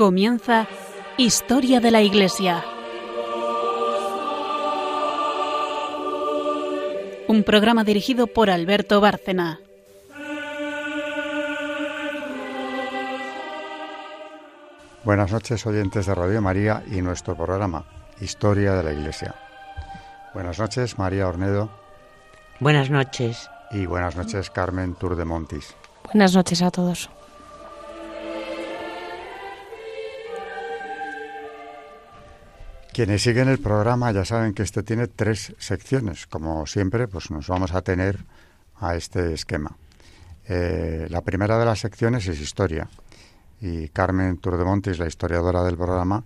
Comienza 0.00 0.66
Historia 1.18 1.78
de 1.78 1.90
la 1.90 2.00
Iglesia. 2.00 2.64
Un 7.28 7.42
programa 7.42 7.84
dirigido 7.84 8.26
por 8.26 8.48
Alberto 8.48 9.02
Bárcena. 9.02 9.60
Buenas 15.04 15.32
noches 15.32 15.66
oyentes 15.66 16.06
de 16.06 16.14
Radio 16.14 16.40
María 16.40 16.82
y 16.90 17.02
nuestro 17.02 17.36
programa 17.36 17.84
Historia 18.22 18.72
de 18.76 18.82
la 18.82 18.92
Iglesia. 18.94 19.34
Buenas 20.32 20.58
noches 20.58 20.98
María 20.98 21.28
Ornedo. 21.28 21.68
Buenas 22.58 22.88
noches. 22.88 23.50
Y 23.70 23.84
buenas 23.84 24.16
noches 24.16 24.48
Carmen 24.48 24.94
Tour 24.94 25.14
de 25.14 25.26
Montis. 25.26 25.74
Buenas 26.04 26.34
noches 26.34 26.62
a 26.62 26.70
todos. 26.70 27.10
Quienes 33.00 33.22
siguen 33.22 33.48
el 33.48 33.60
programa 33.60 34.12
ya 34.12 34.26
saben 34.26 34.52
que 34.52 34.62
este 34.62 34.82
tiene 34.82 35.06
tres 35.06 35.54
secciones. 35.56 36.26
Como 36.26 36.66
siempre, 36.66 37.08
pues 37.08 37.30
nos 37.30 37.48
vamos 37.48 37.72
a 37.72 37.80
tener 37.80 38.26
a 38.78 38.94
este 38.94 39.32
esquema. 39.32 39.74
Eh, 40.46 41.06
la 41.08 41.22
primera 41.22 41.58
de 41.58 41.64
las 41.64 41.78
secciones 41.78 42.26
es 42.26 42.38
historia. 42.38 42.90
Y 43.62 43.88
Carmen 43.88 44.36
Turdemontis, 44.36 44.98
la 44.98 45.06
historiadora 45.06 45.64
del 45.64 45.78
programa, 45.78 46.24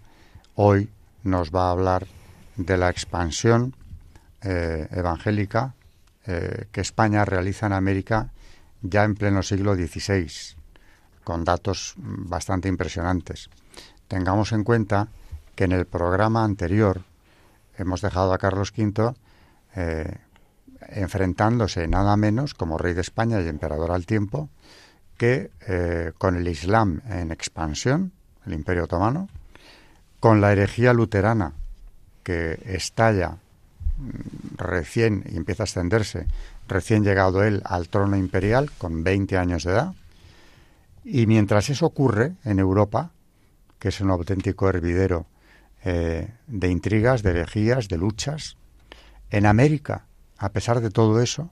hoy 0.56 0.91
nos 1.22 1.53
va 1.53 1.69
a 1.69 1.70
hablar 1.70 2.08
de 2.56 2.77
la 2.77 2.91
expansión 2.91 3.77
eh, 4.42 4.88
evangélica 4.91 5.75
eh, 6.27 6.66
que 6.72 6.81
España 6.81 7.25
realiza 7.25 7.66
en 7.66 7.75
América 7.75 8.33
ya 8.83 9.05
en 9.05 9.14
pleno 9.14 9.44
siglo 9.44 9.77
XVI, 9.77 10.56
con 11.22 11.44
datos 11.44 11.94
bastante 11.98 12.69
impresionantes. 12.69 13.48
Tengamos 14.09 14.50
en 14.50 14.64
cuenta 14.64 15.06
que 15.55 15.64
en 15.64 15.72
el 15.72 15.86
programa 15.86 16.44
anterior 16.44 17.02
hemos 17.77 18.00
dejado 18.00 18.33
a 18.33 18.38
Carlos 18.38 18.72
V 18.77 19.14
eh, 19.77 20.19
enfrentándose 20.88 21.88
nada 21.88 22.16
menos 22.16 22.55
como 22.55 22.78
rey 22.78 22.94
de 22.94 23.00
España 23.00 23.41
y 23.41 23.48
emperador 23.48 23.91
al 23.91 24.06
tiempo 24.06 24.48
que 25.16 25.50
eh, 25.66 26.12
con 26.19 26.36
el 26.36 26.47
Islam 26.48 27.00
en 27.08 27.30
expansión, 27.30 28.12
el 28.47 28.52
Imperio 28.52 28.84
Otomano, 28.84 29.28
con 30.20 30.41
la 30.41 30.52
herejía 30.52 30.92
luterana 30.92 31.52
que 32.22 32.60
estalla 32.66 33.36
mm, 33.98 34.56
recién 34.56 35.25
y 35.30 35.36
empieza 35.36 35.62
a 35.62 35.66
extenderse, 35.66 36.27
recién 36.66 37.05
llegado 37.05 37.44
él 37.44 37.62
al 37.64 37.88
trono 37.88 38.16
imperial 38.16 38.70
con 38.78 39.05
20 39.05 39.38
años 39.38 39.64
de 39.64 39.72
edad, 39.72 39.94
y 41.05 41.27
mientras 41.27 41.69
eso 41.69 41.86
ocurre 41.86 42.32
en 42.44 42.58
Europa, 42.58 43.10
que 43.78 43.88
es 43.88 44.00
un 44.00 44.10
auténtico 44.10 44.69
hervidero 44.69 45.27
eh, 45.85 46.33
de 46.47 46.71
intrigas, 46.71 47.23
de 47.23 47.31
herejías, 47.31 47.89
de 47.89 47.99
luchas. 47.99 48.57
En 49.31 49.45
América, 49.45 50.07
a 50.39 50.51
pesar 50.51 50.81
de 50.81 50.91
todo 50.91 51.21
eso, 51.21 51.51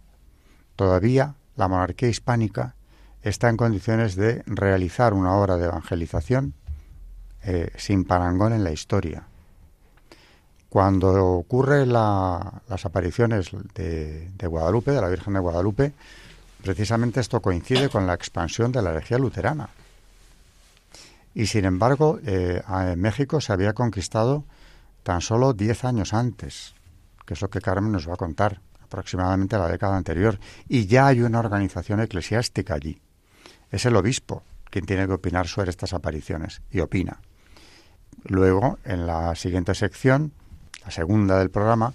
todavía 0.75 1.35
la 1.57 1.69
monarquía 1.69 2.09
hispánica 2.09 2.75
está 3.21 3.51
en 3.51 3.59
condiciones 3.59 4.17
de 4.17 4.43
realizar 4.47 5.13
una 5.13 5.35
obra 5.35 5.59
de 5.59 5.67
evangelización 5.67 6.55
eh, 7.45 7.71
sin 7.77 8.05
parangón 8.05 8.55
en 8.55 8.65
la 8.65 8.73
historia. 8.73 9.25
Cuando 10.71 11.13
ocurre 11.27 11.85
las 11.85 12.87
apariciones 12.87 13.51
de, 13.75 14.31
de, 14.31 14.47
Guadalupe, 14.47 14.92
de 14.92 15.01
la 15.03 15.09
Virgen 15.09 15.35
de 15.35 15.41
Guadalupe, 15.41 15.92
precisamente 16.63 17.21
esto 17.21 17.42
coincide 17.42 17.91
con 17.91 18.07
la 18.07 18.15
expansión 18.15 18.73
de 18.73 18.81
la 18.81 18.92
herejía 18.92 19.19
luterana. 19.19 19.69
Y 21.35 21.47
sin 21.47 21.65
embargo, 21.65 22.19
eh, 22.25 22.63
México 22.97 23.41
se 23.41 23.53
había 23.53 23.73
conquistado 23.73 24.45
tan 25.03 25.20
solo 25.20 25.53
10 25.53 25.85
años 25.85 26.13
antes, 26.13 26.75
que 27.27 27.35
es 27.35 27.41
lo 27.41 27.51
que 27.51 27.61
Carmen 27.61 27.93
nos 27.93 28.09
va 28.09 28.15
a 28.15 28.19
contar, 28.19 28.61
aproximadamente 28.83 29.57
la 29.59 29.69
década 29.69 29.97
anterior. 29.97 30.39
Y 30.69 30.87
ya 30.87 31.07
hay 31.07 31.23
una 31.23 31.39
organización 31.39 32.01
eclesiástica 32.01 32.75
allí. 32.75 33.01
Es 33.71 33.87
el 33.87 33.97
obispo 33.97 34.42
quien 34.73 34.87
tiene 34.87 35.07
que 35.07 35.13
opinar 35.13 35.47
sobre 35.47 35.71
estas 35.71 35.92
apariciones, 35.92 36.63
y 36.71 36.81
opina. 36.81 37.21
Luego, 38.25 38.79
en 38.85 39.07
la 39.07 39.35
siguiente 39.35 39.75
sección, 39.75 40.33
la 40.83 40.91
segunda 40.91 41.39
del 41.39 41.51
programa, 41.51 41.92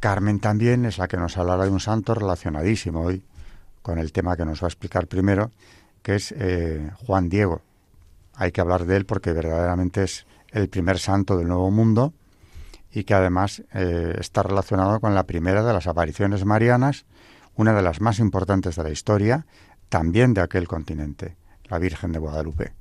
Carmen 0.00 0.40
también 0.40 0.84
es 0.86 0.98
la 0.98 1.06
que 1.06 1.16
nos 1.16 1.38
hablará 1.38 1.64
de 1.64 1.70
un 1.70 1.80
santo 1.80 2.14
relacionadísimo 2.14 3.02
hoy 3.02 3.24
con 3.80 3.98
el 3.98 4.12
tema 4.12 4.36
que 4.36 4.44
nos 4.44 4.60
va 4.62 4.66
a 4.66 4.68
explicar 4.68 5.06
primero, 5.06 5.52
que 6.02 6.16
es 6.16 6.34
eh, 6.36 6.90
Juan 7.06 7.28
Diego, 7.28 7.62
hay 8.36 8.52
que 8.52 8.60
hablar 8.60 8.84
de 8.86 8.96
él 8.96 9.06
porque 9.06 9.32
verdaderamente 9.32 10.04
es 10.04 10.26
el 10.50 10.68
primer 10.68 10.98
santo 10.98 11.36
del 11.36 11.48
Nuevo 11.48 11.70
Mundo 11.70 12.12
y 12.92 13.04
que 13.04 13.14
además 13.14 13.62
eh, 13.72 14.16
está 14.18 14.42
relacionado 14.42 15.00
con 15.00 15.14
la 15.14 15.24
primera 15.24 15.64
de 15.64 15.72
las 15.72 15.86
apariciones 15.86 16.44
marianas, 16.44 17.06
una 17.56 17.72
de 17.74 17.82
las 17.82 18.00
más 18.00 18.18
importantes 18.18 18.76
de 18.76 18.84
la 18.84 18.90
historia, 18.90 19.46
también 19.88 20.32
de 20.34 20.40
aquel 20.40 20.68
continente, 20.68 21.36
la 21.64 21.78
Virgen 21.78 22.12
de 22.12 22.20
Guadalupe. 22.20 22.72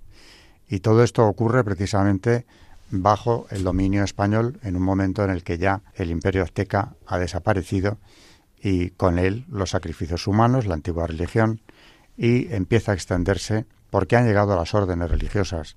Y 0.70 0.80
todo 0.80 1.04
esto 1.04 1.26
ocurre 1.26 1.64
precisamente 1.64 2.46
bajo 2.92 3.48
el 3.50 3.64
dominio 3.64 4.04
español 4.04 4.60
en 4.62 4.76
un 4.76 4.84
momento 4.84 5.24
en 5.24 5.32
el 5.32 5.44
que 5.44 5.58
ya 5.58 5.82
el 5.96 6.12
imperio 6.12 6.44
azteca 6.44 6.96
ha 7.08 7.18
desaparecido 7.18 7.98
y 8.62 8.92
con 8.92 9.20
él 9.20 9.46
los 9.50 9.72
sacrificios 9.72 10.28
humanos, 10.28 10.68
la 10.68 10.76
antigua 10.76 11.08
religión, 11.08 11.62
y 12.16 12.54
empieza 12.54 12.92
a 12.92 12.96
extenderse 12.96 13.66
porque 13.94 14.16
han 14.16 14.26
llegado 14.26 14.56
las 14.56 14.74
órdenes 14.74 15.12
religiosas 15.12 15.76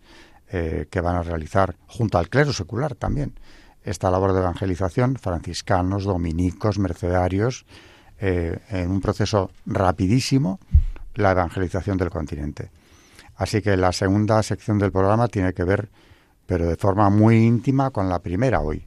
eh, 0.48 0.86
que 0.90 1.02
van 1.02 1.16
a 1.16 1.22
realizar, 1.22 1.76
junto 1.86 2.16
al 2.16 2.30
clero 2.30 2.50
secular 2.54 2.94
también, 2.94 3.34
esta 3.84 4.10
labor 4.10 4.32
de 4.32 4.38
evangelización, 4.38 5.16
franciscanos, 5.16 6.04
dominicos, 6.04 6.78
mercedarios, 6.78 7.66
eh, 8.18 8.58
en 8.70 8.90
un 8.90 9.02
proceso 9.02 9.50
rapidísimo, 9.66 10.60
la 11.14 11.32
evangelización 11.32 11.98
del 11.98 12.08
continente. 12.08 12.70
Así 13.36 13.60
que 13.60 13.76
la 13.76 13.92
segunda 13.92 14.42
sección 14.42 14.78
del 14.78 14.92
programa 14.92 15.28
tiene 15.28 15.52
que 15.52 15.64
ver, 15.64 15.90
pero 16.46 16.66
de 16.66 16.76
forma 16.76 17.10
muy 17.10 17.36
íntima, 17.44 17.90
con 17.90 18.08
la 18.08 18.20
primera 18.20 18.60
hoy, 18.60 18.86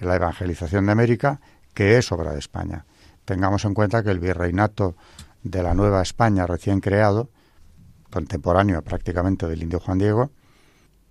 la 0.00 0.16
evangelización 0.16 0.86
de 0.86 0.92
América, 0.92 1.38
que 1.74 1.98
es 1.98 2.10
obra 2.12 2.32
de 2.32 2.38
España. 2.38 2.86
Tengamos 3.26 3.66
en 3.66 3.74
cuenta 3.74 4.02
que 4.02 4.10
el 4.10 4.20
virreinato 4.20 4.96
de 5.42 5.62
la 5.62 5.74
Nueva 5.74 6.00
España 6.00 6.46
recién 6.46 6.80
creado 6.80 7.28
contemporáneo 8.14 8.80
prácticamente 8.82 9.48
del 9.48 9.64
indio 9.64 9.80
Juan 9.80 9.98
Diego, 9.98 10.30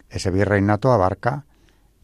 ese 0.09 0.31
virreinato 0.31 0.89
abarca 0.89 1.45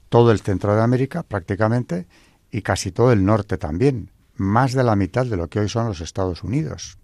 todo 0.09 0.33
el 0.33 0.41
centro 0.41 0.75
de 0.75 0.81
América 0.81 1.23
prácticamente 1.23 2.05
y 2.51 2.63
casi 2.63 2.91
todo 2.91 3.13
el 3.13 3.23
norte 3.23 3.57
también, 3.57 4.11
más 4.35 4.73
de 4.73 4.83
la 4.83 4.97
mitad 4.97 5.25
de 5.25 5.37
lo 5.37 5.47
que 5.47 5.61
hoy 5.61 5.69
son 5.69 5.87
los 5.87 6.01
Estados 6.01 6.43
Unidos. 6.43 6.97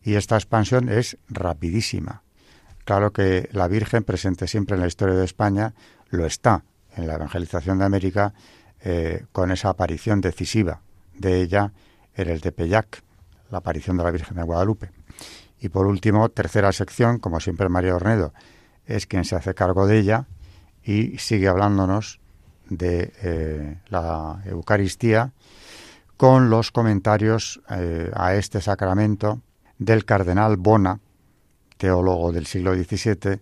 Y 0.00 0.14
esta 0.14 0.36
expansión 0.36 0.88
es 0.88 1.18
rapidísima. 1.28 2.22
Claro 2.84 3.12
que 3.12 3.48
la 3.50 3.66
Virgen 3.66 4.04
presente 4.04 4.46
siempre 4.46 4.76
en 4.76 4.82
la 4.82 4.86
historia 4.86 5.16
de 5.16 5.24
España 5.24 5.74
lo 6.10 6.24
está 6.24 6.62
en 6.94 7.08
la 7.08 7.14
evangelización 7.14 7.78
de 7.78 7.84
América 7.84 8.32
eh, 8.80 9.26
con 9.32 9.50
esa 9.50 9.70
aparición 9.70 10.20
decisiva 10.20 10.82
de 11.14 11.42
ella 11.42 11.72
en 12.14 12.28
el 12.28 12.40
Tepeyac, 12.40 13.02
la 13.50 13.58
aparición 13.58 13.96
de 13.96 14.04
la 14.04 14.12
Virgen 14.12 14.36
de 14.36 14.44
Guadalupe. 14.44 14.97
Y 15.60 15.68
por 15.70 15.86
último, 15.86 16.28
tercera 16.28 16.72
sección, 16.72 17.18
como 17.18 17.40
siempre 17.40 17.68
María 17.68 17.94
Ornedo 17.94 18.32
es 18.86 19.06
quien 19.06 19.24
se 19.24 19.36
hace 19.36 19.54
cargo 19.54 19.86
de 19.86 19.98
ella 19.98 20.26
y 20.82 21.18
sigue 21.18 21.48
hablándonos 21.48 22.20
de 22.70 23.12
eh, 23.22 23.78
la 23.88 24.42
Eucaristía 24.46 25.32
con 26.16 26.50
los 26.50 26.72
comentarios 26.72 27.60
eh, 27.70 28.10
a 28.14 28.34
este 28.34 28.60
sacramento 28.60 29.40
del 29.78 30.04
cardenal 30.04 30.56
Bona, 30.56 31.00
teólogo 31.76 32.32
del 32.32 32.46
siglo 32.46 32.74
XVII, 32.74 33.40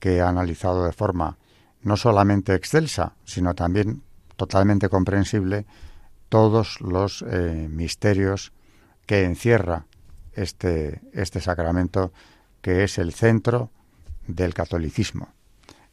que 0.00 0.20
ha 0.20 0.28
analizado 0.28 0.84
de 0.84 0.92
forma 0.92 1.36
no 1.82 1.96
solamente 1.96 2.54
excelsa, 2.54 3.14
sino 3.24 3.54
también 3.54 4.02
totalmente 4.36 4.88
comprensible 4.88 5.66
todos 6.28 6.80
los 6.80 7.24
eh, 7.28 7.68
misterios 7.70 8.52
que 9.06 9.24
encierra 9.24 9.86
este, 10.38 11.00
este 11.12 11.40
sacramento 11.40 12.12
que 12.60 12.84
es 12.84 12.98
el 12.98 13.12
centro 13.12 13.70
del 14.26 14.54
catolicismo, 14.54 15.28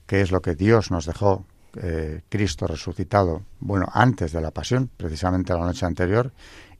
que 0.05 0.21
es 0.21 0.31
lo 0.31 0.41
que 0.41 0.55
Dios 0.55 0.91
nos 0.91 1.05
dejó, 1.05 1.45
eh, 1.77 2.21
Cristo 2.29 2.67
resucitado, 2.67 3.43
bueno, 3.59 3.87
antes 3.91 4.31
de 4.31 4.41
la 4.41 4.51
pasión, 4.51 4.89
precisamente 4.95 5.53
la 5.53 5.65
noche 5.65 5.85
anterior, 5.85 6.31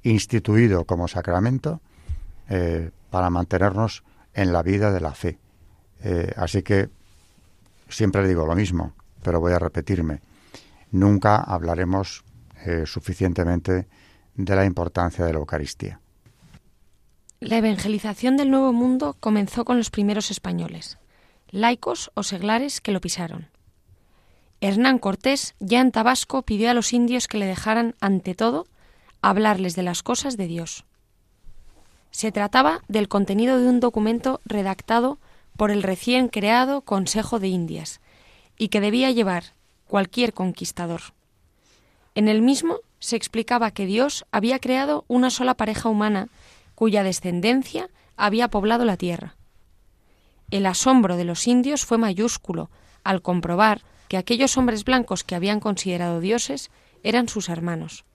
instituido 0.04 0.86
como 0.86 1.08
sacramento 1.08 1.82
eh, 2.50 2.92
para 3.10 3.30
mantenernos 3.30 4.04
en 4.34 4.54
la 4.54 4.62
vida 4.62 4.92
de 4.92 5.02
la 5.02 5.14
fe. 5.14 5.40
Eh, 6.04 6.32
así 6.38 6.62
que 6.62 6.90
siempre 7.90 8.28
digo 8.28 8.46
lo 8.46 8.56
mismo, 8.56 8.94
pero 9.24 9.40
voy 9.40 9.54
a 9.54 9.60
repetirme. 9.60 10.22
Nunca 10.92 11.38
hablaremos 11.38 12.24
suficientemente 12.86 13.88
de 14.34 14.56
la 14.56 14.66
importancia 14.66 15.24
de 15.24 15.34
la 15.34 15.38
Eucaristía. 15.38 16.00
La 17.46 17.58
evangelización 17.58 18.38
del 18.38 18.50
Nuevo 18.50 18.74
Mundo 18.74 19.16
comenzó 19.20 19.66
con 19.66 19.78
los 19.78 19.92
primeros 19.92 20.32
españoles, 20.32 20.98
laicos 21.52 22.10
o 22.16 22.24
seglares 22.24 22.82
que 22.82 22.92
lo 22.92 23.00
pisaron. 23.00 23.50
Hernán 24.62 24.98
Cortés, 24.98 25.54
ya 25.60 25.80
en 25.80 25.92
Tabasco, 25.92 26.42
pidió 26.42 26.72
a 26.72 26.74
los 26.74 26.92
indios 26.92 27.28
que 27.28 27.38
le 27.38 27.46
dejaran, 27.46 27.94
ante 28.02 28.34
todo, 28.34 28.66
hablarles 29.22 29.76
de 29.76 29.84
las 29.84 30.02
cosas 30.02 30.38
de 30.38 30.48
Dios. 30.48 30.86
Se 32.10 32.32
trataba 32.32 32.82
del 32.88 33.08
contenido 33.08 33.60
de 33.60 33.68
un 33.68 33.80
documento 33.80 34.42
redactado 34.46 35.20
por 35.56 35.70
el 35.70 35.84
recién 35.84 36.30
creado 36.30 36.82
Consejo 36.82 37.40
de 37.40 37.50
Indias 37.50 38.02
y 38.58 38.70
que 38.70 38.82
debía 38.82 39.12
llevar 39.12 39.54
cualquier 39.88 40.34
conquistador. 40.34 41.02
En 42.16 42.28
el 42.28 42.42
mismo 42.42 42.80
se 42.98 43.16
explicaba 43.16 43.70
que 43.70 43.86
Dios 43.86 44.26
había 44.32 44.58
creado 44.58 45.06
una 45.08 45.30
sola 45.30 45.54
pareja 45.54 45.90
humana 45.90 46.28
cuya 46.75 47.04
descendencia 47.04 47.89
había 48.18 48.50
poblado 48.50 48.86
la 48.86 48.98
tierra. 48.98 49.36
El 50.51 50.66
asombro 50.66 51.18
de 51.18 51.24
los 51.24 51.48
indios 51.48 51.86
fue 51.86 51.98
mayúsculo 51.98 52.69
al 53.04 53.22
comprobar 53.22 53.81
que 54.07 54.18
aquellos 54.18 54.57
hombres 54.57 54.83
blancos 54.83 55.24
que 55.24 55.36
habían 55.36 55.60
considerado 55.60 56.19
dioses 56.19 56.69
eran 57.04 57.27
sus 57.27 57.50
hermanos. 57.50 58.06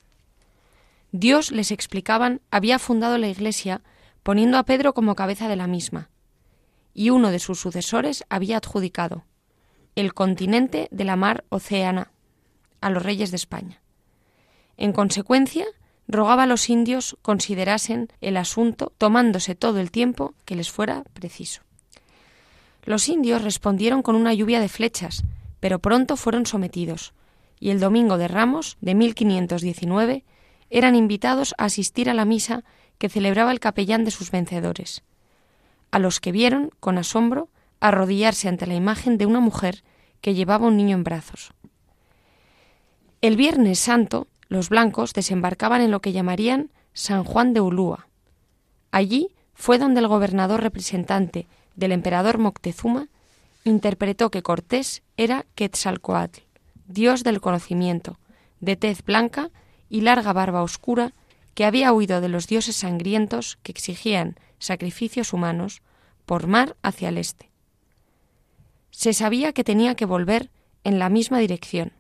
Dios, 1.13 1.51
les 1.51 1.73
explicaban, 1.73 2.41
había 2.51 2.79
fundado 2.79 3.19
la 3.19 3.29
Iglesia 3.29 3.83
poniendo 4.23 4.59
a 4.59 4.63
Pedro 4.65 4.95
como 4.95 5.17
cabeza 5.17 5.49
de 5.49 5.57
la 5.57 5.67
misma, 5.67 6.09
y 6.95 7.11
uno 7.11 7.31
de 7.31 7.39
sus 7.39 7.59
sucesores 7.59 8.25
había 8.29 8.59
adjudicado 8.59 9.25
el 9.97 10.15
continente 10.15 10.89
de 10.91 11.05
la 11.05 11.17
mar 11.17 11.45
Océana 11.49 12.13
a 12.81 12.91
los 12.91 13.03
reyes 13.03 13.31
de 13.31 13.37
España. 13.37 13.83
En 14.77 14.93
consecuencia, 14.93 15.67
rogaba 16.13 16.45
a 16.45 16.47
los 16.47 16.69
indios 16.71 17.17
considerasen 17.23 18.09
el 18.21 18.37
asunto 18.37 18.93
tomándose 18.99 19.55
todo 19.55 19.81
el 19.81 19.91
tiempo 19.91 20.35
que 20.45 20.57
les 20.57 20.71
fuera 20.71 21.05
preciso. 21.15 21.63
Los 22.85 23.09
indios 23.09 23.43
respondieron 23.43 24.03
con 24.03 24.17
una 24.17 24.35
lluvia 24.35 24.61
de 24.61 24.69
flechas, 24.69 25.25
pero 25.61 25.79
pronto 25.79 26.17
fueron 26.17 26.47
sometidos, 26.47 27.13
y 27.59 27.71
el 27.71 27.81
domingo 27.81 28.17
de 28.17 28.29
Ramos 28.29 28.79
de 28.81 28.95
1519 28.95 30.25
eran 30.71 30.95
invitados 30.95 31.55
a 31.59 31.67
asistir 31.67 32.09
a 32.09 32.15
la 32.15 32.25
misa 32.25 32.65
que 32.99 33.09
celebraba 33.09 33.53
el 33.53 33.61
capellán 33.61 34.05
de 34.05 34.11
sus 34.11 34.31
vencedores, 34.31 35.03
a 35.91 35.99
los 35.99 36.21
que 36.21 36.33
vieron, 36.33 36.71
con 36.81 36.97
asombro, 36.99 37.49
arrodillarse 37.81 38.49
ante 38.49 38.67
la 38.67 38.75
imagen 38.75 39.19
de 39.19 39.27
una 39.27 39.41
mujer 39.41 39.83
que 40.21 40.35
llevaba 40.35 40.67
un 40.67 40.77
niño 40.77 40.97
en 40.97 41.05
brazos. 41.05 41.53
El 43.21 43.37
Viernes 43.37 43.79
Santo, 43.79 44.29
los 44.51 44.69
blancos 44.69 45.15
desembarcaban 45.15 45.81
en 45.81 45.93
lo 45.93 46.01
que 46.01 46.13
llamarían 46.13 46.71
San 46.93 47.25
Juan 47.25 47.55
de 47.55 47.61
Ulúa. 47.61 48.09
Allí 48.91 49.31
fue 49.55 49.79
donde 49.79 50.01
el 50.01 50.09
gobernador 50.09 50.61
representante 50.61 51.47
del 51.77 51.93
emperador 51.93 52.39
Moctezuma 52.39 53.09
interpretó 53.65 54.31
que 54.31 54.43
Cortés 54.43 55.03
era 55.17 55.47
Quetzalcoatl, 55.55 56.41
dios 56.89 57.23
del 57.23 57.41
conocimiento, 57.41 58.19
de 58.59 58.75
tez 58.75 59.05
blanca 59.05 59.51
y 59.89 60.01
larga 60.01 60.33
barba 60.33 60.63
oscura, 60.63 61.15
que 61.55 61.65
había 61.65 61.93
huido 61.93 62.21
de 62.21 62.29
los 62.29 62.49
dioses 62.49 62.75
sangrientos 62.75 63.57
que 63.63 63.71
exigían 63.71 64.37
sacrificios 64.59 65.33
humanos 65.33 65.81
por 66.27 66.49
mar 66.49 66.77
hacia 66.83 67.11
el 67.11 67.19
este. 67.19 67.51
Se 68.91 69.13
sabía 69.13 69.53
que 69.53 69.63
tenía 69.63 69.95
que 69.95 70.07
volver 70.07 70.51
en 70.83 70.99
la 70.99 71.09
misma 71.09 71.39
dirección, 71.39 71.93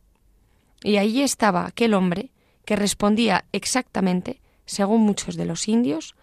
y 0.82 0.96
allí 0.96 1.22
estaba 1.22 1.66
aquel 1.66 1.94
hombre 1.94 2.32
que 2.64 2.76
respondía 2.76 3.44
exactamente, 3.52 4.40
según 4.66 5.02
muchos 5.02 5.36
de 5.36 5.44
los 5.44 5.68
indios, 5.68 6.14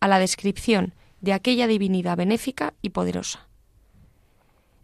a 0.00 0.08
la 0.08 0.18
descripción 0.18 0.92
de 1.20 1.32
aquella 1.32 1.66
divinidad 1.66 2.16
benéfica 2.16 2.74
y 2.82 2.90
poderosa. 2.90 3.46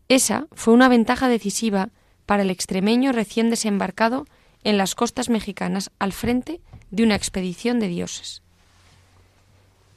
Esa 0.08 0.46
fue 0.52 0.74
una 0.74 0.88
ventaja 0.88 1.28
decisiva 1.28 1.90
para 2.26 2.42
el 2.42 2.50
extremeño 2.50 3.12
recién 3.12 3.50
desembarcado 3.50 4.26
en 4.64 4.78
las 4.78 4.94
costas 4.94 5.28
mexicanas 5.28 5.90
al 5.98 6.12
frente 6.12 6.60
de 6.90 7.02
una 7.02 7.14
expedición 7.14 7.80
de 7.80 7.88
dioses. 7.88 8.42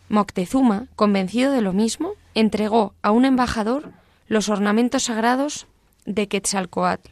Moctezuma, 0.09 0.87
convencido 0.95 1.51
de 1.51 1.61
lo 1.61 1.73
mismo, 1.73 2.13
entregó 2.35 2.93
a 3.01 3.11
un 3.11 3.25
embajador 3.25 3.91
los 4.27 4.49
ornamentos 4.49 5.03
sagrados 5.03 5.67
de 6.05 6.27
Quetzalcoatl 6.27 7.09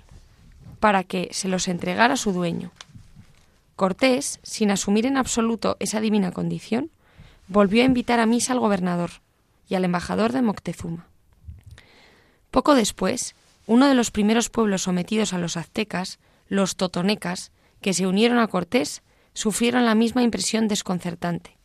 para 0.80 1.03
que 1.03 1.30
se 1.31 1.48
los 1.48 1.68
entregara 1.68 2.15
a 2.15 2.18
su 2.18 2.33
dueño. 2.33 2.71
Cortés, 3.76 4.40
sin 4.44 4.72
asumir 4.72 5.06
en 5.06 5.18
absoluto 5.18 5.78
esa 5.80 6.02
divina 6.02 6.32
condición, 6.32 6.92
volvió 7.48 7.84
a 7.84 7.86
invitar 7.86 8.20
a 8.20 8.26
misa 8.26 8.54
al 8.54 8.60
gobernador 8.60 9.12
y 9.68 9.76
al 9.76 9.86
embajador 9.86 10.32
de 10.32 10.42
Moctezuma. 10.42 11.08
Poco 12.52 12.76
después, 12.76 13.36
uno 13.68 13.88
de 13.88 13.94
los 13.94 14.12
primeros 14.12 14.50
pueblos 14.50 14.84
sometidos 14.84 15.34
a 15.34 15.38
los 15.38 15.58
aztecas 15.58 16.20
los 16.52 16.76
totonecas, 16.76 17.54
que 17.80 17.94
se 17.94 18.06
unieron 18.06 18.38
a 18.38 18.48
Cortés, 18.48 19.04
sufrieron 19.34 19.86
la 19.86 19.96
misma 19.96 20.22
impresión 20.22 20.68
desconcertante. 20.68 21.58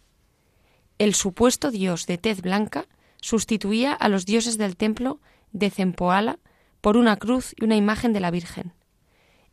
El 0.99 1.13
supuesto 1.13 1.73
dios 1.73 2.07
de 2.07 2.19
tez 2.19 2.41
blanca 2.41 2.87
sustituía 3.21 3.93
a 3.93 4.09
los 4.09 4.27
dioses 4.27 4.59
del 4.59 4.77
templo 4.77 5.19
de 5.51 5.71
Zempoala 5.71 6.39
por 6.81 6.97
una 6.97 7.17
cruz 7.17 7.53
y 7.61 7.65
una 7.65 7.75
imagen 7.75 8.13
de 8.13 8.21
la 8.21 8.31
Virgen. 8.31 8.75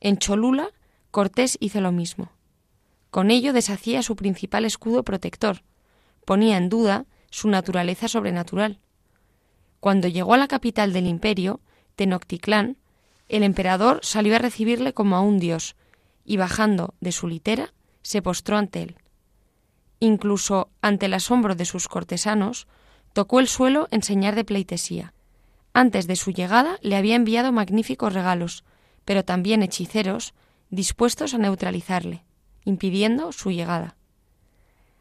En 0.02 0.20
Cholula, 0.20 0.70
Cortés 1.10 1.58
hizo 1.60 1.82
lo 1.82 1.92
mismo. 1.92 2.32
Con 3.14 3.30
ello 3.30 3.54
deshacía 3.54 4.02
su 4.02 4.16
principal 4.16 4.66
escudo 4.66 5.04
protector, 5.04 5.62
ponía 6.26 6.58
en 6.58 6.68
duda 6.68 7.06
su 7.30 7.48
naturaleza 7.48 8.08
sobrenatural. 8.08 8.80
Cuando 9.80 10.08
llegó 10.08 10.34
a 10.34 10.38
la 10.38 10.48
capital 10.48 10.94
del 10.94 11.06
imperio, 11.06 11.60
Tenochtitlán, 11.96 12.78
el 13.30 13.44
emperador 13.44 14.00
salió 14.02 14.36
a 14.36 14.40
recibirle 14.40 14.96
como 14.96 15.16
a 15.16 15.22
un 15.22 15.38
dios, 15.38 15.76
y 16.26 16.38
bajando 16.38 16.96
de 17.02 17.12
su 17.12 17.28
litera, 17.28 17.76
se 18.02 18.24
postró 18.24 18.58
ante 18.58 18.82
él. 18.82 18.96
Incluso 20.00 20.72
ante 20.82 21.06
el 21.06 21.14
asombro 21.14 21.54
de 21.54 21.66
sus 21.66 21.88
cortesanos, 21.88 22.66
tocó 23.14 23.40
el 23.40 23.48
suelo 23.48 23.88
en 23.92 24.02
señal 24.02 24.34
de 24.34 24.44
pleitesía. 24.44 25.14
Antes 25.72 26.08
de 26.08 26.16
su 26.16 26.32
llegada 26.32 26.80
le 26.82 26.96
había 26.96 27.16
enviado 27.16 27.52
magníficos 27.52 28.12
regalos, 28.12 28.64
pero 29.06 29.24
también 29.24 29.62
hechiceros, 29.62 30.34
dispuestos 30.72 31.36
a 31.36 31.38
neutralizarle, 31.38 32.24
impidiendo 32.66 33.32
su 33.32 33.52
llegada. 33.52 33.96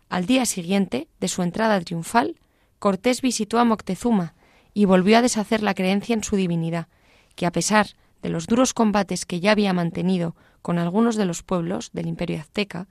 Al 0.09 0.26
día 0.26 0.45
siguiente 0.47 1.09
de 1.21 1.28
su 1.28 1.42
entrada 1.42 1.81
triunfal, 1.81 2.37
Cortés 2.78 3.23
visitó 3.23 3.59
a 3.59 3.64
Moctezuma 3.64 4.35
y 4.75 4.85
volvió 4.85 5.19
a 5.19 5.23
deshacer 5.23 5.62
la 5.62 5.75
creencia 5.75 6.14
en 6.14 6.25
su 6.25 6.37
divinidad, 6.37 6.88
que 7.35 7.47
a 7.47 7.52
pesar 7.52 7.88
de 8.23 8.28
los 8.28 8.47
duros 8.47 8.75
combates 8.75 9.26
que 9.26 9.40
ya 9.40 9.52
había 9.52 9.73
mantenido 9.73 10.35
con 10.62 10.78
algunos 10.78 11.16
de 11.16 11.25
los 11.25 11.42
pueblos 11.42 11.90
del 11.92 12.07
imperio 12.07 12.40
azteca, 12.40 12.88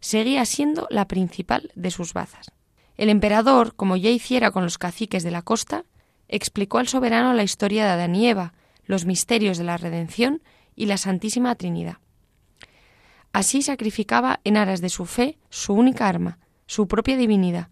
seguía 0.00 0.44
siendo 0.44 0.86
la 0.90 1.06
principal 1.06 1.70
de 1.74 1.90
sus 1.90 2.12
bazas. 2.12 2.50
El 2.96 3.08
emperador, 3.08 3.74
como 3.74 3.96
ya 3.96 4.10
hiciera 4.10 4.50
con 4.50 4.64
los 4.64 4.78
caciques 4.78 5.22
de 5.22 5.30
la 5.30 5.42
costa, 5.42 5.84
explicó 6.28 6.78
al 6.78 6.88
soberano 6.88 7.32
la 7.32 7.42
historia 7.42 7.84
de 7.84 7.90
Adán 7.90 8.14
y 8.14 8.28
Eva, 8.28 8.54
los 8.86 9.04
misterios 9.04 9.58
de 9.58 9.64
la 9.64 9.76
redención 9.76 10.42
y 10.76 10.86
la 10.86 10.96
Santísima 10.96 11.54
Trinidad. 11.54 11.98
Así 13.34 13.60
sacrificaba 13.60 14.40
en 14.44 14.56
aras 14.56 14.80
de 14.80 14.88
su 14.88 15.04
fe 15.04 15.36
su 15.50 15.74
única 15.74 16.08
arma, 16.08 16.38
su 16.66 16.88
propia 16.88 17.18
divinidad, 17.18 17.68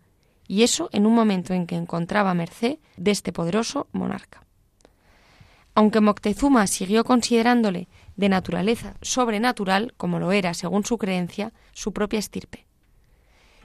y 0.46 0.62
eso 0.62 0.90
en 0.92 1.06
un 1.06 1.14
momento 1.14 1.54
en 1.54 1.66
que 1.66 1.76
encontraba 1.76 2.34
merced 2.34 2.76
de 2.98 3.10
este 3.12 3.32
poderoso 3.32 3.88
monarca 3.92 4.42
aunque 5.74 6.00
Moctezuma 6.00 6.66
siguió 6.66 7.04
considerándole 7.04 7.88
de 8.16 8.28
naturaleza 8.28 8.94
sobrenatural, 9.00 9.94
como 9.96 10.18
lo 10.18 10.32
era, 10.32 10.54
según 10.54 10.84
su 10.84 10.98
creencia, 10.98 11.52
su 11.72 11.92
propia 11.92 12.18
estirpe. 12.18 12.66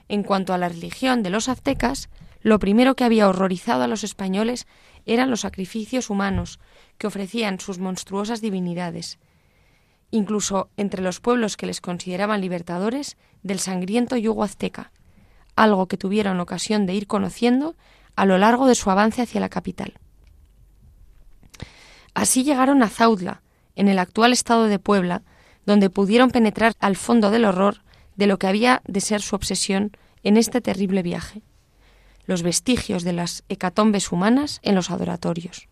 En 0.08 0.22
cuanto 0.22 0.54
a 0.54 0.58
la 0.58 0.70
religión 0.70 1.22
de 1.22 1.30
los 1.30 1.48
aztecas, 1.48 2.08
lo 2.40 2.58
primero 2.58 2.96
que 2.96 3.04
había 3.04 3.28
horrorizado 3.28 3.82
a 3.82 3.88
los 3.88 4.04
españoles 4.04 4.66
eran 5.04 5.28
los 5.30 5.40
sacrificios 5.40 6.08
humanos 6.08 6.60
que 6.96 7.06
ofrecían 7.06 7.60
sus 7.60 7.78
monstruosas 7.78 8.40
divinidades, 8.40 9.18
incluso 10.10 10.70
entre 10.76 11.02
los 11.02 11.20
pueblos 11.20 11.56
que 11.56 11.66
les 11.66 11.80
consideraban 11.80 12.40
libertadores 12.40 13.16
del 13.42 13.58
sangriento 13.58 14.16
yugo 14.16 14.44
azteca, 14.44 14.92
algo 15.56 15.86
que 15.86 15.96
tuvieron 15.96 16.40
ocasión 16.40 16.86
de 16.86 16.94
ir 16.94 17.06
conociendo 17.06 17.76
a 18.16 18.24
lo 18.24 18.38
largo 18.38 18.66
de 18.66 18.74
su 18.74 18.90
avance 18.90 19.22
hacia 19.22 19.40
la 19.40 19.48
capital. 19.48 19.94
Así 22.14 22.42
llegaron 22.42 22.82
a 22.82 22.88
Zaudla, 22.88 23.42
en 23.76 23.86
el 23.86 24.00
actual 24.00 24.32
estado 24.32 24.64
de 24.64 24.80
Puebla, 24.80 25.22
donde 25.64 25.88
pudieron 25.90 26.30
penetrar 26.30 26.74
al 26.80 26.96
fondo 26.96 27.30
del 27.30 27.44
horror 27.44 27.82
de 28.16 28.26
lo 28.26 28.38
que 28.38 28.48
había 28.48 28.82
de 28.86 29.00
ser 29.00 29.22
su 29.22 29.36
obsesión 29.36 29.92
en 30.24 30.36
este 30.36 30.60
terrible 30.60 31.02
viaje, 31.02 31.42
los 32.26 32.42
vestigios 32.42 33.04
de 33.04 33.12
las 33.12 33.44
hecatombes 33.48 34.10
humanas 34.10 34.58
en 34.62 34.74
los 34.74 34.90
adoratorios. 34.90 35.68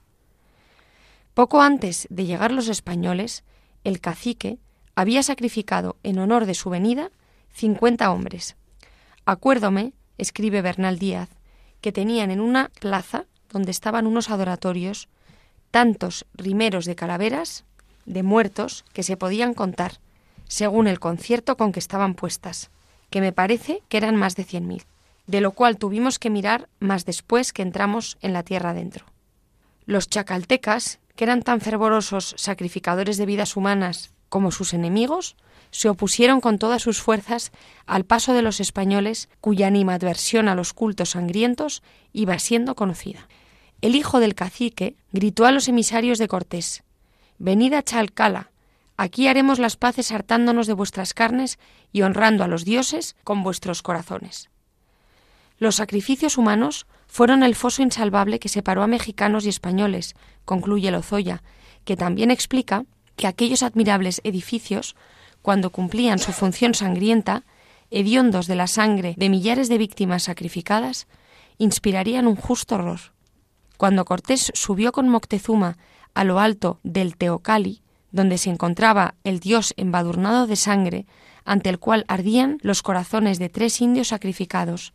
Poco 1.34 1.60
antes 1.60 2.06
de 2.10 2.24
llegar 2.24 2.52
los 2.52 2.68
españoles, 2.68 3.42
el 3.86 4.00
cacique 4.00 4.58
había 4.96 5.22
sacrificado 5.22 5.96
en 6.02 6.18
honor 6.18 6.44
de 6.44 6.54
su 6.54 6.70
venida 6.70 7.12
cincuenta 7.52 8.10
hombres. 8.10 8.56
Acuérdome, 9.24 9.92
escribe 10.18 10.60
Bernal 10.60 10.98
Díaz, 10.98 11.28
que 11.80 11.92
tenían 11.92 12.32
en 12.32 12.40
una 12.40 12.70
plaza 12.80 13.26
donde 13.48 13.70
estaban 13.70 14.08
unos 14.08 14.28
adoratorios 14.28 15.08
tantos 15.70 16.26
rimeros 16.34 16.84
de 16.84 16.96
calaveras 16.96 17.64
de 18.06 18.24
muertos 18.24 18.84
que 18.92 19.04
se 19.04 19.16
podían 19.16 19.54
contar, 19.54 20.00
según 20.48 20.88
el 20.88 20.98
concierto 20.98 21.56
con 21.56 21.70
que 21.70 21.78
estaban 21.78 22.14
puestas, 22.14 22.70
que 23.08 23.20
me 23.20 23.32
parece 23.32 23.82
que 23.88 23.98
eran 23.98 24.16
más 24.16 24.34
de 24.34 24.42
cien 24.42 24.66
mil, 24.66 24.82
de 25.28 25.40
lo 25.40 25.52
cual 25.52 25.78
tuvimos 25.78 26.18
que 26.18 26.30
mirar 26.30 26.68
más 26.80 27.04
después 27.04 27.52
que 27.52 27.62
entramos 27.62 28.18
en 28.20 28.32
la 28.32 28.42
tierra 28.42 28.70
adentro. 28.70 29.06
Los 29.84 30.08
chacaltecas, 30.08 30.98
que 31.16 31.24
eran 31.24 31.42
tan 31.42 31.60
fervorosos 31.60 32.34
sacrificadores 32.36 33.16
de 33.16 33.26
vidas 33.26 33.56
humanas 33.56 34.12
como 34.28 34.50
sus 34.50 34.74
enemigos, 34.74 35.36
se 35.70 35.88
opusieron 35.88 36.40
con 36.40 36.58
todas 36.58 36.82
sus 36.82 37.00
fuerzas 37.00 37.52
al 37.86 38.04
paso 38.04 38.32
de 38.34 38.42
los 38.42 38.60
españoles, 38.60 39.28
cuya 39.40 39.66
animadversión 39.66 40.48
a 40.48 40.54
los 40.54 40.72
cultos 40.72 41.10
sangrientos 41.10 41.82
iba 42.12 42.38
siendo 42.38 42.74
conocida. 42.74 43.28
El 43.80 43.94
hijo 43.94 44.20
del 44.20 44.34
cacique 44.34 44.96
gritó 45.12 45.46
a 45.46 45.52
los 45.52 45.68
emisarios 45.68 46.18
de 46.18 46.28
Cortés 46.28 46.82
Venid 47.38 47.74
a 47.74 47.82
Chalcala, 47.82 48.50
aquí 48.96 49.28
haremos 49.28 49.58
las 49.58 49.76
paces 49.76 50.10
hartándonos 50.12 50.66
de 50.66 50.72
vuestras 50.72 51.12
carnes 51.12 51.58
y 51.92 52.02
honrando 52.02 52.44
a 52.44 52.48
los 52.48 52.64
dioses 52.64 53.16
con 53.24 53.42
vuestros 53.42 53.82
corazones. 53.82 54.48
Los 55.58 55.76
sacrificios 55.76 56.38
humanos 56.38 56.86
fueron 57.16 57.42
el 57.42 57.54
foso 57.54 57.80
insalvable 57.80 58.38
que 58.38 58.50
separó 58.50 58.82
a 58.82 58.86
mexicanos 58.86 59.46
y 59.46 59.48
españoles, 59.48 60.14
concluye 60.44 60.90
Lozoya, 60.90 61.42
que 61.86 61.96
también 61.96 62.30
explica 62.30 62.84
que 63.16 63.26
aquellos 63.26 63.62
admirables 63.62 64.20
edificios, 64.22 64.96
cuando 65.40 65.70
cumplían 65.70 66.18
su 66.18 66.32
función 66.32 66.74
sangrienta, 66.74 67.44
hediondos 67.90 68.48
de 68.48 68.56
la 68.56 68.66
sangre 68.66 69.14
de 69.16 69.30
millares 69.30 69.70
de 69.70 69.78
víctimas 69.78 70.24
sacrificadas, 70.24 71.06
inspirarían 71.56 72.26
un 72.26 72.36
justo 72.36 72.74
horror. 72.74 73.00
Cuando 73.78 74.04
Cortés 74.04 74.52
subió 74.52 74.92
con 74.92 75.08
Moctezuma 75.08 75.78
a 76.12 76.22
lo 76.22 76.38
alto 76.38 76.80
del 76.82 77.16
Teocali, 77.16 77.80
donde 78.12 78.36
se 78.36 78.50
encontraba 78.50 79.14
el 79.24 79.40
dios 79.40 79.72
embadurnado 79.78 80.46
de 80.46 80.56
sangre, 80.56 81.06
ante 81.46 81.70
el 81.70 81.78
cual 81.78 82.04
ardían 82.08 82.58
los 82.60 82.82
corazones 82.82 83.38
de 83.38 83.48
tres 83.48 83.80
indios 83.80 84.08
sacrificados, 84.08 84.92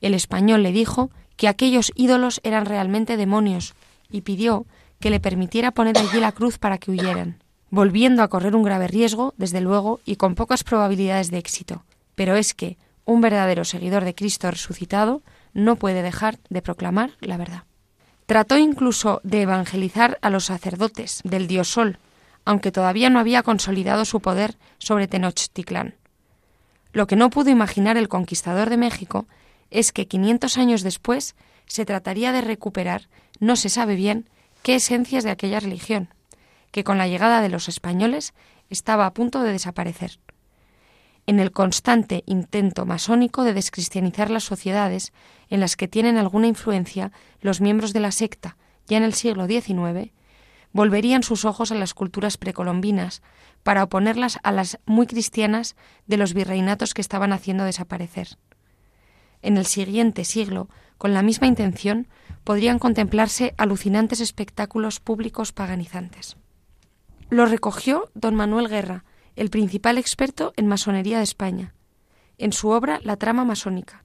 el 0.00 0.14
español 0.14 0.64
le 0.64 0.72
dijo 0.72 1.12
que 1.40 1.48
aquellos 1.48 1.90
ídolos 1.94 2.42
eran 2.44 2.66
realmente 2.66 3.16
demonios 3.16 3.72
y 4.10 4.20
pidió 4.20 4.66
que 5.00 5.08
le 5.08 5.20
permitiera 5.20 5.70
poner 5.70 5.96
allí 5.96 6.20
la 6.20 6.32
cruz 6.32 6.58
para 6.58 6.76
que 6.76 6.90
huyeran, 6.90 7.42
volviendo 7.70 8.22
a 8.22 8.28
correr 8.28 8.54
un 8.54 8.62
grave 8.62 8.88
riesgo, 8.88 9.32
desde 9.38 9.62
luego, 9.62 10.00
y 10.04 10.16
con 10.16 10.34
pocas 10.34 10.64
probabilidades 10.64 11.30
de 11.30 11.38
éxito. 11.38 11.82
Pero 12.14 12.36
es 12.36 12.52
que 12.52 12.76
un 13.06 13.22
verdadero 13.22 13.64
seguidor 13.64 14.04
de 14.04 14.14
Cristo 14.14 14.50
resucitado 14.50 15.22
no 15.54 15.76
puede 15.76 16.02
dejar 16.02 16.38
de 16.50 16.60
proclamar 16.60 17.12
la 17.20 17.38
verdad. 17.38 17.62
Trató 18.26 18.58
incluso 18.58 19.22
de 19.24 19.40
evangelizar 19.40 20.18
a 20.20 20.28
los 20.28 20.44
sacerdotes 20.44 21.22
del 21.24 21.46
dios 21.46 21.68
Sol, 21.68 21.96
aunque 22.44 22.70
todavía 22.70 23.08
no 23.08 23.18
había 23.18 23.42
consolidado 23.42 24.04
su 24.04 24.20
poder 24.20 24.58
sobre 24.76 25.08
Tenochtitlán. 25.08 25.94
Lo 26.92 27.06
que 27.06 27.16
no 27.16 27.30
pudo 27.30 27.48
imaginar 27.48 27.96
el 27.96 28.08
conquistador 28.08 28.68
de 28.68 28.76
México 28.76 29.26
es 29.70 29.92
que 29.92 30.06
500 30.06 30.58
años 30.58 30.82
después 30.82 31.36
se 31.66 31.84
trataría 31.84 32.32
de 32.32 32.40
recuperar, 32.40 33.08
no 33.38 33.56
se 33.56 33.68
sabe 33.68 33.94
bien, 33.94 34.28
qué 34.62 34.74
esencias 34.74 35.24
de 35.24 35.30
aquella 35.30 35.60
religión, 35.60 36.08
que 36.72 36.84
con 36.84 36.98
la 36.98 37.08
llegada 37.08 37.40
de 37.40 37.48
los 37.48 37.68
españoles 37.68 38.34
estaba 38.68 39.06
a 39.06 39.14
punto 39.14 39.42
de 39.42 39.52
desaparecer. 39.52 40.18
En 41.26 41.38
el 41.38 41.52
constante 41.52 42.24
intento 42.26 42.86
masónico 42.86 43.44
de 43.44 43.54
descristianizar 43.54 44.30
las 44.30 44.44
sociedades 44.44 45.12
en 45.48 45.60
las 45.60 45.76
que 45.76 45.88
tienen 45.88 46.16
alguna 46.16 46.48
influencia 46.48 47.12
los 47.40 47.60
miembros 47.60 47.92
de 47.92 48.00
la 48.00 48.10
secta, 48.10 48.56
ya 48.88 48.96
en 48.96 49.04
el 49.04 49.14
siglo 49.14 49.46
XIX, 49.46 50.12
volverían 50.72 51.22
sus 51.22 51.44
ojos 51.44 51.70
a 51.70 51.76
las 51.76 51.94
culturas 51.94 52.36
precolombinas 52.36 53.22
para 53.62 53.84
oponerlas 53.84 54.38
a 54.42 54.52
las 54.52 54.78
muy 54.86 55.06
cristianas 55.06 55.76
de 56.06 56.16
los 56.16 56.34
virreinatos 56.34 56.94
que 56.94 57.00
estaban 57.00 57.32
haciendo 57.32 57.64
desaparecer 57.64 58.38
en 59.42 59.56
el 59.56 59.66
siguiente 59.66 60.24
siglo, 60.24 60.68
con 60.98 61.14
la 61.14 61.22
misma 61.22 61.46
intención, 61.46 62.08
podrían 62.44 62.78
contemplarse 62.78 63.54
alucinantes 63.56 64.20
espectáculos 64.20 65.00
públicos 65.00 65.52
paganizantes. 65.52 66.36
Lo 67.28 67.46
recogió 67.46 68.10
don 68.14 68.34
Manuel 68.34 68.68
Guerra, 68.68 69.04
el 69.36 69.50
principal 69.50 69.98
experto 69.98 70.52
en 70.56 70.66
masonería 70.66 71.18
de 71.18 71.24
España, 71.24 71.74
en 72.38 72.52
su 72.52 72.70
obra 72.70 73.00
La 73.02 73.16
trama 73.16 73.44
masónica. 73.44 74.04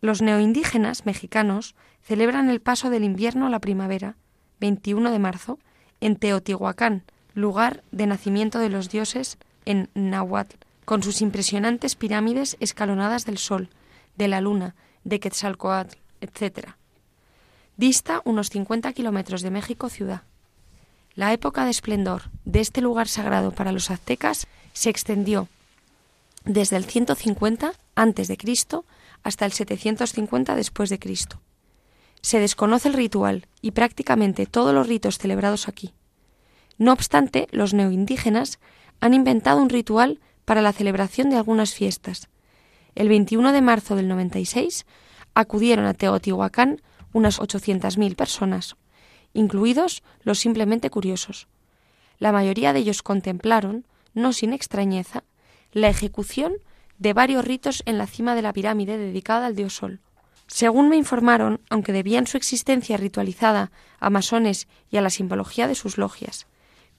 Los 0.00 0.22
neoindígenas 0.22 1.06
mexicanos 1.06 1.74
celebran 2.02 2.48
el 2.50 2.60
paso 2.60 2.90
del 2.90 3.04
invierno 3.04 3.46
a 3.46 3.50
la 3.50 3.60
primavera, 3.60 4.16
21 4.60 5.10
de 5.10 5.18
marzo, 5.18 5.58
en 6.00 6.16
Teotihuacán, 6.16 7.04
lugar 7.34 7.82
de 7.90 8.06
nacimiento 8.06 8.58
de 8.58 8.68
los 8.68 8.88
dioses 8.90 9.38
en 9.64 9.90
Nahuatl, 9.94 10.56
con 10.84 11.02
sus 11.02 11.22
impresionantes 11.22 11.96
pirámides 11.96 12.56
escalonadas 12.60 13.24
del 13.24 13.38
sol, 13.38 13.70
de 14.16 14.28
la 14.28 14.40
Luna, 14.40 14.74
de 15.04 15.20
Quetzalcoatl, 15.20 15.96
etc. 16.20 16.70
Dista 17.76 18.22
unos 18.24 18.50
50 18.50 18.92
kilómetros 18.92 19.42
de 19.42 19.50
México 19.50 19.88
ciudad. 19.88 20.22
La 21.14 21.32
época 21.32 21.64
de 21.64 21.70
esplendor 21.70 22.30
de 22.44 22.60
este 22.60 22.80
lugar 22.80 23.08
sagrado 23.08 23.52
para 23.52 23.72
los 23.72 23.90
aztecas 23.90 24.46
se 24.72 24.90
extendió 24.90 25.48
desde 26.44 26.76
el 26.76 26.84
150 26.84 27.72
antes 27.94 28.28
de 28.28 28.36
Cristo 28.36 28.84
hasta 29.22 29.46
el 29.46 29.52
750 29.52 30.54
después 30.54 30.90
de 30.90 30.98
Cristo. 30.98 31.40
Se 32.20 32.38
desconoce 32.38 32.88
el 32.88 32.94
ritual 32.94 33.46
y 33.60 33.72
prácticamente 33.72 34.46
todos 34.46 34.74
los 34.74 34.86
ritos 34.86 35.18
celebrados 35.18 35.68
aquí. 35.68 35.94
No 36.78 36.92
obstante, 36.92 37.48
los 37.50 37.74
neoindígenas 37.74 38.58
han 39.00 39.14
inventado 39.14 39.60
un 39.60 39.68
ritual 39.68 40.20
para 40.44 40.62
la 40.62 40.72
celebración 40.72 41.30
de 41.30 41.36
algunas 41.36 41.74
fiestas, 41.74 42.28
el 42.94 43.08
21 43.08 43.52
de 43.52 43.60
marzo 43.60 43.96
del 43.96 44.08
96 44.08 44.86
acudieron 45.34 45.86
a 45.86 45.94
Teotihuacán 45.94 46.80
unas 47.12 47.40
800.000 47.40 48.16
personas, 48.16 48.76
incluidos 49.32 50.02
los 50.22 50.38
simplemente 50.38 50.90
curiosos. 50.90 51.48
La 52.18 52.32
mayoría 52.32 52.72
de 52.72 52.80
ellos 52.80 53.02
contemplaron, 53.02 53.84
no 54.14 54.32
sin 54.32 54.52
extrañeza, 54.52 55.24
la 55.72 55.88
ejecución 55.88 56.54
de 56.98 57.12
varios 57.12 57.44
ritos 57.44 57.82
en 57.86 57.98
la 57.98 58.06
cima 58.06 58.34
de 58.34 58.42
la 58.42 58.52
pirámide 58.52 58.96
dedicada 58.96 59.46
al 59.46 59.56
dios 59.56 59.74
Sol. 59.74 60.00
Según 60.46 60.88
me 60.88 60.96
informaron, 60.96 61.60
aunque 61.70 61.92
debían 61.92 62.26
su 62.26 62.36
existencia 62.36 62.96
ritualizada 62.96 63.72
a 63.98 64.10
masones 64.10 64.68
y 64.90 64.98
a 64.98 65.00
la 65.00 65.10
simbología 65.10 65.66
de 65.66 65.74
sus 65.74 65.98
logias. 65.98 66.46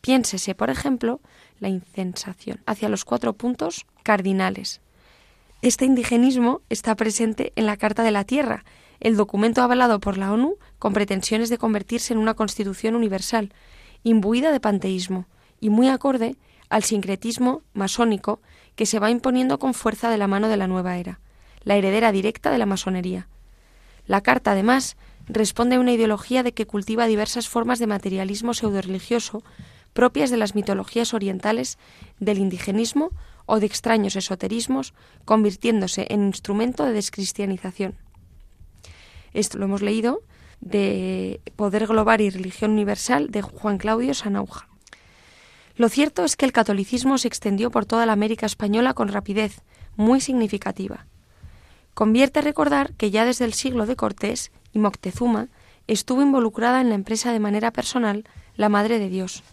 Piénsese, 0.01 0.55
por 0.55 0.69
ejemplo, 0.69 1.21
la 1.59 1.69
incensación 1.69 2.61
hacia 2.65 2.89
los 2.89 3.05
cuatro 3.05 3.33
puntos 3.33 3.85
cardinales, 4.03 4.81
este 5.67 5.85
indigenismo 5.85 6.61
está 6.69 6.93
presente 6.95 7.51
en 7.55 7.65
la 7.65 7.75
Carta 7.75 8.03
de 8.03 8.11
la 8.11 8.23
Tierra, 8.23 8.65
el 8.99 9.17
documento 9.17 9.63
avalado 9.63 9.99
por 9.99 10.15
la 10.15 10.31
ONU 10.31 10.57
con 10.77 10.93
pretensiones 10.93 11.49
de 11.49 11.57
convertirse 11.57 12.13
en 12.13 12.19
una 12.19 12.35
constitución 12.35 12.93
universal, 12.93 13.51
imbuida 14.03 14.51
de 14.51 14.59
panteísmo 14.59 15.25
y 15.59 15.69
muy 15.69 15.87
acorde 15.87 16.35
al 16.69 16.83
sincretismo 16.83 17.63
masónico 17.73 18.41
que 18.75 18.85
se 18.85 18.99
va 18.99 19.09
imponiendo 19.09 19.57
con 19.57 19.73
fuerza 19.73 20.11
de 20.11 20.19
la 20.19 20.27
mano 20.27 20.49
de 20.49 20.57
la 20.57 20.67
nueva 20.67 20.97
era, 20.97 21.19
la 21.63 21.75
heredera 21.75 22.11
directa 22.11 22.51
de 22.51 22.59
la 22.59 22.67
masonería. 22.67 23.27
La 24.05 24.21
Carta, 24.21 24.51
además, 24.51 24.97
responde 25.27 25.77
a 25.77 25.79
una 25.79 25.93
ideología 25.93 26.43
de 26.43 26.53
que 26.53 26.67
cultiva 26.67 27.07
diversas 27.07 27.49
formas 27.49 27.79
de 27.79 27.87
materialismo 27.87 28.53
pseudo-religioso 28.53 29.43
propias 29.93 30.29
de 30.29 30.37
las 30.37 30.53
mitologías 30.53 31.15
orientales, 31.15 31.79
del 32.19 32.37
indigenismo 32.37 33.09
o 33.45 33.59
de 33.59 33.65
extraños 33.65 34.15
esoterismos, 34.15 34.93
convirtiéndose 35.25 36.07
en 36.09 36.25
instrumento 36.25 36.85
de 36.85 36.93
descristianización. 36.93 37.95
Esto 39.33 39.57
lo 39.57 39.65
hemos 39.65 39.81
leído 39.81 40.21
de 40.61 41.41
Poder 41.55 41.87
Global 41.87 42.21
y 42.21 42.29
Religión 42.29 42.71
Universal 42.71 43.29
de 43.29 43.41
Juan 43.41 43.77
Claudio 43.77 44.13
Sanauja. 44.13 44.67
Lo 45.75 45.89
cierto 45.89 46.23
es 46.23 46.37
que 46.37 46.45
el 46.45 46.53
catolicismo 46.53 47.17
se 47.17 47.27
extendió 47.27 47.69
por 47.69 47.85
toda 47.85 48.05
la 48.05 48.13
América 48.13 48.45
española 48.45 48.93
con 48.93 49.09
rapidez 49.09 49.61
muy 49.97 50.21
significativa. 50.21 51.05
Convierte 51.93 52.41
recordar 52.41 52.93
que 52.93 53.11
ya 53.11 53.25
desde 53.25 53.45
el 53.45 53.53
siglo 53.53 53.85
de 53.85 53.95
Cortés 53.95 54.51
y 54.73 54.79
Moctezuma 54.79 55.49
estuvo 55.87 56.21
involucrada 56.21 56.81
en 56.81 56.89
la 56.89 56.95
empresa 56.95 57.31
de 57.31 57.39
manera 57.39 57.71
personal 57.71 58.25
la 58.55 58.69
Madre 58.69 58.99
de 58.99 59.09
Dios. 59.09 59.43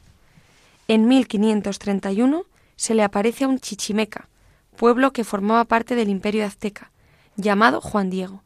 En 0.89 1.09
1531 1.09 2.45
se 2.83 2.97
le 2.97 3.05
aparece 3.05 3.45
a 3.45 3.49
un 3.49 3.61
chichimeca, 3.61 4.29
pueblo 4.77 5.13
que 5.13 5.23
formaba 5.23 5.67
parte 5.67 5.95
del 5.95 6.09
imperio 6.09 6.45
azteca, 6.45 6.91
llamado 7.37 7.81
Juan 7.81 8.11
Diego. 8.11 8.43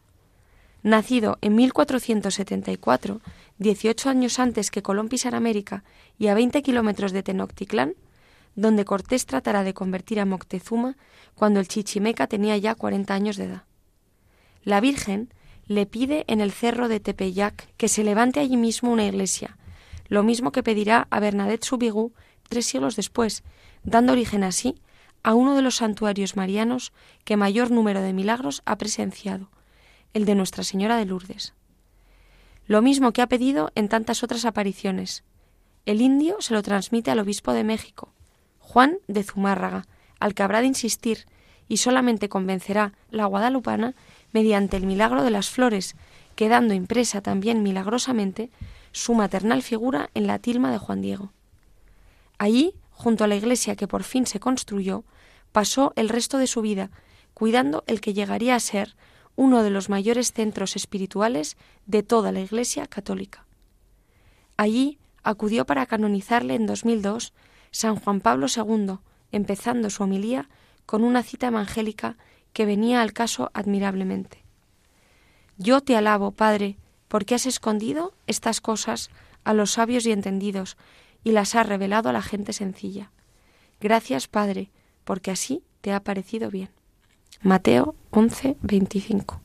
Nacido 0.82 1.38
en 1.40 1.54
1474, 1.54 3.22
18 3.56 4.10
años 4.10 4.38
antes 4.38 4.70
que 4.70 4.82
Colón 4.82 5.08
pisara 5.08 5.38
América 5.38 5.84
y 6.18 6.26
a 6.26 6.34
20 6.34 6.60
kilómetros 6.60 7.12
de 7.12 7.22
Tenochtitlán, 7.22 7.94
donde 8.56 8.84
Cortés 8.84 9.24
tratará 9.24 9.64
de 9.64 9.72
convertir 9.72 10.20
a 10.20 10.26
Moctezuma 10.26 10.98
cuando 11.34 11.58
el 11.58 11.66
chichimeca 11.66 12.26
tenía 12.26 12.58
ya 12.58 12.74
40 12.74 13.14
años 13.14 13.38
de 13.38 13.44
edad. 13.44 13.62
La 14.64 14.82
Virgen 14.82 15.32
le 15.66 15.86
pide 15.86 16.26
en 16.28 16.42
el 16.42 16.52
cerro 16.52 16.88
de 16.88 17.00
Tepeyac 17.00 17.74
que 17.78 17.88
se 17.88 18.04
levante 18.04 18.40
allí 18.40 18.58
mismo 18.58 18.92
una 18.92 19.06
iglesia, 19.06 19.56
lo 20.08 20.22
mismo 20.22 20.52
que 20.52 20.62
pedirá 20.62 21.06
a 21.08 21.20
Bernadette 21.20 21.64
Soubirous 21.64 22.12
tres 22.48 22.66
siglos 22.66 22.96
después, 22.96 23.42
dando 23.86 24.12
origen 24.12 24.44
así 24.44 24.74
a 25.22 25.34
uno 25.34 25.54
de 25.54 25.62
los 25.62 25.76
santuarios 25.76 26.36
marianos 26.36 26.92
que 27.24 27.36
mayor 27.36 27.70
número 27.70 28.02
de 28.02 28.12
milagros 28.12 28.62
ha 28.66 28.76
presenciado, 28.76 29.48
el 30.12 30.24
de 30.24 30.34
Nuestra 30.34 30.62
Señora 30.62 30.96
de 30.96 31.06
Lourdes. 31.06 31.54
Lo 32.66 32.82
mismo 32.82 33.12
que 33.12 33.22
ha 33.22 33.28
pedido 33.28 33.70
en 33.74 33.88
tantas 33.88 34.22
otras 34.22 34.44
apariciones. 34.44 35.24
El 35.86 36.00
indio 36.00 36.36
se 36.40 36.52
lo 36.52 36.62
transmite 36.62 37.10
al 37.10 37.20
obispo 37.20 37.52
de 37.52 37.64
México, 37.64 38.12
Juan 38.58 38.98
de 39.06 39.22
Zumárraga, 39.22 39.86
al 40.18 40.34
que 40.34 40.42
habrá 40.42 40.60
de 40.60 40.66
insistir 40.66 41.26
y 41.68 41.78
solamente 41.78 42.28
convencerá 42.28 42.92
la 43.10 43.26
guadalupana 43.26 43.94
mediante 44.32 44.76
el 44.76 44.86
milagro 44.86 45.22
de 45.22 45.30
las 45.30 45.48
flores, 45.48 45.94
quedando 46.34 46.74
impresa 46.74 47.20
también 47.20 47.62
milagrosamente 47.62 48.50
su 48.92 49.14
maternal 49.14 49.62
figura 49.62 50.10
en 50.14 50.26
la 50.26 50.38
tilma 50.38 50.72
de 50.72 50.78
Juan 50.78 51.02
Diego. 51.02 51.32
Allí, 52.38 52.74
junto 52.96 53.24
a 53.24 53.26
la 53.26 53.36
iglesia 53.36 53.76
que 53.76 53.86
por 53.86 54.02
fin 54.02 54.26
se 54.26 54.40
construyó, 54.40 55.04
pasó 55.52 55.92
el 55.96 56.08
resto 56.08 56.38
de 56.38 56.46
su 56.46 56.62
vida, 56.62 56.90
cuidando 57.34 57.84
el 57.86 58.00
que 58.00 58.14
llegaría 58.14 58.54
a 58.54 58.60
ser 58.60 58.96
uno 59.36 59.62
de 59.62 59.70
los 59.70 59.90
mayores 59.90 60.32
centros 60.32 60.76
espirituales 60.76 61.58
de 61.84 62.02
toda 62.02 62.32
la 62.32 62.40
Iglesia 62.40 62.86
católica. 62.86 63.44
Allí 64.56 64.98
acudió 65.22 65.66
para 65.66 65.84
canonizarle 65.84 66.54
en 66.54 66.66
2002 66.66 67.34
San 67.70 67.96
Juan 67.96 68.20
Pablo 68.20 68.46
II, 68.48 68.98
empezando 69.30 69.90
su 69.90 70.02
homilía 70.02 70.48
con 70.86 71.04
una 71.04 71.22
cita 71.22 71.48
evangélica 71.48 72.16
que 72.54 72.64
venía 72.64 73.02
al 73.02 73.12
caso 73.12 73.50
admirablemente. 73.52 74.42
Yo 75.58 75.82
te 75.82 75.96
alabo, 75.96 76.30
Padre, 76.30 76.78
porque 77.08 77.34
has 77.34 77.44
escondido 77.44 78.14
estas 78.26 78.62
cosas 78.62 79.10
a 79.44 79.52
los 79.52 79.72
sabios 79.72 80.06
y 80.06 80.12
entendidos 80.12 80.78
y 81.26 81.32
las 81.32 81.56
has 81.56 81.66
revelado 81.66 82.08
a 82.08 82.12
la 82.12 82.22
gente 82.22 82.52
sencilla. 82.52 83.10
Gracias, 83.80 84.28
Padre, 84.28 84.70
porque 85.02 85.32
así 85.32 85.64
te 85.80 85.92
ha 85.92 85.98
parecido 85.98 86.52
bien. 86.52 86.70
Mateo 87.42 87.96
11, 88.10 88.56
25. 88.62 89.40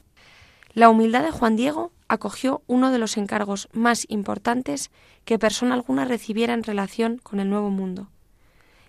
La 0.74 0.90
humildad 0.92 1.24
de 1.24 1.32
Juan 1.32 1.56
Diego 1.56 1.92
acogió 2.08 2.62
uno 2.68 2.92
de 2.92 3.00
los 3.00 3.18
encargos 3.18 3.68
más 3.74 4.06
importantes 4.10 4.92
que 5.26 5.40
persona 5.40 5.74
alguna 5.74 6.06
recibiera 6.06 6.54
en 6.54 6.62
relación 6.62 7.18
con 7.18 7.40
el 7.40 7.50
Nuevo 7.50 7.72
Mundo. 7.72 8.12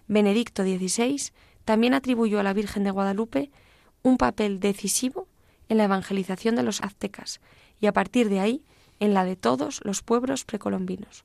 Benedicto 0.07 0.63
XVI 0.63 1.33
también 1.65 1.95
atribuyó 1.95 2.41
a 2.41 2.43
la 2.43 2.53
Virgen 2.53 2.85
de 2.85 2.91
Guadalupe 2.91 3.51
un 4.03 4.19
papel 4.19 4.61
decisivo 4.61 5.29
en 5.71 5.79
la 5.79 5.85
evangelización 5.85 6.57
de 6.57 6.63
los 6.63 6.83
aztecas 6.83 7.41
y 7.81 7.87
a 7.87 7.95
partir 7.95 8.29
de 8.29 8.41
ahí 8.41 8.63
en 9.01 9.15
la 9.15 9.25
de 9.25 9.37
todos 9.37 9.81
los 9.83 10.03
pueblos 10.03 10.45
precolombinos. 10.45 11.25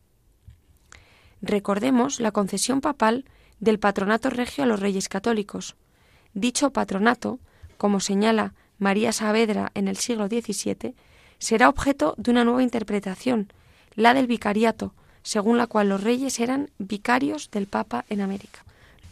Recordemos 1.42 2.20
la 2.20 2.32
concesión 2.32 2.82
papal 2.82 3.26
del 3.60 3.80
patronato 3.80 4.30
regio 4.30 4.64
a 4.64 4.68
los 4.68 4.80
reyes 4.80 5.10
católicos. 5.10 5.76
Dicho 6.34 6.72
patronato, 6.72 7.40
como 7.78 8.00
señala 8.00 8.54
María 8.80 9.12
Saavedra 9.12 9.72
en 9.74 9.88
el 9.88 9.98
siglo 9.98 10.28
XVII, 10.28 10.94
será 11.40 11.70
objeto 11.70 12.16
de 12.18 12.32
una 12.32 12.44
nueva 12.44 12.64
interpretación, 12.64 13.52
la 13.96 14.14
del 14.14 14.28
vicariato, 14.28 14.94
según 15.24 15.58
la 15.58 15.68
cual 15.68 15.90
los 15.90 16.04
reyes 16.04 16.40
eran 16.40 16.70
vicarios 16.78 17.52
del 17.52 17.68
Papa 17.68 18.06
en 18.10 18.22
América. 18.22 18.64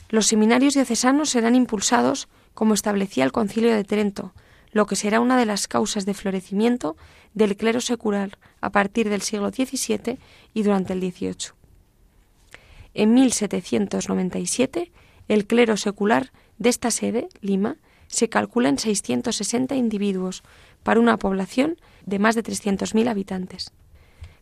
Los 0.09 0.27
seminarios 0.27 0.75
diocesanos 0.75 1.29
serán 1.29 1.55
impulsados 1.55 2.27
como 2.53 2.73
establecía 2.73 3.23
el 3.23 3.31
Concilio 3.31 3.73
de 3.73 3.83
Trento, 3.83 4.33
lo 4.71 4.85
que 4.85 4.95
será 4.95 5.19
una 5.19 5.37
de 5.37 5.45
las 5.45 5.67
causas 5.67 6.05
de 6.05 6.13
florecimiento 6.13 6.95
del 7.33 7.57
clero 7.57 7.81
secular 7.81 8.37
a 8.61 8.69
partir 8.69 9.09
del 9.09 9.21
siglo 9.21 9.49
XVII 9.49 10.17
y 10.53 10.63
durante 10.63 10.93
el 10.93 10.99
XVIII. 10.99 11.54
En 12.95 13.13
1797, 13.13 14.91
el 15.27 15.45
clero 15.45 15.75
secular 15.75 16.31
de 16.57 16.69
esta 16.69 16.91
sede, 16.91 17.27
Lima, 17.41 17.75
se 18.07 18.29
calcula 18.29 18.69
en 18.69 18.79
660 18.79 19.75
individuos 19.75 20.43
para 20.81 21.01
una 21.01 21.17
población 21.17 21.75
de 22.05 22.19
más 22.19 22.35
de 22.35 22.43
300.000 22.43 23.09
habitantes. 23.09 23.73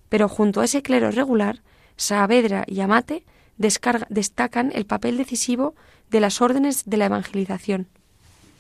Pero 0.08 0.30
junto 0.30 0.62
a 0.62 0.66
ese 0.66 0.84
clero 0.84 1.10
regular, 1.10 1.63
Saavedra 1.98 2.63
y 2.68 2.82
Amate 2.82 3.26
destacan 3.58 4.72
el 4.76 4.86
papel 4.86 5.18
decisivo 5.18 5.74
de 6.12 6.20
las 6.20 6.39
órdenes 6.39 6.84
de 6.86 6.98
la 6.98 7.06
evangelización, 7.06 7.88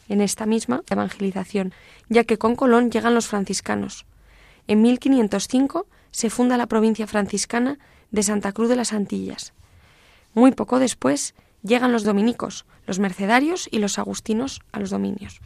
en 0.09 0.21
esta 0.21 0.47
misma 0.47 0.81
evangelización, 0.89 1.71
ya 2.09 2.23
que 2.23 2.39
con 2.39 2.55
Colón 2.55 2.89
llegan 2.89 3.13
los 3.13 3.27
franciscanos. 3.27 4.07
En 4.67 4.81
1505 4.81 5.85
se 6.09 6.31
funda 6.31 6.57
la 6.57 6.65
provincia 6.65 7.05
franciscana 7.05 7.77
de 8.09 8.23
Santa 8.23 8.53
Cruz 8.53 8.69
de 8.69 8.75
las 8.75 8.91
Antillas. 8.91 9.53
Muy 10.33 10.51
poco 10.51 10.79
después 10.79 11.35
llegan 11.61 11.91
los 11.91 12.03
dominicos, 12.03 12.65
los 12.85 12.99
mercedarios 12.99 13.67
y 13.71 13.79
los 13.79 13.97
agustinos 13.99 14.61
a 14.71 14.79
los 14.79 14.89
dominios. 14.89 15.41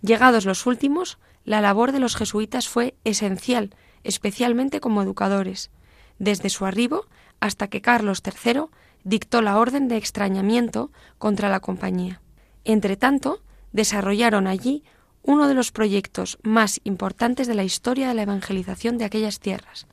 Llegados 0.00 0.44
los 0.44 0.66
últimos, 0.66 1.18
la 1.44 1.60
labor 1.60 1.92
de 1.92 2.00
los 2.00 2.16
jesuitas 2.16 2.68
fue 2.68 2.94
esencial, 3.04 3.74
especialmente 4.04 4.80
como 4.80 5.02
educadores, 5.02 5.70
desde 6.18 6.50
su 6.50 6.66
arribo 6.66 7.06
hasta 7.40 7.68
que 7.68 7.80
Carlos 7.80 8.22
III 8.24 8.64
dictó 9.04 9.42
la 9.42 9.58
orden 9.58 9.88
de 9.88 9.96
extrañamiento 9.96 10.90
contra 11.18 11.48
la 11.48 11.60
compañía. 11.60 12.20
Entretanto, 12.64 13.42
desarrollaron 13.72 14.46
allí 14.46 14.84
uno 15.22 15.48
de 15.48 15.54
los 15.54 15.72
proyectos 15.72 16.38
más 16.42 16.80
importantes 16.84 17.46
de 17.46 17.54
la 17.54 17.64
historia 17.64 18.08
de 18.08 18.14
la 18.14 18.22
evangelización 18.22 18.98
de 18.98 19.04
aquellas 19.04 19.40
tierras. 19.40 19.86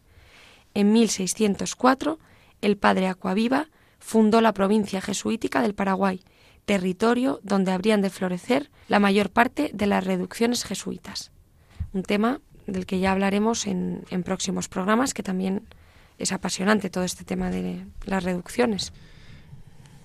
En 0.74 0.92
1604, 0.92 2.20
el 2.62 2.78
padre 2.78 3.08
Acuaviva 3.08 3.68
fundó 4.00 4.42
la 4.42 4.54
provincia 4.54 5.02
jesuítica 5.02 5.62
del 5.62 5.76
Paraguay, 5.76 6.24
territorio 6.66 7.40
donde 7.44 7.72
habrían 7.72 8.02
de 8.02 8.10
florecer 8.10 8.70
la 8.88 9.00
mayor 9.00 9.30
parte 9.30 9.72
de 9.74 9.88
las 9.88 10.04
reducciones 10.04 10.64
jesuitas. 10.64 11.32
Un 11.94 12.04
tema 12.04 12.42
del 12.68 12.86
que 12.86 13.00
ya 13.00 13.12
hablaremos 13.12 13.68
en, 13.68 14.04
próximos 14.24 14.70
programas, 14.70 15.14
que 15.14 15.24
también 15.24 15.64
es 16.18 16.32
apasionante 16.32 16.90
todo 16.90 17.04
este 17.04 17.24
tema 17.24 17.50
de 17.50 17.86
las 18.06 18.24
reducciones. 18.24 18.94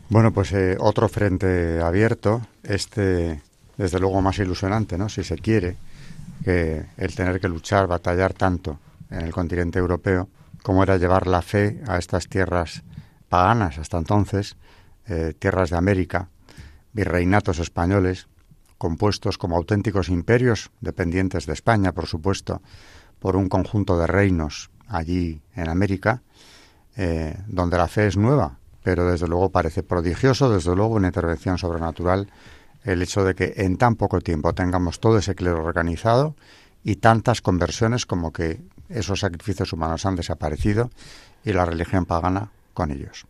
Bueno, 0.08 0.32
pues 0.32 0.52
eh, 0.52 0.76
otro 0.78 1.08
frente 1.08 1.80
abierto, 1.80 2.42
este 2.62 3.40
desde 3.76 3.98
luego 3.98 4.22
más 4.22 4.38
ilusionante, 4.38 4.96
¿no? 4.96 5.08
Si 5.08 5.24
se 5.24 5.36
quiere, 5.36 5.76
que 6.44 6.84
el 6.96 7.14
tener 7.14 7.40
que 7.40 7.48
luchar, 7.48 7.86
batallar 7.86 8.32
tanto 8.32 8.78
en 9.10 9.22
el 9.22 9.32
continente 9.32 9.78
europeo, 9.78 10.28
como 10.62 10.82
era 10.82 10.96
llevar 10.96 11.26
la 11.26 11.42
fe 11.42 11.80
a 11.86 11.98
estas 11.98 12.28
tierras 12.28 12.82
paganas 13.34 13.78
hasta 13.78 13.98
entonces, 13.98 14.56
eh, 15.08 15.34
tierras 15.36 15.70
de 15.70 15.76
América, 15.76 16.28
virreinatos 16.92 17.58
españoles, 17.58 18.28
compuestos 18.78 19.38
como 19.38 19.56
auténticos 19.56 20.08
imperios, 20.08 20.70
dependientes 20.80 21.44
de 21.44 21.52
España, 21.52 21.90
por 21.90 22.06
supuesto, 22.06 22.62
por 23.18 23.34
un 23.34 23.48
conjunto 23.48 23.98
de 23.98 24.06
reinos 24.06 24.70
allí 24.86 25.42
en 25.56 25.68
América, 25.68 26.22
eh, 26.96 27.36
donde 27.48 27.76
la 27.76 27.88
fe 27.88 28.06
es 28.06 28.16
nueva, 28.16 28.60
pero 28.84 29.04
desde 29.04 29.26
luego 29.26 29.50
parece 29.50 29.82
prodigioso, 29.82 30.48
desde 30.48 30.76
luego 30.76 30.94
una 30.94 31.08
intervención 31.08 31.58
sobrenatural 31.58 32.30
el 32.84 33.02
hecho 33.02 33.24
de 33.24 33.34
que 33.34 33.54
en 33.56 33.78
tan 33.78 33.96
poco 33.96 34.20
tiempo 34.20 34.54
tengamos 34.54 35.00
todo 35.00 35.18
ese 35.18 35.34
clero 35.34 35.64
organizado 35.64 36.36
y 36.84 36.96
tantas 36.96 37.40
conversiones 37.40 38.06
como 38.06 38.32
que 38.32 38.62
esos 38.88 39.18
sacrificios 39.18 39.72
humanos 39.72 40.06
han 40.06 40.14
desaparecido 40.14 40.90
y 41.44 41.52
la 41.52 41.64
religión 41.64 42.06
pagana 42.06 42.52
con 42.74 42.90
ellos. 42.90 43.26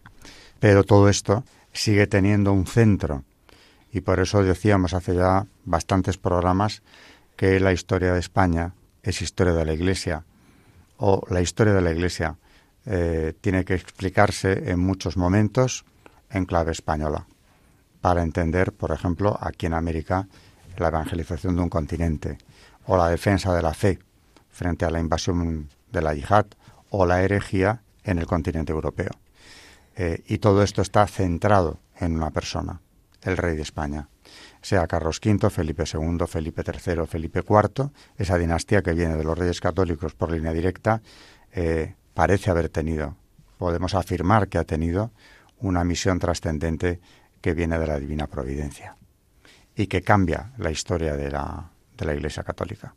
Pero 0.59 0.83
todo 0.83 1.09
esto 1.09 1.45
sigue 1.73 2.07
teniendo 2.07 2.53
un 2.53 2.67
centro 2.67 3.25
y 3.93 4.01
por 4.01 4.19
eso 4.19 4.43
decíamos 4.43 4.95
hace 4.95 5.15
ya 5.15 5.47
bastantes 5.65 6.19
programas 6.19 6.83
que 7.37 7.61
la 7.61 7.73
historia 7.73 8.13
de 8.13 8.21
España 8.21 8.75
es 9.03 9.23
historia 9.23 9.53
de 9.53 9.65
la 9.65 9.73
Iglesia 9.73 10.25
o 10.97 11.23
la 11.31 11.41
historia 11.41 11.75
de 11.75 11.83
la 11.83 11.93
Iglesia 11.93 12.37
eh, 12.87 13.35
tiene 13.41 13.65
que 13.65 13.75
explicarse 13.75 14.71
en 14.71 14.81
muchos 14.81 15.17
momentos 15.17 15.85
en 16.31 16.45
clave 16.45 16.73
española 16.73 17.27
para 18.01 18.23
entender, 18.23 18.73
por 18.73 18.91
ejemplo, 18.91 19.39
aquí 19.41 19.65
en 19.65 19.73
América, 19.73 20.29
la 20.77 20.89
evangelización 20.89 21.57
de 21.57 21.63
un 21.63 21.71
continente, 21.71 22.37
o 22.85 22.99
la 22.99 23.09
defensa 23.09 23.55
de 23.55 23.63
la 23.63 23.73
fe 23.73 23.99
frente 24.51 24.85
a 24.85 24.91
la 24.91 25.01
invasión 25.01 25.71
de 25.91 26.03
la 26.03 26.13
yihad, 26.13 26.45
o 26.91 27.07
la 27.07 27.23
herejía 27.23 27.81
en 28.05 28.19
el 28.19 28.27
continente 28.27 28.73
europeo. 28.73 29.11
Eh, 29.97 30.23
y 30.27 30.39
todo 30.39 30.63
esto 30.63 30.83
está 30.83 31.07
centrado 31.07 31.79
en 31.99 32.17
una 32.17 32.31
persona, 32.31 32.81
el 33.23 33.37
rey 33.37 33.57
de 33.57 33.63
España. 33.63 34.09
Sea 34.61 34.87
Carlos 34.87 35.21
V, 35.25 35.51
Felipe 35.51 35.85
II, 35.93 36.27
Felipe 36.27 36.63
III, 36.67 37.07
Felipe 37.07 37.45
IV, 37.49 37.91
esa 38.17 38.39
dinastía 38.39 38.83
que 38.83 38.95
viene 38.95 39.17
de 39.17 39.25
los 39.25 39.39
reyes 39.39 39.61
católicos 39.61 40.15
por 40.15 40.33
línea 40.33 40.53
directa, 40.53 41.03
eh, 41.53 41.95
parece 42.15 42.51
haber 42.51 42.69
tenido, 42.71 43.17
podemos 43.59 43.95
afirmar 43.95 44.49
que 44.49 44.59
ha 44.59 44.65
tenido 44.65 45.13
una 45.59 45.85
misión 45.85 46.19
trascendente 46.19 47.01
que 47.41 47.55
viene 47.55 47.79
de 47.79 47.87
la 47.87 47.99
divina 47.99 48.27
providencia 48.27 48.97
y 49.77 49.87
que 49.87 50.03
cambia 50.03 50.53
la 50.59 50.71
historia 50.71 51.15
de 51.15 51.31
la, 51.31 51.71
de 51.97 52.05
la 52.05 52.15
Iglesia 52.15 52.43
Católica 52.43 52.95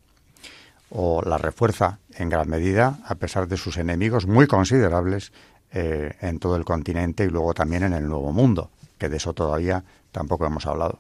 o 0.90 1.22
la 1.22 1.38
refuerza 1.38 2.00
en 2.16 2.30
gran 2.30 2.50
medida 2.50 3.00
a 3.06 3.16
pesar 3.16 3.48
de 3.48 3.58
sus 3.58 3.78
enemigos 3.78 4.26
muy 4.26 4.48
considerables 4.48 5.34
eh, 5.72 6.16
en 6.22 6.40
todo 6.40 6.56
el 6.56 6.66
continente 6.66 7.26
y 7.26 7.30
luego 7.30 7.54
también 7.54 7.84
en 7.84 7.94
el 7.94 8.08
Nuevo 8.08 8.32
Mundo, 8.32 8.70
que 8.98 9.10
de 9.10 9.18
eso 9.18 9.34
todavía 9.34 9.84
tampoco 10.12 10.46
hemos 10.46 10.66
hablado. 10.66 11.00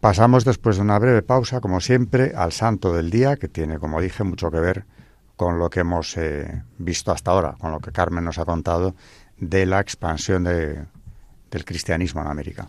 Pasamos 0.00 0.44
después 0.44 0.76
de 0.76 0.82
una 0.82 0.98
breve 0.98 1.22
pausa, 1.22 1.60
como 1.60 1.80
siempre, 1.80 2.32
al 2.36 2.52
santo 2.52 2.92
del 2.92 3.10
día, 3.10 3.36
que 3.36 3.48
tiene, 3.48 3.78
como 3.78 4.00
dije, 4.00 4.22
mucho 4.22 4.50
que 4.50 4.60
ver 4.60 4.84
con 5.36 5.58
lo 5.58 5.70
que 5.70 5.80
hemos 5.80 6.16
eh, 6.16 6.62
visto 6.78 7.12
hasta 7.12 7.30
ahora, 7.30 7.56
con 7.58 7.72
lo 7.72 7.80
que 7.80 7.92
Carmen 7.92 8.24
nos 8.24 8.38
ha 8.38 8.44
contado 8.44 8.94
de 9.38 9.66
la 9.66 9.80
expansión 9.80 10.44
de, 10.44 10.84
del 11.50 11.64
cristianismo 11.64 12.20
en 12.20 12.28
América. 12.28 12.68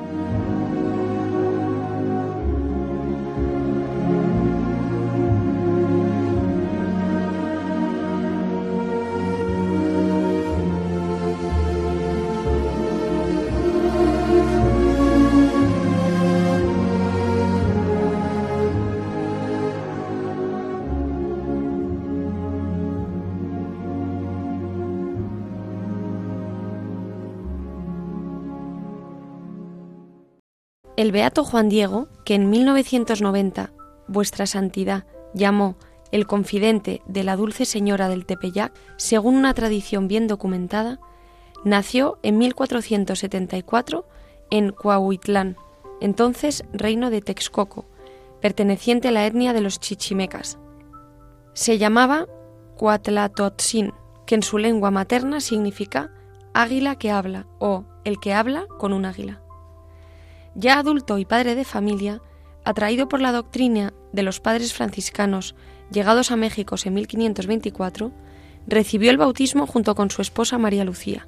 El 31.01 31.11
beato 31.11 31.43
Juan 31.43 31.67
Diego, 31.67 32.09
que 32.25 32.35
en 32.35 32.51
1990 32.51 33.71
Vuestra 34.07 34.45
Santidad 34.45 35.07
llamó 35.33 35.75
el 36.11 36.27
confidente 36.27 37.01
de 37.07 37.23
la 37.23 37.35
Dulce 37.35 37.65
Señora 37.65 38.07
del 38.07 38.27
Tepeyac, 38.27 38.71
según 38.97 39.35
una 39.35 39.55
tradición 39.55 40.07
bien 40.07 40.27
documentada, 40.27 40.99
nació 41.63 42.19
en 42.21 42.37
1474 42.37 44.05
en 44.51 44.71
Coahuitlán, 44.73 45.57
entonces 46.01 46.65
reino 46.71 47.09
de 47.09 47.21
Texcoco, 47.21 47.87
perteneciente 48.39 49.07
a 49.07 49.11
la 49.11 49.25
etnia 49.25 49.53
de 49.53 49.61
los 49.61 49.79
chichimecas. 49.79 50.59
Se 51.53 51.79
llamaba 51.79 52.27
Cuatlatotzin, 52.77 53.91
que 54.27 54.35
en 54.35 54.43
su 54.43 54.59
lengua 54.59 54.91
materna 54.91 55.41
significa 55.41 56.11
águila 56.53 56.95
que 56.95 57.09
habla 57.09 57.47
o 57.57 57.85
el 58.03 58.19
que 58.19 58.35
habla 58.35 58.67
con 58.77 58.93
un 58.93 59.05
águila. 59.05 59.41
Ya 60.55 60.77
adulto 60.77 61.17
y 61.17 61.25
padre 61.25 61.55
de 61.55 61.63
familia, 61.63 62.21
atraído 62.63 63.07
por 63.07 63.21
la 63.21 63.31
doctrina 63.31 63.93
de 64.11 64.23
los 64.23 64.39
padres 64.39 64.73
franciscanos 64.73 65.55
llegados 65.91 66.31
a 66.31 66.35
México 66.35 66.75
en 66.83 66.93
1524, 66.93 68.11
recibió 68.67 69.11
el 69.11 69.17
bautismo 69.17 69.65
junto 69.65 69.95
con 69.95 70.09
su 70.11 70.21
esposa 70.21 70.57
María 70.57 70.85
Lucía. 70.85 71.27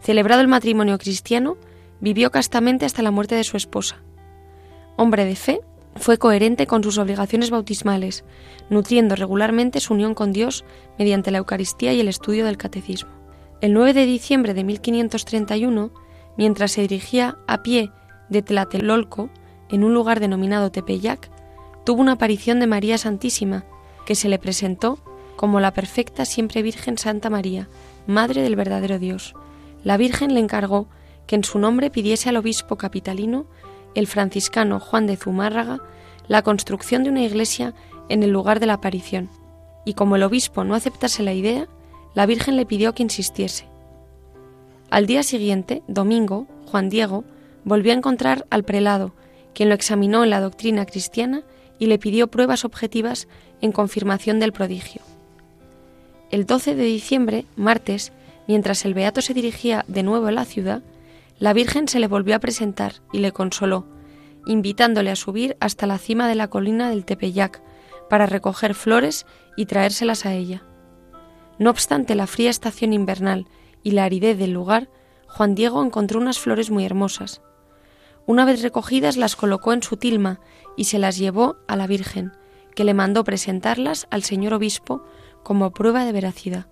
Celebrado 0.00 0.40
el 0.40 0.48
matrimonio 0.48 0.98
cristiano, 0.98 1.56
vivió 2.00 2.30
castamente 2.30 2.86
hasta 2.86 3.02
la 3.02 3.10
muerte 3.10 3.34
de 3.34 3.44
su 3.44 3.56
esposa. 3.56 4.02
Hombre 4.96 5.24
de 5.24 5.36
fe, 5.36 5.60
fue 5.96 6.18
coherente 6.18 6.66
con 6.66 6.84
sus 6.84 6.98
obligaciones 6.98 7.50
bautismales, 7.50 8.24
nutriendo 8.70 9.16
regularmente 9.16 9.80
su 9.80 9.94
unión 9.94 10.14
con 10.14 10.32
Dios 10.32 10.64
mediante 10.98 11.30
la 11.30 11.38
Eucaristía 11.38 11.92
y 11.92 12.00
el 12.00 12.08
estudio 12.08 12.44
del 12.46 12.56
catecismo. 12.56 13.10
El 13.60 13.74
9 13.74 13.92
de 13.92 14.06
diciembre 14.06 14.54
de 14.54 14.64
1531, 14.64 15.90
mientras 16.36 16.72
se 16.72 16.82
dirigía 16.82 17.36
a 17.46 17.62
pie 17.62 17.92
de 18.30 18.42
Tlatelolco, 18.42 19.28
en 19.68 19.84
un 19.84 19.92
lugar 19.92 20.20
denominado 20.20 20.70
Tepeyac, 20.70 21.30
tuvo 21.84 22.00
una 22.00 22.12
aparición 22.12 22.60
de 22.60 22.66
María 22.66 22.98
Santísima, 22.98 23.64
que 24.06 24.14
se 24.14 24.28
le 24.28 24.38
presentó 24.38 24.98
como 25.36 25.60
la 25.60 25.72
perfecta 25.72 26.24
siempre 26.24 26.62
Virgen 26.62 26.98
Santa 26.98 27.30
María, 27.30 27.68
Madre 28.06 28.42
del 28.42 28.56
verdadero 28.56 28.98
Dios. 28.98 29.34
La 29.84 29.96
Virgen 29.96 30.34
le 30.34 30.40
encargó 30.40 30.88
que 31.26 31.36
en 31.36 31.44
su 31.44 31.58
nombre 31.58 31.90
pidiese 31.90 32.28
al 32.28 32.36
obispo 32.36 32.76
capitalino, 32.76 33.46
el 33.94 34.06
franciscano 34.06 34.80
Juan 34.80 35.06
de 35.06 35.16
Zumárraga, 35.16 35.80
la 36.28 36.42
construcción 36.42 37.04
de 37.04 37.10
una 37.10 37.22
iglesia 37.22 37.74
en 38.08 38.22
el 38.22 38.30
lugar 38.30 38.60
de 38.60 38.66
la 38.66 38.74
aparición. 38.74 39.30
Y 39.84 39.94
como 39.94 40.16
el 40.16 40.22
obispo 40.22 40.64
no 40.64 40.74
aceptase 40.74 41.22
la 41.22 41.32
idea, 41.32 41.68
la 42.14 42.26
Virgen 42.26 42.56
le 42.56 42.66
pidió 42.66 42.94
que 42.94 43.02
insistiese. 43.02 43.66
Al 44.90 45.06
día 45.06 45.22
siguiente, 45.22 45.82
domingo, 45.86 46.46
Juan 46.66 46.88
Diego, 46.90 47.24
volvió 47.64 47.92
a 47.92 47.96
encontrar 47.96 48.46
al 48.50 48.64
prelado, 48.64 49.12
quien 49.54 49.68
lo 49.68 49.74
examinó 49.74 50.24
en 50.24 50.30
la 50.30 50.40
doctrina 50.40 50.86
cristiana 50.86 51.42
y 51.78 51.86
le 51.86 51.98
pidió 51.98 52.28
pruebas 52.28 52.64
objetivas 52.64 53.28
en 53.60 53.72
confirmación 53.72 54.40
del 54.40 54.52
prodigio. 54.52 55.02
El 56.30 56.46
12 56.46 56.74
de 56.74 56.84
diciembre, 56.84 57.44
martes, 57.56 58.12
mientras 58.46 58.84
el 58.84 58.94
beato 58.94 59.20
se 59.20 59.34
dirigía 59.34 59.84
de 59.88 60.02
nuevo 60.02 60.26
a 60.26 60.32
la 60.32 60.44
ciudad, 60.44 60.82
la 61.38 61.52
Virgen 61.52 61.88
se 61.88 62.00
le 62.00 62.06
volvió 62.06 62.36
a 62.36 62.38
presentar 62.38 62.94
y 63.12 63.18
le 63.18 63.32
consoló, 63.32 63.86
invitándole 64.46 65.10
a 65.10 65.16
subir 65.16 65.56
hasta 65.58 65.86
la 65.86 65.98
cima 65.98 66.28
de 66.28 66.34
la 66.34 66.48
colina 66.48 66.90
del 66.90 67.04
Tepeyac 67.04 67.62
para 68.08 68.26
recoger 68.26 68.74
flores 68.74 69.26
y 69.56 69.66
traérselas 69.66 70.26
a 70.26 70.34
ella. 70.34 70.62
No 71.58 71.70
obstante 71.70 72.14
la 72.14 72.26
fría 72.26 72.50
estación 72.50 72.92
invernal 72.92 73.46
y 73.82 73.92
la 73.92 74.04
aridez 74.04 74.38
del 74.38 74.52
lugar, 74.52 74.88
Juan 75.26 75.54
Diego 75.54 75.84
encontró 75.84 76.20
unas 76.20 76.38
flores 76.38 76.70
muy 76.70 76.84
hermosas. 76.84 77.40
Una 78.30 78.44
vez 78.44 78.62
recogidas 78.62 79.16
las 79.16 79.34
colocó 79.34 79.72
en 79.72 79.82
su 79.82 79.96
tilma 79.96 80.38
y 80.76 80.84
se 80.84 81.00
las 81.00 81.18
llevó 81.18 81.56
a 81.66 81.74
la 81.74 81.88
Virgen, 81.88 82.30
que 82.76 82.84
le 82.84 82.94
mandó 82.94 83.24
presentarlas 83.24 84.06
al 84.08 84.22
señor 84.22 84.54
obispo 84.54 85.02
como 85.42 85.72
prueba 85.72 86.04
de 86.04 86.12
veracidad. 86.12 86.68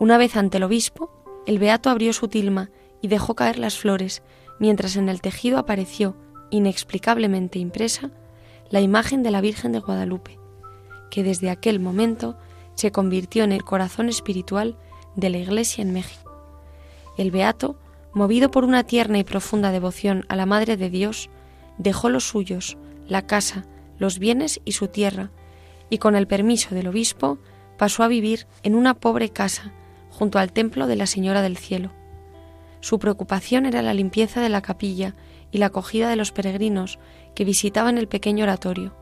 Una 0.00 0.18
vez 0.18 0.34
ante 0.36 0.56
el 0.56 0.64
obispo, 0.64 1.08
el 1.46 1.60
beato 1.60 1.88
abrió 1.88 2.12
su 2.12 2.26
tilma 2.26 2.70
y 3.00 3.06
dejó 3.06 3.36
caer 3.36 3.60
las 3.60 3.78
flores, 3.78 4.24
mientras 4.58 4.96
en 4.96 5.08
el 5.08 5.20
tejido 5.20 5.56
apareció, 5.56 6.16
inexplicablemente 6.50 7.60
impresa, 7.60 8.10
la 8.70 8.80
imagen 8.80 9.22
de 9.22 9.30
la 9.30 9.40
Virgen 9.40 9.70
de 9.70 9.78
Guadalupe, 9.78 10.40
que 11.12 11.22
desde 11.22 11.48
aquel 11.48 11.78
momento 11.78 12.36
se 12.74 12.90
convirtió 12.90 13.44
en 13.44 13.52
el 13.52 13.62
corazón 13.62 14.08
espiritual 14.08 14.76
de 15.14 15.30
la 15.30 15.38
Iglesia 15.38 15.82
en 15.82 15.92
México. 15.92 16.32
El 17.16 17.30
beato, 17.30 17.78
movido 18.14 18.50
por 18.50 18.64
una 18.64 18.84
tierna 18.84 19.18
y 19.18 19.24
profunda 19.24 19.72
devoción 19.72 20.24
a 20.28 20.36
la 20.36 20.46
Madre 20.46 20.76
de 20.76 20.88
Dios, 20.88 21.30
dejó 21.78 22.08
los 22.08 22.28
suyos, 22.28 22.78
la 23.06 23.22
casa, 23.26 23.64
los 23.98 24.18
bienes 24.18 24.60
y 24.64 24.72
su 24.72 24.88
tierra, 24.88 25.30
y 25.90 25.98
con 25.98 26.16
el 26.16 26.26
permiso 26.26 26.74
del 26.74 26.88
obispo 26.88 27.38
pasó 27.76 28.02
a 28.02 28.08
vivir 28.08 28.46
en 28.62 28.74
una 28.74 28.94
pobre 28.94 29.30
casa 29.30 29.72
junto 30.10 30.38
al 30.38 30.52
templo 30.52 30.86
de 30.86 30.96
la 30.96 31.06
Señora 31.06 31.42
del 31.42 31.56
Cielo. 31.56 31.90
Su 32.80 32.98
preocupación 32.98 33.66
era 33.66 33.82
la 33.82 33.94
limpieza 33.94 34.40
de 34.40 34.48
la 34.48 34.62
capilla 34.62 35.14
y 35.50 35.58
la 35.58 35.66
acogida 35.66 36.08
de 36.08 36.16
los 36.16 36.32
peregrinos 36.32 36.98
que 37.34 37.44
visitaban 37.44 37.98
el 37.98 38.08
pequeño 38.08 38.44
oratorio, 38.44 38.94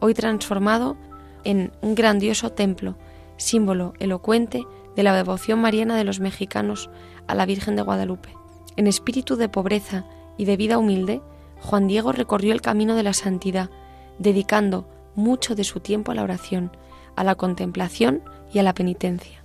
hoy 0.00 0.14
transformado 0.14 0.96
en 1.44 1.72
un 1.80 1.94
grandioso 1.94 2.50
templo, 2.50 2.96
símbolo 3.36 3.94
elocuente 3.98 4.64
de 4.94 5.02
la 5.02 5.14
devoción 5.14 5.60
mariana 5.60 5.96
de 5.96 6.04
los 6.04 6.20
mexicanos 6.20 6.90
a 7.26 7.34
la 7.34 7.46
Virgen 7.46 7.74
de 7.74 7.82
Guadalupe. 7.82 8.41
En 8.76 8.86
espíritu 8.86 9.36
de 9.36 9.48
pobreza 9.48 10.04
y 10.36 10.44
de 10.44 10.56
vida 10.56 10.78
humilde, 10.78 11.20
Juan 11.60 11.86
Diego 11.86 12.12
recorrió 12.12 12.52
el 12.52 12.60
camino 12.60 12.96
de 12.96 13.02
la 13.02 13.12
santidad, 13.12 13.70
dedicando 14.18 14.86
mucho 15.14 15.54
de 15.54 15.64
su 15.64 15.80
tiempo 15.80 16.12
a 16.12 16.14
la 16.14 16.22
oración, 16.22 16.70
a 17.16 17.24
la 17.24 17.34
contemplación 17.34 18.22
y 18.52 18.58
a 18.58 18.62
la 18.62 18.74
penitencia. 18.74 19.42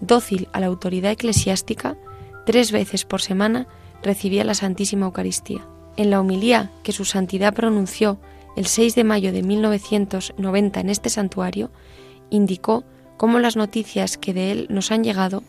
Dócil 0.00 0.48
a 0.52 0.60
la 0.60 0.66
autoridad 0.66 1.12
eclesiástica, 1.12 1.96
tres 2.46 2.72
veces 2.72 3.04
por 3.04 3.20
semana 3.20 3.66
recibía 4.02 4.44
la 4.44 4.54
Santísima 4.54 5.06
Eucaristía. 5.06 5.66
En 5.96 6.10
la 6.10 6.20
homilía 6.20 6.70
que 6.82 6.92
su 6.92 7.04
santidad 7.04 7.54
pronunció 7.54 8.18
el 8.56 8.66
6 8.66 8.94
de 8.94 9.04
mayo 9.04 9.32
de 9.32 9.42
1990 9.42 10.80
en 10.80 10.90
este 10.90 11.10
santuario, 11.10 11.70
indicó 12.30 12.84
cómo 13.16 13.38
las 13.38 13.56
noticias 13.56 14.18
que 14.18 14.34
de 14.34 14.50
él 14.50 14.66
nos 14.70 14.90
han 14.90 15.04
llegado 15.04 15.42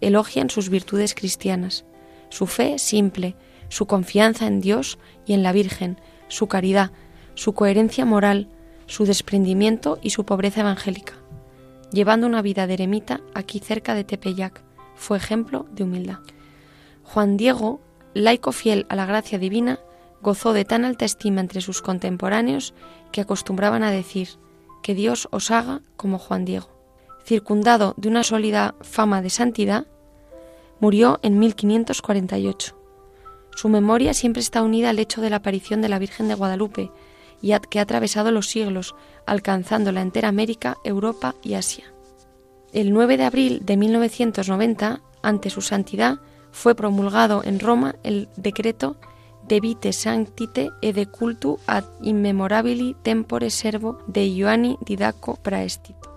elogian 0.00 0.50
sus 0.50 0.70
virtudes 0.70 1.14
cristianas, 1.14 1.84
su 2.30 2.46
fe 2.46 2.78
simple, 2.78 3.36
su 3.68 3.86
confianza 3.86 4.46
en 4.46 4.60
Dios 4.60 4.98
y 5.26 5.34
en 5.34 5.42
la 5.42 5.52
Virgen, 5.52 6.00
su 6.28 6.46
caridad, 6.48 6.90
su 7.34 7.52
coherencia 7.52 8.04
moral, 8.04 8.48
su 8.86 9.04
desprendimiento 9.04 9.98
y 10.02 10.10
su 10.10 10.24
pobreza 10.24 10.62
evangélica. 10.62 11.14
Llevando 11.92 12.26
una 12.26 12.42
vida 12.42 12.66
de 12.66 12.74
eremita 12.74 13.20
aquí 13.34 13.58
cerca 13.58 13.94
de 13.94 14.04
Tepeyac, 14.04 14.62
fue 14.94 15.16
ejemplo 15.16 15.66
de 15.72 15.84
humildad. 15.84 16.18
Juan 17.02 17.36
Diego, 17.36 17.80
laico 18.14 18.52
fiel 18.52 18.86
a 18.88 18.96
la 18.96 19.06
gracia 19.06 19.38
divina, 19.38 19.80
gozó 20.22 20.52
de 20.52 20.64
tan 20.64 20.84
alta 20.84 21.04
estima 21.04 21.40
entre 21.40 21.60
sus 21.60 21.82
contemporáneos 21.82 22.74
que 23.10 23.20
acostumbraban 23.20 23.82
a 23.82 23.90
decir 23.90 24.28
que 24.82 24.94
Dios 24.94 25.28
os 25.30 25.50
haga 25.50 25.80
como 25.96 26.18
Juan 26.18 26.44
Diego. 26.44 26.68
Circundado 27.24 27.94
de 27.96 28.08
una 28.08 28.22
sólida 28.22 28.74
fama 28.80 29.22
de 29.22 29.30
santidad, 29.30 29.86
murió 30.80 31.20
en 31.22 31.38
1548. 31.38 32.76
Su 33.54 33.68
memoria 33.68 34.14
siempre 34.14 34.40
está 34.40 34.62
unida 34.62 34.90
al 34.90 34.98
hecho 34.98 35.20
de 35.20 35.30
la 35.30 35.36
aparición 35.36 35.82
de 35.82 35.88
la 35.88 35.98
Virgen 35.98 36.28
de 36.28 36.34
Guadalupe, 36.34 36.90
y 37.42 37.52
que 37.70 37.78
ha 37.78 37.82
atravesado 37.82 38.30
los 38.32 38.48
siglos, 38.48 38.94
alcanzando 39.26 39.92
la 39.92 40.02
entera 40.02 40.28
América, 40.28 40.76
Europa 40.84 41.34
y 41.42 41.54
Asia. 41.54 41.84
El 42.72 42.92
9 42.92 43.16
de 43.16 43.24
abril 43.24 43.60
de 43.64 43.76
1990, 43.76 45.00
ante 45.22 45.50
su 45.50 45.60
santidad, 45.60 46.20
fue 46.52 46.74
promulgado 46.74 47.42
en 47.44 47.60
Roma 47.60 47.96
el 48.02 48.28
decreto 48.36 48.96
de 49.46 49.60
vite 49.60 49.92
sanctite 49.92 50.70
e 50.80 50.92
de 50.92 51.06
cultu 51.06 51.58
ad 51.66 51.84
immemorabili 52.02 52.94
tempore 53.02 53.50
servo 53.50 53.98
de 54.06 54.28
Ioanni 54.28 54.78
Didaco 54.84 55.36
Praestito. 55.36 56.10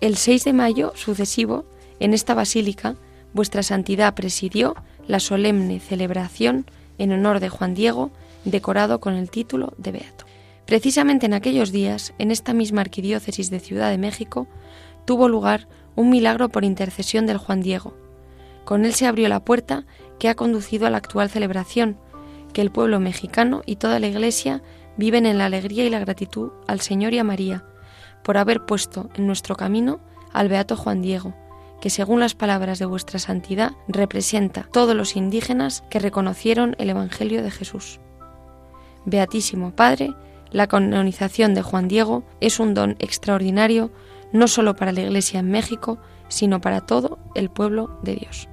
El 0.00 0.16
6 0.16 0.44
de 0.44 0.52
mayo 0.52 0.92
sucesivo, 0.96 1.64
en 2.00 2.12
esta 2.12 2.34
basílica, 2.34 2.96
vuestra 3.34 3.62
santidad 3.62 4.14
presidió 4.14 4.74
la 5.06 5.20
solemne 5.20 5.80
celebración 5.80 6.64
en 6.96 7.12
honor 7.12 7.40
de 7.40 7.50
Juan 7.50 7.74
Diego, 7.74 8.10
decorado 8.44 9.00
con 9.00 9.14
el 9.14 9.30
título 9.30 9.74
de 9.76 9.92
Beato. 9.92 10.24
Precisamente 10.64 11.26
en 11.26 11.34
aquellos 11.34 11.72
días, 11.72 12.14
en 12.18 12.30
esta 12.30 12.54
misma 12.54 12.80
arquidiócesis 12.80 13.50
de 13.50 13.60
Ciudad 13.60 13.90
de 13.90 13.98
México, 13.98 14.46
tuvo 15.04 15.28
lugar 15.28 15.68
un 15.96 16.08
milagro 16.08 16.48
por 16.48 16.64
intercesión 16.64 17.26
del 17.26 17.36
Juan 17.36 17.60
Diego. 17.60 17.94
Con 18.64 18.86
él 18.86 18.94
se 18.94 19.06
abrió 19.06 19.28
la 19.28 19.44
puerta 19.44 19.84
que 20.18 20.28
ha 20.28 20.34
conducido 20.34 20.86
a 20.86 20.90
la 20.90 20.96
actual 20.96 21.28
celebración, 21.28 21.98
que 22.54 22.62
el 22.62 22.70
pueblo 22.70 23.00
mexicano 23.00 23.62
y 23.66 23.76
toda 23.76 23.98
la 23.98 24.06
Iglesia 24.06 24.62
viven 24.96 25.26
en 25.26 25.38
la 25.38 25.46
alegría 25.46 25.84
y 25.84 25.90
la 25.90 25.98
gratitud 25.98 26.50
al 26.66 26.80
Señor 26.80 27.12
y 27.12 27.18
a 27.18 27.24
María, 27.24 27.64
por 28.22 28.38
haber 28.38 28.64
puesto 28.64 29.10
en 29.16 29.26
nuestro 29.26 29.56
camino 29.56 30.00
al 30.32 30.48
Beato 30.48 30.76
Juan 30.76 31.02
Diego, 31.02 31.34
que 31.80 31.90
según 31.90 32.20
las 32.20 32.34
palabras 32.34 32.78
de 32.78 32.86
vuestra 32.86 33.18
santidad 33.18 33.72
representa 33.88 34.68
todos 34.72 34.94
los 34.94 35.16
indígenas 35.16 35.84
que 35.90 35.98
reconocieron 35.98 36.76
el 36.78 36.90
Evangelio 36.90 37.42
de 37.42 37.50
Jesús. 37.50 38.00
Beatísimo 39.04 39.72
Padre, 39.72 40.14
la 40.50 40.66
canonización 40.66 41.54
de 41.54 41.62
Juan 41.62 41.88
Diego 41.88 42.24
es 42.40 42.60
un 42.60 42.74
don 42.74 42.96
extraordinario 43.00 43.90
no 44.32 44.48
solo 44.48 44.74
para 44.76 44.92
la 44.92 45.02
Iglesia 45.02 45.40
en 45.40 45.50
México, 45.50 45.98
sino 46.28 46.60
para 46.60 46.80
todo 46.80 47.18
el 47.34 47.50
pueblo 47.50 47.98
de 48.02 48.16
Dios. 48.16 48.48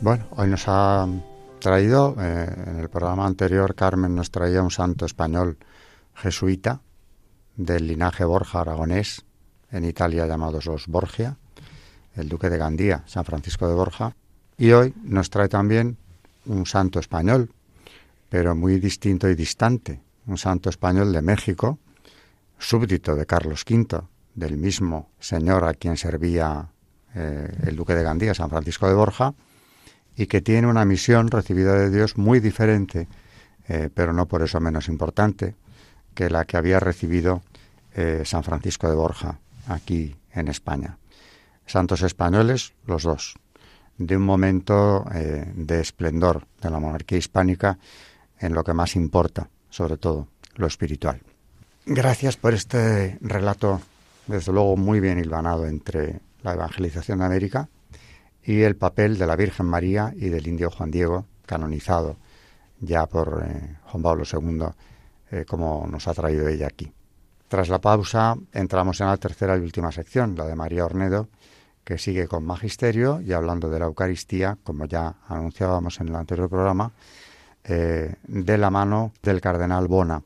Bueno, 0.00 0.26
hoy 0.32 0.48
nos 0.48 0.64
ha 0.66 1.08
traído, 1.60 2.14
eh, 2.18 2.46
en 2.66 2.78
el 2.78 2.88
programa 2.90 3.26
anterior 3.26 3.74
Carmen 3.74 4.14
nos 4.14 4.30
traía 4.30 4.62
un 4.62 4.70
santo 4.70 5.06
español 5.06 5.56
jesuita 6.14 6.82
del 7.56 7.86
linaje 7.86 8.24
Borja 8.24 8.60
aragonés, 8.60 9.24
en 9.70 9.84
Italia 9.84 10.26
llamados 10.26 10.66
los 10.66 10.88
Borgia, 10.88 11.38
el 12.16 12.28
duque 12.28 12.50
de 12.50 12.58
Gandía, 12.58 13.02
San 13.06 13.24
Francisco 13.24 13.66
de 13.66 13.74
Borja, 13.74 14.14
y 14.58 14.72
hoy 14.72 14.94
nos 15.02 15.30
trae 15.30 15.48
también 15.48 15.96
un 16.46 16.66
santo 16.66 16.98
español, 16.98 17.50
pero 18.28 18.54
muy 18.54 18.78
distinto 18.78 19.28
y 19.28 19.34
distante, 19.34 20.02
un 20.26 20.38
santo 20.38 20.68
español 20.68 21.12
de 21.12 21.22
México, 21.22 21.78
súbdito 22.58 23.14
de 23.14 23.26
Carlos 23.26 23.64
V, 23.68 24.02
del 24.34 24.56
mismo 24.56 25.10
señor 25.18 25.64
a 25.64 25.74
quien 25.74 25.96
servía 25.96 26.68
eh, 27.14 27.48
el 27.66 27.76
duque 27.76 27.94
de 27.94 28.02
Gandía, 28.02 28.34
San 28.34 28.50
Francisco 28.50 28.88
de 28.88 28.94
Borja, 28.94 29.34
y 30.16 30.26
que 30.26 30.40
tiene 30.40 30.66
una 30.66 30.84
misión 30.84 31.28
recibida 31.28 31.74
de 31.74 31.90
Dios 31.90 32.16
muy 32.16 32.40
diferente, 32.40 33.08
eh, 33.68 33.90
pero 33.92 34.12
no 34.12 34.26
por 34.26 34.42
eso 34.42 34.60
menos 34.60 34.88
importante, 34.88 35.54
que 36.14 36.30
la 36.30 36.44
que 36.44 36.56
había 36.56 36.80
recibido 36.80 37.42
eh, 37.94 38.22
San 38.24 38.44
Francisco 38.44 38.88
de 38.88 38.94
Borja 38.94 39.38
aquí 39.66 40.16
en 40.32 40.48
España. 40.48 40.98
Santos 41.66 42.02
españoles, 42.02 42.74
los 42.86 43.02
dos, 43.02 43.34
de 43.98 44.16
un 44.16 44.24
momento 44.24 45.04
eh, 45.14 45.50
de 45.54 45.80
esplendor 45.80 46.46
de 46.60 46.70
la 46.70 46.80
monarquía 46.80 47.18
hispánica 47.18 47.78
en 48.38 48.54
lo 48.54 48.64
que 48.64 48.74
más 48.74 48.96
importa, 48.96 49.48
sobre 49.70 49.96
todo 49.96 50.28
lo 50.56 50.66
espiritual. 50.66 51.20
Gracias 51.86 52.36
por 52.36 52.54
este 52.54 53.18
relato, 53.20 53.80
desde 54.26 54.52
luego 54.52 54.76
muy 54.76 55.00
bien 55.00 55.18
hilvanado 55.18 55.66
entre 55.66 56.20
la 56.42 56.52
evangelización 56.52 57.18
de 57.18 57.24
América 57.24 57.68
y 58.44 58.62
el 58.62 58.76
papel 58.76 59.18
de 59.18 59.26
la 59.26 59.36
Virgen 59.36 59.66
María 59.66 60.12
y 60.14 60.28
del 60.28 60.46
indio 60.46 60.70
Juan 60.70 60.90
Diego, 60.90 61.26
canonizado 61.46 62.16
ya 62.80 63.06
por 63.06 63.42
eh, 63.46 63.78
Juan 63.86 64.02
Pablo 64.02 64.24
II, 64.30 64.66
eh, 65.30 65.44
como 65.46 65.86
nos 65.90 66.06
ha 66.08 66.14
traído 66.14 66.48
ella 66.48 66.66
aquí. 66.66 66.92
Tras 67.48 67.68
la 67.68 67.80
pausa 67.80 68.36
entramos 68.52 69.00
en 69.00 69.06
la 69.06 69.16
tercera 69.16 69.56
y 69.56 69.60
última 69.60 69.92
sección, 69.92 70.34
la 70.36 70.44
de 70.44 70.56
María 70.56 70.84
Ornedo, 70.84 71.28
que 71.84 71.98
sigue 71.98 72.26
con 72.26 72.44
magisterio 72.44 73.20
y 73.20 73.32
hablando 73.32 73.68
de 73.68 73.78
la 73.78 73.86
Eucaristía, 73.86 74.58
como 74.62 74.86
ya 74.86 75.16
anunciábamos 75.28 76.00
en 76.00 76.08
el 76.08 76.16
anterior 76.16 76.48
programa, 76.48 76.92
eh, 77.62 78.14
de 78.26 78.58
la 78.58 78.70
mano 78.70 79.12
del 79.22 79.40
cardenal 79.40 79.88
Bona, 79.88 80.22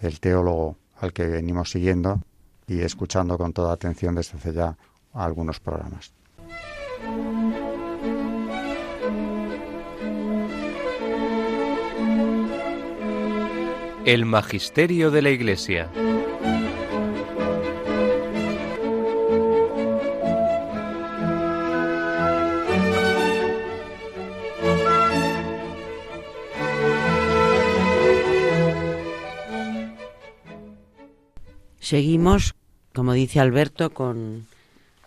el 0.00 0.20
teólogo 0.20 0.76
al 1.00 1.12
que 1.12 1.26
venimos 1.26 1.70
siguiendo 1.70 2.20
y 2.66 2.80
escuchando 2.80 3.38
con 3.38 3.52
toda 3.52 3.72
atención 3.72 4.14
desde 4.14 4.36
hace 4.36 4.52
ya 4.52 4.76
algunos 5.12 5.60
programas. 5.60 6.12
El 14.06 14.24
Magisterio 14.24 15.10
de 15.10 15.20
la 15.20 15.28
Iglesia. 15.28 15.90
Seguimos, 31.78 32.54
como 32.94 33.12
dice 33.12 33.38
Alberto, 33.38 33.90
con 33.90 34.46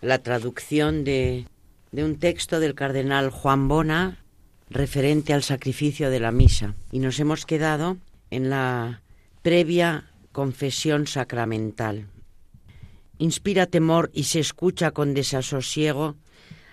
la 0.00 0.18
traducción 0.18 1.02
de, 1.02 1.46
de 1.90 2.04
un 2.04 2.20
texto 2.20 2.60
del 2.60 2.76
cardenal 2.76 3.30
Juan 3.30 3.66
Bona 3.66 4.18
referente 4.70 5.32
al 5.32 5.42
sacrificio 5.42 6.10
de 6.10 6.20
la 6.20 6.30
misa. 6.30 6.74
Y 6.92 7.00
nos 7.00 7.18
hemos 7.18 7.44
quedado 7.44 7.96
en 8.34 8.50
la 8.50 9.02
previa 9.42 10.10
confesión 10.32 11.06
sacramental. 11.06 12.08
Inspira 13.18 13.66
temor 13.66 14.10
y 14.12 14.24
se 14.24 14.40
escucha 14.40 14.90
con 14.90 15.14
desasosiego 15.14 16.16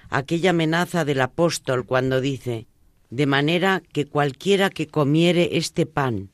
aquella 0.10 0.50
amenaza 0.50 1.06
del 1.06 1.22
apóstol 1.22 1.86
cuando 1.86 2.20
dice, 2.20 2.68
de 3.10 3.26
manera 3.26 3.84
que 3.94 4.06
cualquiera 4.06 4.70
que 4.70 4.88
comiere 4.88 5.58
este 5.58 5.86
pan 5.86 6.30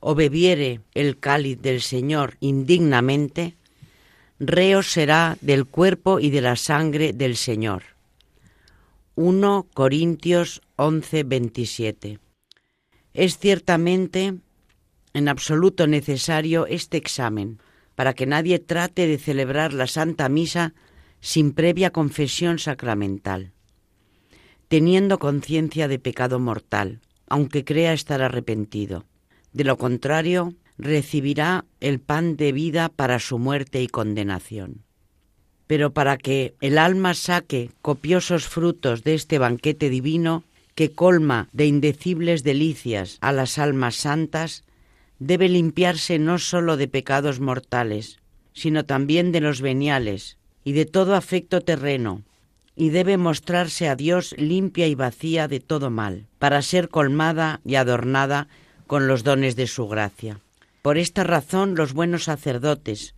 o 0.00 0.14
bebiere 0.14 0.80
el 0.94 1.18
cáliz 1.18 1.60
del 1.60 1.82
Señor 1.82 2.36
indignamente, 2.40 3.56
reo 4.40 4.82
será 4.82 5.36
del 5.40 5.66
cuerpo 5.66 6.18
y 6.18 6.30
de 6.30 6.40
la 6.40 6.56
sangre 6.56 7.12
del 7.12 7.36
Señor. 7.36 7.82
1 9.14 9.66
Corintios 9.74 10.62
11, 10.76 11.24
27. 11.24 12.18
Es 13.14 13.38
ciertamente 13.38 14.38
en 15.14 15.28
absoluto 15.28 15.86
necesario 15.86 16.66
este 16.66 16.96
examen 16.96 17.60
para 17.94 18.14
que 18.14 18.26
nadie 18.26 18.58
trate 18.58 19.06
de 19.06 19.18
celebrar 19.18 19.72
la 19.72 19.86
Santa 19.86 20.28
Misa 20.28 20.74
sin 21.20 21.52
previa 21.52 21.90
confesión 21.90 22.58
sacramental, 22.58 23.52
teniendo 24.68 25.18
conciencia 25.18 25.88
de 25.88 25.98
pecado 25.98 26.38
mortal, 26.38 27.00
aunque 27.28 27.64
crea 27.64 27.92
estar 27.92 28.22
arrepentido. 28.22 29.04
De 29.52 29.64
lo 29.64 29.76
contrario, 29.76 30.54
recibirá 30.78 31.64
el 31.80 32.00
pan 32.00 32.36
de 32.36 32.52
vida 32.52 32.88
para 32.88 33.18
su 33.18 33.38
muerte 33.38 33.82
y 33.82 33.86
condenación. 33.86 34.82
Pero 35.66 35.92
para 35.92 36.16
que 36.16 36.54
el 36.60 36.76
alma 36.78 37.14
saque 37.14 37.70
copiosos 37.82 38.46
frutos 38.48 39.04
de 39.04 39.14
este 39.14 39.38
banquete 39.38 39.90
divino, 39.90 40.44
que 40.74 40.90
colma 40.90 41.48
de 41.52 41.66
indecibles 41.66 42.42
delicias 42.42 43.18
a 43.20 43.32
las 43.32 43.58
almas 43.58 43.94
santas, 43.94 44.64
debe 45.26 45.48
limpiarse 45.48 46.18
no 46.18 46.38
sólo 46.38 46.76
de 46.76 46.88
pecados 46.88 47.38
mortales, 47.38 48.18
sino 48.54 48.84
también 48.84 49.30
de 49.30 49.40
los 49.40 49.60
veniales 49.60 50.36
y 50.64 50.72
de 50.72 50.84
todo 50.84 51.14
afecto 51.14 51.60
terreno, 51.60 52.22
y 52.74 52.90
debe 52.90 53.16
mostrarse 53.18 53.88
a 53.88 53.94
Dios 53.94 54.34
limpia 54.36 54.88
y 54.88 54.96
vacía 54.96 55.46
de 55.46 55.60
todo 55.60 55.90
mal, 55.90 56.26
para 56.40 56.60
ser 56.60 56.88
colmada 56.88 57.60
y 57.64 57.76
adornada 57.76 58.48
con 58.88 59.06
los 59.06 59.22
dones 59.22 59.54
de 59.54 59.68
su 59.68 59.86
gracia. 59.86 60.40
Por 60.82 60.98
esta 60.98 61.22
razón 61.22 61.76
los 61.76 61.92
buenos 61.92 62.24
sacerdotes, 62.24 63.14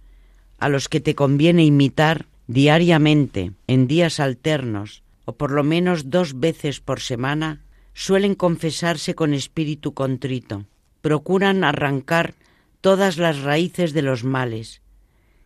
a 0.58 0.68
los 0.68 0.90
que 0.90 1.00
te 1.00 1.14
conviene 1.14 1.64
imitar 1.64 2.26
diariamente, 2.46 3.52
en 3.66 3.86
días 3.86 4.20
alternos, 4.20 5.02
o 5.24 5.32
por 5.36 5.52
lo 5.52 5.64
menos 5.64 6.10
dos 6.10 6.38
veces 6.38 6.80
por 6.80 7.00
semana, 7.00 7.62
suelen 7.94 8.34
confesarse 8.34 9.14
con 9.14 9.32
espíritu 9.32 9.94
contrito, 9.94 10.66
procuran 11.04 11.64
arrancar 11.64 12.32
todas 12.80 13.18
las 13.18 13.42
raíces 13.42 13.92
de 13.92 14.00
los 14.00 14.24
males 14.24 14.80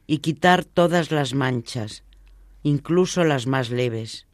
y 0.07 0.19
quitar 0.19 0.65
todas 0.65 1.11
las 1.11 1.35
manchas, 1.35 2.05
incluso 2.63 3.25
las 3.25 3.49
más 3.49 3.69
leves. 3.69 4.29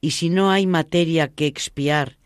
Y 0.00 0.10
si 0.10 0.30
no 0.30 0.50
hay 0.50 0.66
materia 0.66 1.28
que 1.28 1.46
expiar 1.46 2.18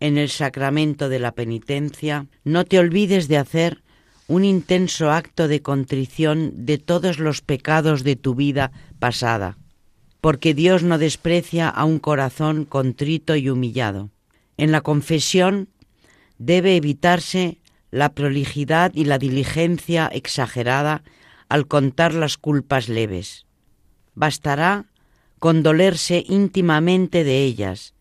en 0.00 0.18
el 0.18 0.28
sacramento 0.28 1.08
de 1.08 1.18
la 1.18 1.32
penitencia, 1.32 2.26
no 2.44 2.66
te 2.66 2.78
olvides 2.78 3.26
de 3.26 3.38
hacer 3.38 3.82
un 4.28 4.44
intenso 4.44 5.10
acto 5.10 5.48
de 5.48 5.62
contrición 5.62 6.66
de 6.66 6.76
todos 6.76 7.18
los 7.18 7.40
pecados 7.40 8.04
de 8.04 8.16
tu 8.16 8.34
vida 8.34 8.70
pasada, 8.98 9.56
porque 10.20 10.52
Dios 10.52 10.82
no 10.82 10.98
desprecia 10.98 11.70
a 11.70 11.86
un 11.86 12.00
corazón 12.00 12.66
contrito 12.66 13.34
y 13.34 13.48
humillado. 13.48 14.10
En 14.58 14.72
la 14.72 14.82
confesión 14.82 15.70
debe 16.36 16.76
evitarse 16.76 17.61
la 17.92 18.14
prolijidad 18.14 18.90
y 18.94 19.04
la 19.04 19.18
diligencia 19.18 20.08
exagerada 20.08 21.04
al 21.48 21.68
contar 21.68 22.14
las 22.14 22.38
culpas 22.38 22.88
leves. 22.88 23.46
Bastará 24.14 24.86
condolerse 25.38 26.24
íntimamente 26.26 27.22
de 27.22 27.44
ellas 27.44 27.94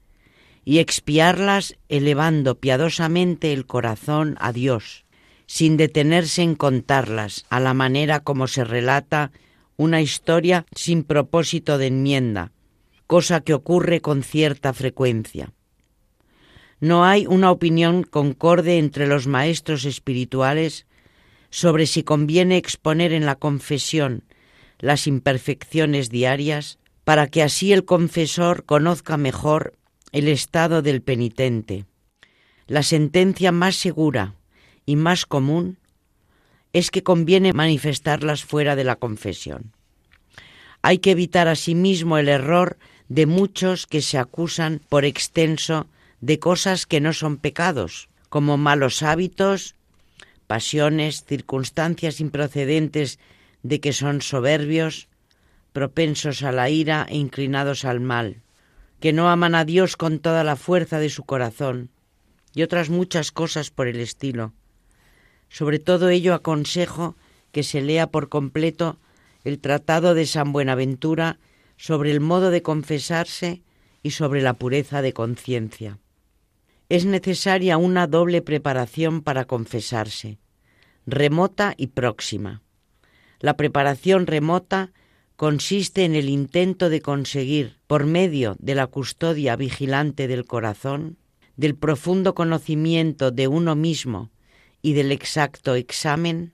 y 0.63 0.79
expiarlas 0.79 1.75
elevando 1.89 2.59
piadosamente 2.59 3.51
el 3.51 3.65
corazón 3.65 4.37
a 4.39 4.53
Dios, 4.53 5.05
sin 5.45 5.75
detenerse 5.75 6.41
en 6.41 6.55
contarlas 6.55 7.45
a 7.49 7.59
la 7.59 7.73
manera 7.73 8.21
como 8.21 8.47
se 8.47 8.63
relata 8.63 9.31
una 9.75 10.01
historia 10.01 10.65
sin 10.73 11.03
propósito 11.03 11.77
de 11.77 11.87
enmienda, 11.87 12.53
cosa 13.07 13.41
que 13.41 13.53
ocurre 13.53 13.99
con 13.99 14.23
cierta 14.23 14.71
frecuencia. 14.73 15.51
No 16.81 17.05
hay 17.05 17.27
una 17.27 17.51
opinión 17.51 18.01
concorde 18.01 18.79
entre 18.79 19.05
los 19.05 19.27
maestros 19.27 19.85
espirituales 19.85 20.87
sobre 21.51 21.85
si 21.85 22.01
conviene 22.01 22.57
exponer 22.57 23.13
en 23.13 23.27
la 23.27 23.35
confesión 23.35 24.23
las 24.79 25.05
imperfecciones 25.05 26.09
diarias 26.09 26.79
para 27.03 27.27
que 27.27 27.43
así 27.43 27.71
el 27.71 27.85
confesor 27.85 28.65
conozca 28.65 29.15
mejor 29.17 29.77
el 30.11 30.27
estado 30.27 30.81
del 30.81 31.03
penitente. 31.03 31.85
La 32.65 32.81
sentencia 32.81 33.51
más 33.51 33.75
segura 33.75 34.33
y 34.87 34.95
más 34.95 35.27
común 35.27 35.77
es 36.73 36.89
que 36.89 37.03
conviene 37.03 37.53
manifestarlas 37.53 38.43
fuera 38.43 38.75
de 38.75 38.85
la 38.85 38.95
confesión. 38.95 39.71
Hay 40.81 40.97
que 40.97 41.11
evitar 41.11 41.47
asimismo 41.47 42.17
el 42.17 42.27
error 42.27 42.79
de 43.07 43.27
muchos 43.27 43.85
que 43.85 44.01
se 44.01 44.17
acusan 44.17 44.81
por 44.89 45.05
extenso 45.05 45.87
de 46.21 46.39
cosas 46.39 46.85
que 46.85 47.01
no 47.01 47.13
son 47.13 47.37
pecados, 47.37 48.09
como 48.29 48.57
malos 48.57 49.03
hábitos, 49.03 49.75
pasiones, 50.47 51.25
circunstancias 51.25 52.19
improcedentes 52.19 53.19
de 53.63 53.79
que 53.79 53.93
son 53.93 54.21
soberbios, 54.21 55.09
propensos 55.73 56.43
a 56.43 56.51
la 56.51 56.69
ira 56.69 57.05
e 57.09 57.17
inclinados 57.17 57.85
al 57.85 57.99
mal 57.99 58.41
que 59.01 59.13
no 59.13 59.29
aman 59.29 59.55
a 59.55 59.65
Dios 59.65 59.97
con 59.97 60.19
toda 60.19 60.45
la 60.45 60.55
fuerza 60.55 60.99
de 60.99 61.09
su 61.09 61.23
corazón, 61.23 61.89
y 62.53 62.61
otras 62.61 62.89
muchas 62.89 63.31
cosas 63.31 63.71
por 63.71 63.87
el 63.87 63.99
estilo. 63.99 64.53
Sobre 65.49 65.79
todo 65.79 66.09
ello 66.09 66.35
aconsejo 66.35 67.15
que 67.51 67.63
se 67.63 67.81
lea 67.81 68.07
por 68.07 68.29
completo 68.29 68.99
el 69.43 69.59
Tratado 69.59 70.13
de 70.13 70.27
San 70.27 70.53
Buenaventura 70.53 71.39
sobre 71.77 72.11
el 72.11 72.19
modo 72.19 72.51
de 72.51 72.61
confesarse 72.61 73.63
y 74.03 74.11
sobre 74.11 74.43
la 74.43 74.53
pureza 74.53 75.01
de 75.01 75.13
conciencia. 75.13 75.97
Es 76.91 77.05
necesaria 77.05 77.77
una 77.77 78.05
doble 78.05 78.41
preparación 78.41 79.21
para 79.21 79.45
confesarse, 79.45 80.39
remota 81.05 81.73
y 81.77 81.87
próxima. 81.87 82.63
La 83.39 83.55
preparación 83.55 84.27
remota 84.27 84.91
consiste 85.37 86.03
en 86.03 86.15
el 86.15 86.27
intento 86.27 86.89
de 86.89 86.99
conseguir, 86.99 87.77
por 87.87 88.05
medio 88.05 88.57
de 88.59 88.75
la 88.75 88.87
custodia 88.87 89.55
vigilante 89.55 90.27
del 90.27 90.43
corazón, 90.43 91.17
del 91.55 91.75
profundo 91.75 92.35
conocimiento 92.35 93.31
de 93.31 93.47
uno 93.47 93.73
mismo 93.77 94.29
y 94.81 94.91
del 94.91 95.13
exacto 95.13 95.75
examen, 95.75 96.51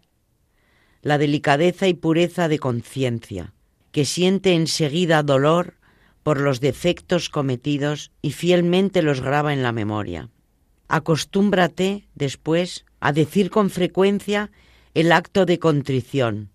la 1.02 1.18
delicadeza 1.18 1.88
y 1.88 1.96
pureza 1.96 2.48
de 2.48 2.60
conciencia, 2.60 3.56
que 3.92 4.06
siente 4.06 4.54
enseguida 4.54 5.24
dolor 5.24 5.77
por 6.28 6.42
los 6.42 6.60
defectos 6.60 7.30
cometidos 7.30 8.12
y 8.22 8.34
fielmente 8.34 9.02
los 9.02 9.22
graba 9.22 9.54
en 9.54 9.64
la 9.64 9.72
memoria. 9.72 10.30
Acostúmbrate, 10.90 12.10
después, 12.16 12.84
a 13.00 13.14
decir 13.14 13.50
con 13.50 13.70
frecuencia 13.70 14.52
el 14.94 15.14
acto 15.14 15.46
de 15.46 15.58
contrición, 15.58 16.50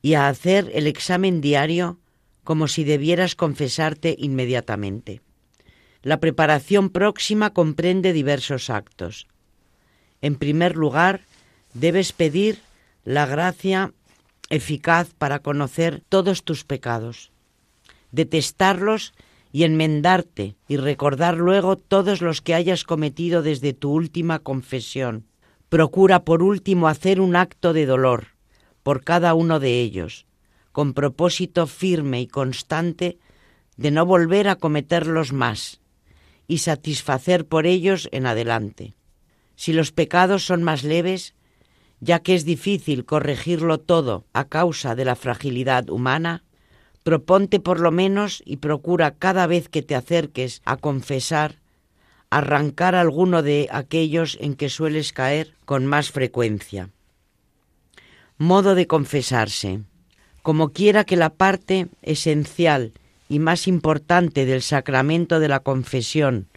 y 0.00 0.14
a 0.14 0.28
hacer 0.28 0.70
el 0.74 0.86
examen 0.86 1.40
diario 1.40 1.98
como 2.44 2.68
si 2.68 2.84
debieras 2.84 3.34
confesarte 3.34 4.14
inmediatamente. 4.16 5.22
La 6.02 6.20
preparación 6.20 6.88
próxima 6.88 7.52
comprende 7.52 8.12
diversos 8.12 8.70
actos. 8.70 9.26
En 10.20 10.36
primer 10.36 10.76
lugar, 10.76 11.22
debes 11.72 12.12
pedir 12.12 12.60
la 13.02 13.26
gracia 13.26 13.92
eficaz 14.50 15.14
para 15.18 15.40
conocer 15.40 16.00
todos 16.08 16.44
tus 16.44 16.62
pecados, 16.62 17.32
detestarlos 18.14 19.12
y 19.52 19.64
enmendarte 19.64 20.56
y 20.68 20.76
recordar 20.76 21.36
luego 21.36 21.76
todos 21.76 22.22
los 22.22 22.40
que 22.40 22.54
hayas 22.54 22.84
cometido 22.84 23.42
desde 23.42 23.72
tu 23.72 23.92
última 23.92 24.38
confesión. 24.38 25.26
Procura 25.68 26.24
por 26.24 26.42
último 26.42 26.88
hacer 26.88 27.20
un 27.20 27.36
acto 27.36 27.72
de 27.72 27.86
dolor 27.86 28.28
por 28.82 29.02
cada 29.02 29.34
uno 29.34 29.60
de 29.60 29.80
ellos, 29.80 30.26
con 30.72 30.92
propósito 30.92 31.66
firme 31.66 32.20
y 32.20 32.26
constante 32.26 33.18
de 33.76 33.90
no 33.90 34.04
volver 34.04 34.48
a 34.48 34.56
cometerlos 34.56 35.32
más 35.32 35.80
y 36.46 36.58
satisfacer 36.58 37.46
por 37.46 37.66
ellos 37.66 38.08
en 38.12 38.26
adelante. 38.26 38.94
Si 39.56 39.72
los 39.72 39.90
pecados 39.90 40.44
son 40.44 40.62
más 40.62 40.84
leves, 40.84 41.34
ya 42.00 42.20
que 42.20 42.34
es 42.34 42.44
difícil 42.44 43.04
corregirlo 43.04 43.78
todo 43.78 44.26
a 44.32 44.44
causa 44.44 44.94
de 44.94 45.04
la 45.04 45.16
fragilidad 45.16 45.88
humana, 45.88 46.44
proponte 47.04 47.60
por 47.60 47.78
lo 47.78 47.92
menos 47.92 48.42
y 48.44 48.56
procura 48.56 49.12
cada 49.12 49.46
vez 49.46 49.68
que 49.68 49.82
te 49.82 49.94
acerques 49.94 50.62
a 50.64 50.76
confesar 50.76 51.56
arrancar 52.30 52.96
alguno 52.96 53.42
de 53.42 53.68
aquellos 53.70 54.36
en 54.40 54.56
que 54.56 54.68
sueles 54.68 55.12
caer 55.12 55.54
con 55.64 55.86
más 55.86 56.10
frecuencia. 56.10 56.88
Modo 58.38 58.74
de 58.74 58.88
confesarse. 58.88 59.82
Como 60.42 60.70
quiera 60.70 61.04
que 61.04 61.16
la 61.16 61.30
parte 61.30 61.86
esencial 62.02 62.92
y 63.28 63.38
más 63.38 63.68
importante 63.68 64.46
del 64.46 64.62
sacramento 64.62 65.38
de 65.38 65.46
la 65.46 65.60
confesión 65.60 66.48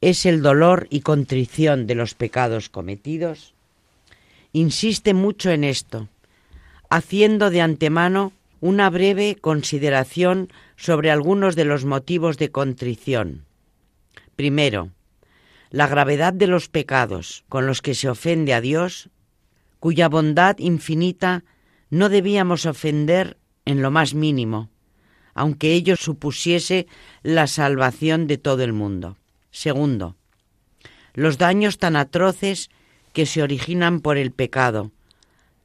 es 0.00 0.26
el 0.26 0.42
dolor 0.42 0.86
y 0.90 1.00
contrición 1.00 1.88
de 1.88 1.96
los 1.96 2.14
pecados 2.14 2.68
cometidos, 2.68 3.52
insiste 4.52 5.12
mucho 5.12 5.50
en 5.50 5.64
esto, 5.64 6.08
haciendo 6.88 7.50
de 7.50 7.62
antemano 7.62 8.32
una 8.60 8.90
breve 8.90 9.36
consideración 9.40 10.48
sobre 10.76 11.10
algunos 11.10 11.56
de 11.56 11.64
los 11.64 11.84
motivos 11.84 12.36
de 12.36 12.50
contrición. 12.50 13.44
Primero, 14.36 14.90
la 15.70 15.86
gravedad 15.86 16.32
de 16.32 16.46
los 16.46 16.68
pecados 16.68 17.44
con 17.48 17.66
los 17.66 17.80
que 17.80 17.94
se 17.94 18.08
ofende 18.08 18.54
a 18.54 18.60
Dios, 18.60 19.08
cuya 19.78 20.08
bondad 20.08 20.58
infinita 20.58 21.44
no 21.88 22.08
debíamos 22.08 22.66
ofender 22.66 23.38
en 23.64 23.82
lo 23.82 23.90
más 23.90 24.14
mínimo, 24.14 24.68
aunque 25.34 25.72
ello 25.72 25.96
supusiese 25.96 26.86
la 27.22 27.46
salvación 27.46 28.26
de 28.26 28.36
todo 28.36 28.62
el 28.62 28.72
mundo. 28.72 29.16
Segundo, 29.50 30.16
los 31.14 31.38
daños 31.38 31.78
tan 31.78 31.96
atroces 31.96 32.70
que 33.12 33.26
se 33.26 33.42
originan 33.42 34.00
por 34.00 34.18
el 34.18 34.32
pecado, 34.32 34.90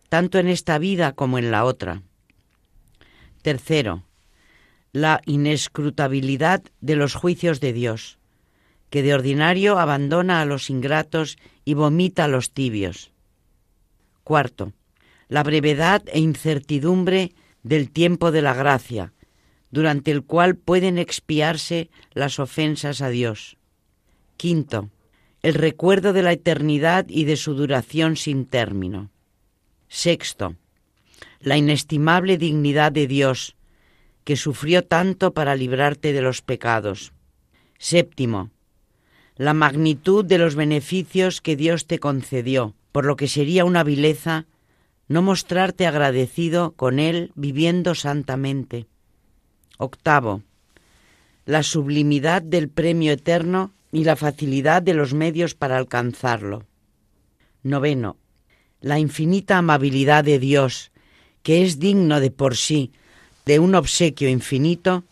tanto 0.10 0.40
en 0.40 0.48
esta 0.48 0.78
vida 0.78 1.14
como 1.14 1.38
en 1.38 1.52
la 1.52 1.66
otra. 1.66 2.02
Tercero, 3.46 4.02
la 4.92 5.22
inescrutabilidad 5.28 6.64
de 6.82 6.96
los 6.96 7.14
juicios 7.14 7.60
de 7.60 7.74
Dios, 7.74 8.18
que 8.90 9.04
de 9.04 9.14
ordinario 9.14 9.78
abandona 9.78 10.42
a 10.42 10.46
los 10.46 10.72
ingratos 10.72 11.38
y 11.64 11.76
vomita 11.76 12.24
a 12.24 12.28
los 12.28 12.50
tibios. 12.50 13.12
Cuarto, 14.24 14.74
la 15.28 15.44
brevedad 15.44 16.02
e 16.08 16.22
incertidumbre 16.22 17.34
del 17.62 17.92
tiempo 17.92 18.32
de 18.32 18.42
la 18.42 18.56
gracia, 18.56 19.14
durante 19.70 20.10
el 20.10 20.24
cual 20.24 20.56
pueden 20.56 20.98
expiarse 20.98 21.92
las 22.14 22.40
ofensas 22.40 23.00
a 23.04 23.10
Dios. 23.10 23.58
Quinto, 24.38 24.90
el 25.44 25.54
recuerdo 25.54 26.14
de 26.14 26.24
la 26.24 26.32
eternidad 26.32 27.06
y 27.10 27.26
de 27.26 27.38
su 27.38 27.54
duración 27.54 28.16
sin 28.16 28.48
término. 28.48 29.12
Sexto, 29.88 30.56
la 31.40 31.58
inestimable 31.58 32.38
dignidad 32.38 32.92
de 32.92 33.08
Dios, 33.08 33.56
que 34.24 34.36
sufrió 34.36 34.84
tanto 34.84 35.34
para 35.34 35.56
librarte 35.56 36.14
de 36.14 36.22
los 36.22 36.42
pecados. 36.42 37.14
Séptimo, 37.78 38.52
la 39.36 39.54
magnitud 39.54 40.26
de 40.26 40.38
los 40.38 40.56
beneficios 40.56 41.42
que 41.42 41.56
Dios 41.56 41.88
te 41.88 42.00
concedió, 42.00 42.74
por 42.92 43.06
lo 43.06 43.16
que 43.16 43.28
sería 43.28 43.66
una 43.66 43.84
vileza 43.84 44.46
no 45.08 45.22
mostrarte 45.22 45.86
agradecido 45.86 46.72
con 46.72 47.00
Él 47.00 47.32
viviendo 47.36 47.94
santamente. 47.96 48.88
Octavo, 49.78 50.42
la 51.46 51.62
sublimidad 51.62 52.42
del 52.42 52.70
premio 52.70 53.12
eterno 53.12 53.72
y 53.92 54.04
la 54.04 54.16
facilidad 54.16 54.82
de 54.82 54.94
los 54.94 55.14
medios 55.14 55.54
para 55.54 55.78
alcanzarlo. 55.78 56.66
Noveno, 57.62 58.18
la 58.82 59.00
infinita 59.00 59.58
amabilidad 59.58 60.24
de 60.24 60.40
Dios, 60.40 60.92
que 61.46 61.62
es 61.62 61.78
digno 61.78 62.20
de 62.20 62.32
por 62.32 62.56
sí 62.58 62.92
de 63.46 63.60
un 63.60 63.76
obsequio 63.76 64.30
infinito, 64.30 65.04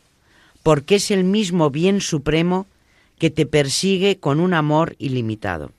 porque 0.63 0.95
es 0.95 1.11
el 1.11 1.23
mismo 1.23 1.69
bien 1.69 2.01
supremo 2.01 2.65
que 3.19 3.29
te 3.29 3.45
persigue 3.45 4.19
con 4.19 4.39
un 4.39 4.55
amor 4.55 4.95
ilimitado. 4.97 5.71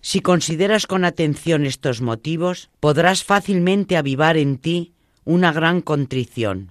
Si 0.00 0.20
consideras 0.20 0.86
con 0.86 1.04
atención 1.04 1.66
estos 1.66 2.00
motivos, 2.00 2.70
podrás 2.78 3.24
fácilmente 3.24 3.96
avivar 3.96 4.36
en 4.36 4.58
ti 4.58 4.92
una 5.24 5.52
gran 5.52 5.80
contrición. 5.80 6.70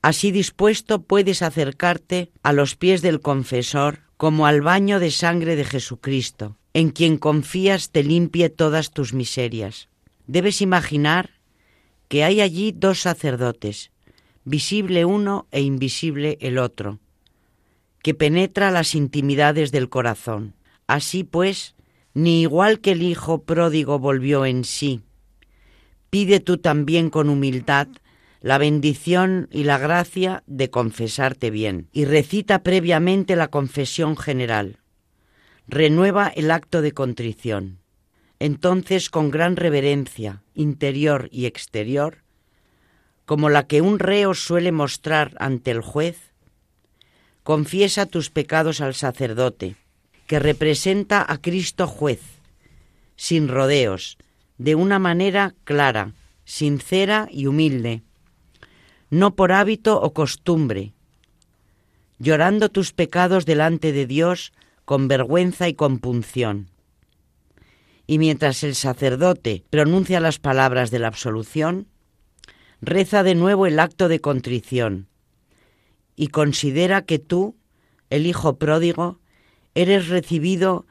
Así 0.00 0.30
dispuesto 0.30 1.02
puedes 1.02 1.42
acercarte 1.42 2.30
a 2.44 2.52
los 2.52 2.76
pies 2.76 3.02
del 3.02 3.20
confesor 3.20 4.02
como 4.16 4.46
al 4.46 4.60
baño 4.60 5.00
de 5.00 5.10
sangre 5.10 5.56
de 5.56 5.64
Jesucristo, 5.64 6.56
en 6.72 6.90
quien 6.90 7.18
confías 7.18 7.90
te 7.90 8.04
limpie 8.04 8.48
todas 8.48 8.92
tus 8.92 9.12
miserias. 9.12 9.88
Debes 10.28 10.62
imaginar 10.62 11.39
que 12.10 12.24
hay 12.24 12.40
allí 12.40 12.72
dos 12.72 13.00
sacerdotes, 13.00 13.92
visible 14.44 15.04
uno 15.04 15.46
e 15.52 15.60
invisible 15.60 16.38
el 16.40 16.58
otro, 16.58 16.98
que 18.02 18.14
penetra 18.14 18.72
las 18.72 18.96
intimidades 18.96 19.70
del 19.70 19.88
corazón. 19.88 20.56
Así 20.88 21.22
pues, 21.22 21.76
ni 22.12 22.42
igual 22.42 22.80
que 22.80 22.90
el 22.92 23.02
Hijo 23.04 23.44
pródigo 23.44 24.00
volvió 24.00 24.44
en 24.44 24.64
sí. 24.64 25.02
Pide 26.10 26.40
tú 26.40 26.58
también 26.58 27.10
con 27.10 27.28
humildad 27.28 27.86
la 28.40 28.58
bendición 28.58 29.46
y 29.52 29.62
la 29.62 29.78
gracia 29.78 30.42
de 30.48 30.68
confesarte 30.68 31.50
bien 31.50 31.86
y 31.92 32.06
recita 32.06 32.64
previamente 32.64 33.36
la 33.36 33.52
confesión 33.52 34.16
general. 34.16 34.80
Renueva 35.68 36.26
el 36.26 36.50
acto 36.50 36.82
de 36.82 36.90
contrición. 36.90 37.79
Entonces, 38.40 39.10
con 39.10 39.30
gran 39.30 39.54
reverencia, 39.56 40.42
interior 40.54 41.28
y 41.30 41.44
exterior, 41.44 42.24
como 43.26 43.50
la 43.50 43.66
que 43.66 43.82
un 43.82 43.98
reo 43.98 44.32
suele 44.34 44.72
mostrar 44.72 45.36
ante 45.38 45.70
el 45.70 45.82
juez, 45.82 46.32
confiesa 47.42 48.06
tus 48.06 48.30
pecados 48.30 48.80
al 48.80 48.94
sacerdote, 48.94 49.76
que 50.26 50.38
representa 50.38 51.24
a 51.28 51.38
Cristo 51.38 51.86
juez, 51.86 52.22
sin 53.14 53.46
rodeos, 53.46 54.16
de 54.56 54.74
una 54.74 54.98
manera 54.98 55.54
clara, 55.64 56.14
sincera 56.44 57.28
y 57.30 57.46
humilde, 57.46 58.02
no 59.10 59.34
por 59.34 59.52
hábito 59.52 60.00
o 60.00 60.14
costumbre, 60.14 60.94
llorando 62.18 62.70
tus 62.70 62.92
pecados 62.92 63.44
delante 63.44 63.92
de 63.92 64.06
Dios 64.06 64.52
con 64.86 65.08
vergüenza 65.08 65.68
y 65.68 65.74
compunción. 65.74 66.68
Y 68.10 68.18
mientras 68.18 68.64
el 68.64 68.74
sacerdote 68.74 69.62
pronuncia 69.70 70.18
las 70.18 70.40
palabras 70.40 70.90
de 70.90 70.98
la 70.98 71.06
absolución, 71.06 71.86
reza 72.80 73.22
de 73.22 73.36
nuevo 73.36 73.66
el 73.66 73.78
acto 73.78 74.08
de 74.08 74.20
contrición 74.20 75.06
y 76.16 76.26
considera 76.26 77.02
que 77.02 77.20
tú, 77.20 77.54
el 78.10 78.26
Hijo 78.26 78.58
pródigo, 78.58 79.20
eres 79.76 80.08
recibido 80.08 80.86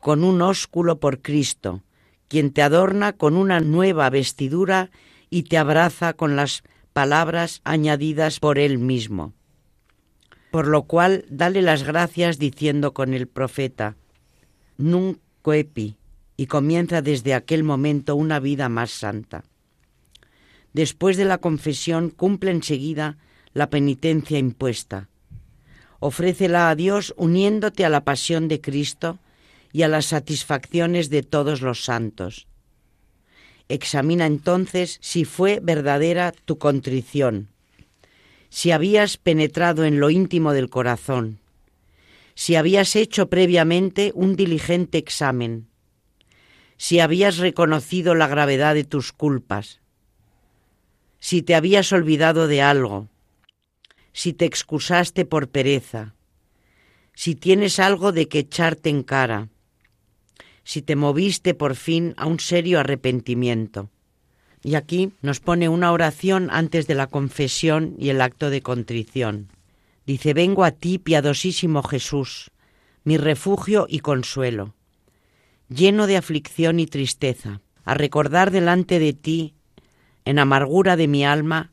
con 0.00 0.24
un 0.24 0.40
ósculo 0.40 0.98
por 0.98 1.20
Cristo, 1.20 1.82
quien 2.26 2.50
te 2.54 2.62
adorna 2.62 3.12
con 3.12 3.36
una 3.36 3.60
nueva 3.60 4.08
vestidura 4.08 4.90
y 5.28 5.42
te 5.42 5.58
abraza 5.58 6.14
con 6.14 6.36
las 6.36 6.62
palabras 6.94 7.60
añadidas 7.64 8.40
por 8.40 8.58
él 8.58 8.78
mismo. 8.78 9.34
Por 10.50 10.68
lo 10.68 10.84
cual, 10.84 11.26
dale 11.28 11.60
las 11.60 11.82
gracias 11.82 12.38
diciendo 12.38 12.94
con 12.94 13.12
el 13.12 13.28
profeta, 13.28 13.96
Nunc 14.78 15.18
y 16.36 16.46
comienza 16.46 17.02
desde 17.02 17.34
aquel 17.34 17.64
momento 17.64 18.16
una 18.16 18.40
vida 18.40 18.68
más 18.68 18.90
santa. 18.90 19.44
Después 20.72 21.16
de 21.16 21.24
la 21.24 21.38
confesión, 21.38 22.10
cumple 22.10 22.50
enseguida 22.50 23.16
la 23.54 23.70
penitencia 23.70 24.38
impuesta 24.38 25.08
Ofrécela 25.98 26.68
a 26.68 26.74
Dios 26.74 27.14
uniéndote 27.16 27.84
a 27.84 27.88
la 27.88 28.04
pasión 28.04 28.48
de 28.48 28.60
Cristo 28.60 29.18
y 29.72 29.82
a 29.82 29.88
las 29.88 30.06
satisfacciones 30.06 31.08
de 31.10 31.22
todos 31.22 31.62
los 31.62 31.84
santos. 31.84 32.46
Examina 33.68 34.26
entonces 34.26 34.98
si 35.00 35.24
fue 35.24 35.58
verdadera 35.62 36.32
tu 36.32 36.58
contrición 36.58 37.48
si 38.48 38.70
habías 38.70 39.16
penetrado 39.16 39.84
en 39.84 40.00
lo 40.00 40.08
íntimo 40.08 40.52
del 40.52 40.70
corazón, 40.70 41.40
si 42.34 42.54
habías 42.54 42.96
hecho 42.96 43.28
previamente 43.28 44.12
un 44.14 44.36
diligente 44.36 44.96
examen, 44.98 45.66
si 46.76 47.00
habías 47.00 47.38
reconocido 47.38 48.14
la 48.14 48.26
gravedad 48.26 48.74
de 48.74 48.84
tus 48.84 49.12
culpas, 49.12 49.80
si 51.18 51.42
te 51.42 51.54
habías 51.54 51.92
olvidado 51.92 52.46
de 52.46 52.62
algo, 52.62 53.08
si 54.12 54.32
te 54.32 54.44
excusaste 54.44 55.24
por 55.24 55.48
pereza, 55.48 56.14
si 57.14 57.34
tienes 57.34 57.78
algo 57.78 58.12
de 58.12 58.28
que 58.28 58.40
echarte 58.40 58.90
en 58.90 59.02
cara, 59.02 59.48
si 60.64 60.82
te 60.82 60.96
moviste 60.96 61.54
por 61.54 61.76
fin 61.76 62.14
a 62.16 62.26
un 62.26 62.40
serio 62.40 62.80
arrepentimiento. 62.80 63.90
Y 64.62 64.74
aquí 64.74 65.12
nos 65.22 65.38
pone 65.40 65.68
una 65.68 65.92
oración 65.92 66.48
antes 66.50 66.86
de 66.86 66.94
la 66.94 67.06
confesión 67.06 67.94
y 67.98 68.08
el 68.08 68.20
acto 68.20 68.50
de 68.50 68.62
contrición. 68.62 69.48
Dice, 70.06 70.34
vengo 70.34 70.64
a 70.64 70.72
ti, 70.72 70.98
piadosísimo 70.98 71.82
Jesús, 71.82 72.50
mi 73.04 73.16
refugio 73.16 73.86
y 73.88 74.00
consuelo, 74.00 74.74
lleno 75.68 76.06
de 76.06 76.16
aflicción 76.16 76.80
y 76.80 76.86
tristeza, 76.86 77.60
a 77.84 77.94
recordar 77.94 78.50
delante 78.50 78.98
de 78.98 79.12
ti, 79.12 79.54
en 80.24 80.38
amargura 80.38 80.96
de 80.96 81.08
mi 81.08 81.24
alma, 81.24 81.72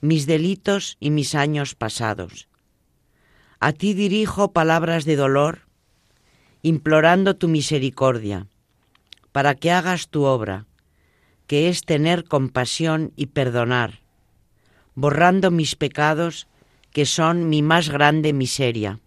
mis 0.00 0.26
delitos 0.26 0.96
y 1.00 1.10
mis 1.10 1.34
años 1.34 1.74
pasados. 1.74 2.48
A 3.58 3.72
ti 3.72 3.92
dirijo 3.92 4.52
palabras 4.52 5.04
de 5.04 5.16
dolor, 5.16 5.66
implorando 6.62 7.36
tu 7.36 7.48
misericordia, 7.48 8.46
para 9.32 9.54
que 9.54 9.70
hagas 9.70 10.08
tu 10.08 10.24
obra, 10.24 10.66
que 11.46 11.68
es 11.68 11.82
tener 11.84 12.24
compasión 12.24 13.12
y 13.16 13.26
perdonar, 13.26 14.00
borrando 14.94 15.50
mis 15.50 15.76
pecados, 15.76 16.46
que 16.92 17.06
son 17.06 17.48
mi 17.48 17.62
más 17.62 17.88
grande 17.88 18.32
miseria. 18.32 19.00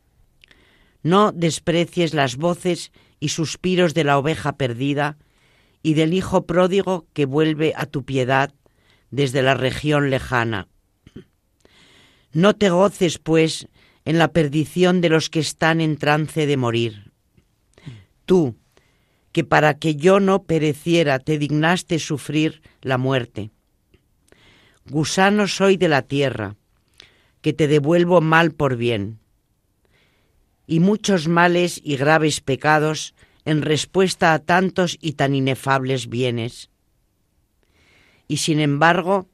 No 1.01 1.31
desprecies 1.31 2.13
las 2.13 2.38
voces 2.38 2.91
y 3.24 3.30
suspiros 3.30 3.93
de 3.93 4.03
la 4.03 4.17
oveja 4.17 4.57
perdida 4.57 5.17
y 5.82 5.93
del 5.93 6.13
hijo 6.13 6.45
pródigo 6.45 7.07
que 7.13 7.24
vuelve 7.26 7.71
a 7.78 7.86
tu 7.86 8.03
piedad 8.03 8.53
desde 9.11 9.41
la 9.41 9.53
región 9.53 10.09
lejana. 10.09 10.67
No 12.34 12.53
te 12.53 12.69
goces, 12.69 13.19
pues, 13.19 13.69
en 14.03 14.17
la 14.17 14.34
perdición 14.34 14.99
de 14.99 15.07
los 15.07 15.30
que 15.30 15.39
están 15.39 15.80
en 15.80 15.95
trance 15.95 16.45
de 16.45 16.57
morir. 16.57 17.13
Tú, 18.26 18.57
que 19.32 19.45
para 19.45 19.76
que 19.76 19.95
yo 19.95 20.19
no 20.19 20.43
pereciera 20.43 21.17
te 21.19 21.38
dignaste 21.38 21.99
sufrir 21.99 22.61
la 22.82 22.97
muerte. 22.97 23.51
Gusano 24.89 25.47
soy 25.47 25.78
de 25.78 25.88
la 25.88 26.01
tierra, 26.01 26.57
que 27.39 27.53
te 27.53 27.69
devuelvo 27.69 28.19
mal 28.19 28.51
por 28.51 28.76
bien, 28.76 29.21
y 30.68 30.80
muchos 30.80 31.28
males 31.28 31.80
y 31.84 31.97
graves 31.97 32.41
pecados 32.41 33.14
en 33.45 33.61
respuesta 33.61 34.34
a 34.34 34.39
tantos 34.39 34.97
y 35.01 35.14
tan 35.14 35.36
inefables 35.36 36.09
bienes. 36.09 36.70
Y 38.28 38.38
sin 38.38 38.59
embargo, 38.59 39.28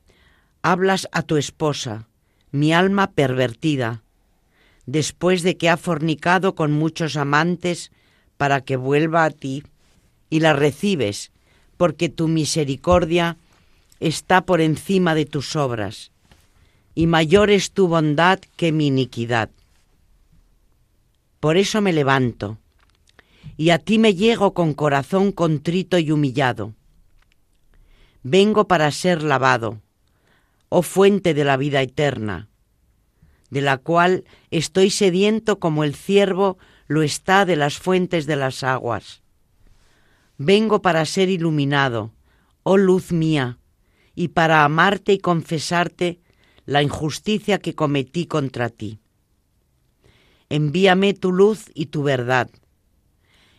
hablas 0.62 1.08
a 1.12 1.22
tu 1.22 1.38
esposa, 1.38 2.08
mi 2.52 2.74
alma 2.74 3.12
pervertida, 3.12 4.04
después 4.86 5.44
de 5.44 5.58
que 5.58 5.70
ha 5.70 5.78
fornicado 5.78 6.56
con 6.56 6.72
muchos 6.72 7.16
amantes 7.16 7.92
para 8.38 8.62
que 8.62 8.76
vuelva 8.76 9.26
a 9.26 9.30
ti 9.30 9.64
y 10.30 10.40
la 10.40 10.54
recibes, 10.54 11.32
porque 11.78 12.10
tu 12.10 12.28
misericordia 12.28 13.38
está 14.00 14.46
por 14.46 14.62
encima 14.62 15.14
de 15.14 15.26
tus 15.26 15.56
obras, 15.56 16.12
y 16.96 17.08
mayor 17.08 17.52
es 17.52 17.72
tu 17.72 17.88
bondad 17.88 18.40
que 18.58 18.72
mi 18.72 18.88
iniquidad. 18.88 19.50
Por 21.40 21.58
eso 21.58 21.82
me 21.82 21.94
levanto, 21.94 22.58
y 23.56 23.70
a 23.70 23.80
ti 23.80 23.98
me 23.98 24.14
llego 24.14 24.54
con 24.54 24.74
corazón 24.74 25.32
contrito 25.32 25.98
y 25.98 26.12
humillado. 26.12 26.74
Vengo 28.24 28.68
para 28.68 28.92
ser 28.92 29.24
lavado, 29.24 29.82
oh 30.68 30.82
fuente 30.82 31.34
de 31.34 31.46
la 31.46 31.56
vida 31.56 31.82
eterna, 31.82 32.50
de 33.50 33.62
la 33.62 33.78
cual 33.78 34.26
estoy 34.52 34.90
sediento 34.90 35.60
como 35.60 35.84
el 35.84 35.96
ciervo 35.96 36.58
lo 36.88 37.04
está 37.04 37.46
de 37.46 37.56
las 37.56 37.78
fuentes 37.78 38.26
de 38.26 38.36
las 38.36 38.64
aguas. 38.64 39.22
Vengo 40.38 40.82
para 40.82 41.06
ser 41.06 41.30
iluminado, 41.30 42.12
oh 42.64 42.78
luz 42.78 43.12
mía, 43.12 43.60
y 44.14 44.30
para 44.30 44.66
amarte 44.66 45.14
y 45.14 45.20
confesarte 45.20 46.20
la 46.66 46.84
injusticia 46.84 47.60
que 47.60 47.76
cometí 47.76 48.26
contra 48.26 48.70
ti. 48.70 49.00
Envíame 50.50 51.14
tu 51.14 51.32
luz 51.32 51.70
y 51.74 51.88
tu 51.88 52.04
verdad, 52.04 52.50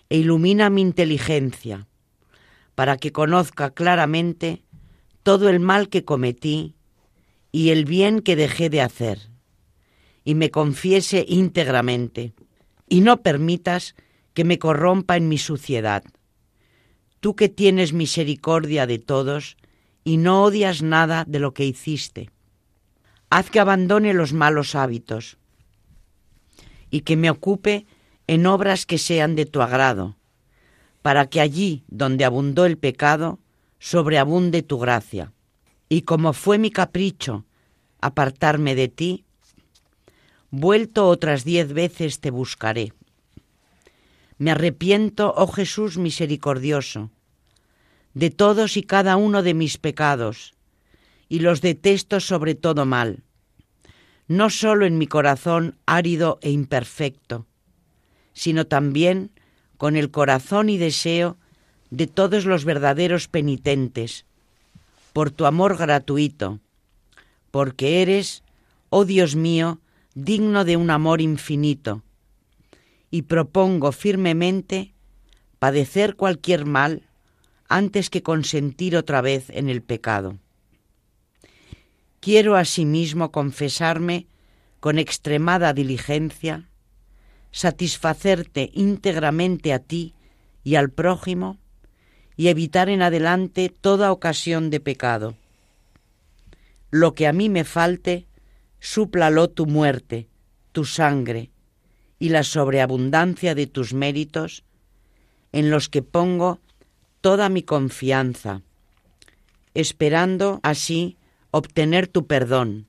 e 0.08 0.18
ilumina 0.18 0.70
mi 0.70 0.82
inteligencia, 0.82 1.86
para 2.74 2.96
que 2.96 3.12
conozca 3.12 3.70
claramente 3.70 4.64
todo 5.22 5.48
el 5.48 5.60
mal 5.60 5.88
que 5.88 6.04
cometí 6.04 6.74
y 7.52 7.70
el 7.70 7.84
bien 7.84 8.20
que 8.20 8.36
dejé 8.36 8.70
de 8.70 8.80
hacer, 8.80 9.30
y 10.24 10.34
me 10.34 10.50
confiese 10.50 11.24
íntegramente, 11.28 12.34
y 12.88 13.02
no 13.02 13.22
permitas 13.22 13.94
que 14.34 14.44
me 14.44 14.58
corrompa 14.58 15.16
en 15.16 15.28
mi 15.28 15.38
suciedad 15.38 16.02
tú 17.20 17.36
que 17.36 17.48
tienes 17.48 17.92
misericordia 17.92 18.86
de 18.86 18.98
todos 18.98 19.56
y 20.04 20.16
no 20.16 20.42
odias 20.42 20.82
nada 20.82 21.24
de 21.28 21.38
lo 21.38 21.52
que 21.54 21.66
hiciste. 21.66 22.30
Haz 23.28 23.50
que 23.50 23.60
abandone 23.60 24.14
los 24.14 24.32
malos 24.32 24.74
hábitos 24.74 25.36
y 26.90 27.02
que 27.02 27.16
me 27.16 27.30
ocupe 27.30 27.86
en 28.26 28.46
obras 28.46 28.86
que 28.86 28.98
sean 28.98 29.34
de 29.36 29.46
tu 29.46 29.62
agrado, 29.62 30.16
para 31.02 31.26
que 31.26 31.40
allí 31.40 31.84
donde 31.88 32.24
abundó 32.24 32.66
el 32.66 32.78
pecado, 32.78 33.38
sobreabunde 33.78 34.62
tu 34.62 34.78
gracia. 34.78 35.32
Y 35.88 36.02
como 36.02 36.32
fue 36.32 36.58
mi 36.58 36.70
capricho 36.70 37.44
apartarme 38.00 38.74
de 38.74 38.88
ti, 38.88 39.24
vuelto 40.50 41.08
otras 41.08 41.44
diez 41.44 41.72
veces 41.72 42.20
te 42.20 42.30
buscaré. 42.30 42.92
Me 44.38 44.52
arrepiento, 44.52 45.34
oh 45.36 45.48
Jesús 45.48 45.98
misericordioso, 45.98 47.10
de 48.14 48.30
todos 48.30 48.76
y 48.76 48.82
cada 48.82 49.16
uno 49.16 49.42
de 49.42 49.54
mis 49.54 49.78
pecados, 49.78 50.54
y 51.28 51.40
los 51.40 51.60
detesto 51.60 52.20
sobre 52.20 52.54
todo 52.54 52.86
mal, 52.86 53.22
no 54.30 54.48
solo 54.48 54.86
en 54.86 54.96
mi 54.96 55.08
corazón 55.08 55.76
árido 55.86 56.38
e 56.40 56.52
imperfecto, 56.52 57.46
sino 58.32 58.64
también 58.64 59.32
con 59.76 59.96
el 59.96 60.12
corazón 60.12 60.68
y 60.68 60.78
deseo 60.78 61.36
de 61.90 62.06
todos 62.06 62.44
los 62.44 62.64
verdaderos 62.64 63.26
penitentes, 63.26 64.26
por 65.12 65.32
tu 65.32 65.46
amor 65.46 65.76
gratuito, 65.76 66.60
porque 67.50 68.02
eres, 68.02 68.44
oh 68.88 69.04
Dios 69.04 69.34
mío, 69.34 69.80
digno 70.14 70.64
de 70.64 70.76
un 70.76 70.90
amor 70.90 71.20
infinito, 71.20 72.04
y 73.10 73.22
propongo 73.22 73.90
firmemente 73.90 74.94
padecer 75.58 76.14
cualquier 76.14 76.66
mal 76.66 77.02
antes 77.68 78.10
que 78.10 78.22
consentir 78.22 78.96
otra 78.96 79.22
vez 79.22 79.50
en 79.50 79.68
el 79.68 79.82
pecado. 79.82 80.38
Quiero 82.20 82.56
asimismo 82.56 83.32
confesarme 83.32 84.26
con 84.78 84.98
extremada 84.98 85.72
diligencia, 85.72 86.68
satisfacerte 87.50 88.70
íntegramente 88.74 89.72
a 89.72 89.78
ti 89.78 90.14
y 90.62 90.74
al 90.74 90.90
prójimo 90.90 91.56
y 92.36 92.48
evitar 92.48 92.90
en 92.90 93.00
adelante 93.00 93.70
toda 93.70 94.12
ocasión 94.12 94.68
de 94.68 94.80
pecado. 94.80 95.34
Lo 96.90 97.14
que 97.14 97.26
a 97.26 97.32
mí 97.32 97.48
me 97.48 97.64
falte, 97.64 98.26
súplalo 98.80 99.48
tu 99.48 99.64
muerte, 99.64 100.28
tu 100.72 100.84
sangre, 100.84 101.50
y 102.18 102.28
la 102.28 102.42
sobreabundancia 102.42 103.54
de 103.54 103.66
tus 103.66 103.94
méritos, 103.94 104.64
en 105.52 105.70
los 105.70 105.88
que 105.88 106.02
pongo 106.02 106.60
toda 107.22 107.48
mi 107.48 107.62
confianza, 107.62 108.60
esperando 109.72 110.60
así 110.62 111.16
obtener 111.50 112.06
tu 112.06 112.26
perdón, 112.26 112.86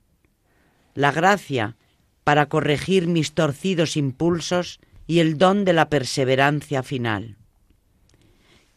la 0.93 1.11
gracia 1.11 1.77
para 2.23 2.47
corregir 2.47 3.07
mis 3.07 3.33
torcidos 3.33 3.97
impulsos 3.97 4.79
y 5.07 5.19
el 5.19 5.37
don 5.37 5.65
de 5.65 5.73
la 5.73 5.89
perseverancia 5.89 6.83
final. 6.83 7.37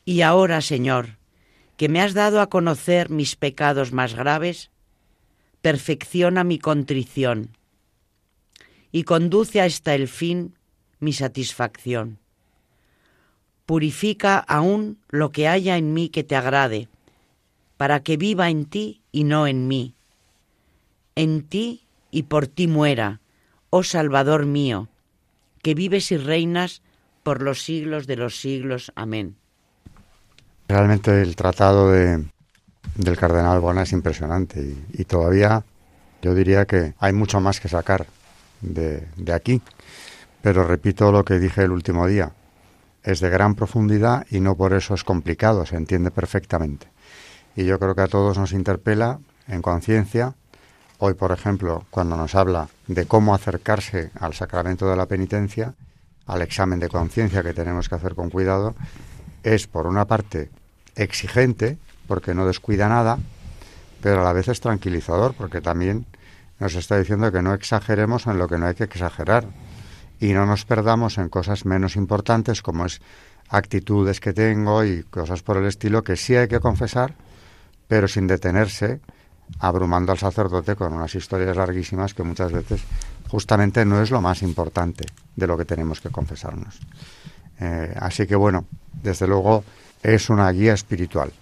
Y 0.05 0.23
ahora, 0.23 0.61
Señor, 0.61 1.19
que 1.77 1.89
me 1.89 2.01
has 2.01 2.15
dado 2.15 2.41
a 2.41 2.49
conocer 2.49 3.11
mis 3.11 3.37
pecados 3.37 3.93
más 3.93 4.15
graves, 4.15 4.71
perfecciona 5.61 6.45
mi 6.45 6.59
contrición 6.59 7.57
y 8.93 9.05
conduce 9.05 9.61
hasta 9.61 9.95
el 9.95 10.09
fin 10.09 10.55
mi 11.01 11.13
satisfacción. 11.13 12.19
Purifica 13.67 14.39
aún 14.39 14.99
lo 15.09 15.33
que 15.33 15.49
haya 15.49 15.77
en 15.77 15.95
mí 15.95 16.11
que 16.11 16.23
te 16.23 16.37
agrade, 16.37 16.89
para 17.77 18.01
que 18.01 18.17
viva 18.17 18.51
en 18.51 18.67
ti 18.67 19.03
y 19.13 19.25
no 19.25 19.47
en 19.47 19.69
mí, 19.69 19.95
en 21.15 21.43
ti 21.43 21.87
y 22.11 22.25
por 22.25 22.47
ti 22.47 22.67
muera, 22.67 23.21
oh 23.71 23.83
Salvador 23.83 24.47
mío, 24.47 24.89
que 25.63 25.75
vives 25.75 26.13
y 26.13 26.17
reinas 26.17 26.83
por 27.23 27.43
los 27.43 27.65
siglos 27.65 28.07
de 28.07 28.17
los 28.17 28.41
siglos. 28.41 28.93
Amén. 28.95 29.37
Realmente 30.69 31.23
el 31.23 31.37
tratado 31.37 31.91
de, 31.91 32.25
del 32.97 33.17
cardenal 33.17 33.61
Bona 33.61 33.83
es 33.83 33.93
impresionante 33.93 34.77
y, 34.93 35.05
todavía 35.05 35.65
yo 36.23 36.35
diría 36.35 36.65
que 36.65 36.95
hay 36.99 37.13
mucho 37.13 37.41
más 37.41 37.61
que 37.61 37.69
sacar 37.69 38.07
de 38.61 39.33
aquí. 39.33 39.61
Pero 40.45 40.65
repito 40.65 41.11
lo 41.11 41.25
que 41.25 41.39
dije 41.39 41.63
el 41.63 41.71
último 41.71 42.07
día, 42.07 42.33
es 43.03 43.21
de 43.21 43.31
gran 43.31 43.55
profundidad 43.55 44.27
y 44.31 44.41
no 44.41 44.57
por 44.57 44.75
eso 44.75 44.93
es 44.93 45.03
complicado, 45.03 45.65
se 45.65 45.77
entiende 45.77 46.11
perfectamente. 46.11 46.87
Y 47.57 47.65
yo 47.65 47.79
creo 47.79 47.95
que 47.95 48.03
a 48.03 48.09
todos 48.09 48.39
nos 48.39 48.53
interpela 48.53 49.21
en 49.49 49.63
conciencia. 49.63 50.35
Hoy, 50.99 51.15
por 51.15 51.33
ejemplo, 51.33 51.85
cuando 51.91 52.17
nos 52.17 52.35
habla 52.35 52.69
de 52.87 53.07
cómo 53.07 53.35
acercarse 53.35 54.11
al 54.19 54.35
sacramento 54.35 54.89
de 54.89 54.97
la 54.97 55.07
penitencia, 55.07 55.75
al 56.27 56.43
examen 56.43 56.81
de 56.81 56.89
conciencia 56.89 57.43
que 57.43 57.53
tenemos 57.53 57.89
que 57.89 57.95
hacer 57.95 58.15
con 58.15 58.31
cuidado, 58.31 58.75
es 59.43 59.67
por 59.67 59.87
una 59.87 60.07
parte 60.07 60.51
exigente, 60.97 61.79
porque 62.09 62.35
no 62.35 62.47
descuida 62.47 62.89
nada, 62.89 63.19
pero 64.01 64.21
a 64.21 64.25
la 64.25 64.33
vez 64.33 64.49
es 64.49 64.61
tranquilizador, 64.61 65.35
porque 65.35 65.61
también 65.61 66.07
nos 66.59 66.75
está 66.75 66.99
diciendo 66.99 67.31
que 67.33 67.43
no 67.43 67.55
exageremos 67.55 68.27
en 68.27 68.39
lo 68.39 68.49
que 68.49 68.59
no 68.59 68.67
hay 68.67 68.75
que 68.75 68.85
exagerar 68.85 69.47
y 70.21 70.33
no 70.33 70.47
nos 70.47 70.65
perdamos 70.65 71.19
en 71.19 71.29
cosas 71.29 71.65
menos 71.65 71.97
importantes 71.97 72.63
como 72.63 72.87
es 72.87 73.01
actitudes 73.49 74.21
que 74.21 74.33
tengo 74.33 74.85
y 74.85 75.03
cosas 75.05 75.43
por 75.43 75.57
el 75.57 75.67
estilo 75.67 76.03
que 76.03 76.17
sí 76.17 76.35
hay 76.37 76.49
que 76.49 76.61
confesar, 76.61 77.15
pero 77.89 78.09
sin 78.09 78.27
detenerse 78.27 79.01
abrumando 79.59 80.13
al 80.13 80.19
sacerdote 80.19 80.75
con 80.75 80.93
unas 80.93 81.15
historias 81.15 81.57
larguísimas 81.57 82.15
que 82.15 82.23
muchas 82.23 82.53
veces 82.53 82.83
justamente 83.29 83.85
no 83.85 84.01
es 84.01 84.11
lo 84.11 84.21
más 84.21 84.43
importante 84.43 85.05
de 85.37 85.47
lo 85.47 85.57
que 85.57 85.65
tenemos 85.65 86.01
que 86.01 86.11
confesarnos. 86.11 86.81
Eh, 87.61 87.95
así 87.99 88.27
que 88.27 88.37
bueno, 88.37 88.67
desde 89.03 89.27
luego 89.27 89.65
es 90.03 90.31
una 90.31 90.51
guía 90.51 90.73
espiritual 90.73 91.33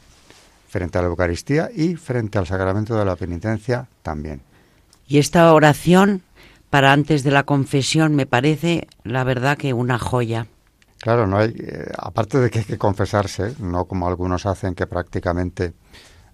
frente 0.69 0.99
a 0.99 1.03
la 1.03 1.09
Eucaristía 1.09 1.71
y 1.75 1.97
frente 1.97 2.39
al 2.39 2.47
sacramento 2.47 2.97
de 2.97 3.05
la 3.05 3.17
penitencia 3.17 3.87
también. 4.03 4.41
Y 5.07 5.19
esta 5.19 5.53
oración 5.53 6.23
para 6.71 6.93
antes 6.93 7.23
de 7.23 7.31
la 7.31 7.43
confesión 7.43 8.15
me 8.15 8.25
parece, 8.25 8.89
la 9.05 9.25
verdad, 9.25 9.59
que 9.59 9.75
una 9.75 9.99
joya. 9.99 10.47
Claro, 11.03 11.27
no 11.27 11.37
hay, 11.37 11.51
eh, 11.51 11.93
aparte 11.99 12.39
de 12.39 12.49
que 12.49 12.61
hay 12.61 12.65
que 12.65 12.79
confesarse, 12.79 13.55
no 13.59 13.85
como 13.85 14.09
algunos 14.09 14.47
hacen 14.47 14.75
que 14.75 14.87
prácticamente 14.87 15.75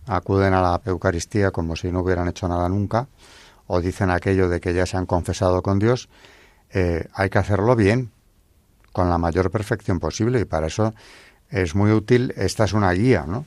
acuden 0.09 0.55
a 0.55 0.61
la 0.61 0.81
Eucaristía 0.85 1.51
como 1.51 1.77
si 1.77 1.93
no 1.93 2.01
hubieran 2.01 2.29
hecho 2.29 2.49
nada 2.49 2.69
nunca, 2.69 3.07
o 3.67 3.81
dicen 3.81 4.11
aquello 4.11 4.49
de 4.49 4.61
que 4.61 4.75
ya 4.75 4.87
se 4.87 4.97
han 4.97 5.07
confesado 5.07 5.63
con 5.63 5.79
Dios, 5.79 6.09
eh, 6.71 7.07
hay 7.15 7.31
que 7.31 7.39
hacerlo 7.39 7.77
bien, 7.77 8.11
con 8.93 9.11
la 9.11 9.19
mayor 9.19 9.51
perfección 9.51 10.01
posible, 10.01 10.41
y 10.41 10.45
para 10.45 10.67
eso 10.67 10.95
es 11.51 11.75
muy 11.75 11.93
útil, 11.93 12.33
esta 12.37 12.65
es 12.65 12.73
una 12.73 12.91
guía, 12.93 13.25
¿no? 13.27 13.45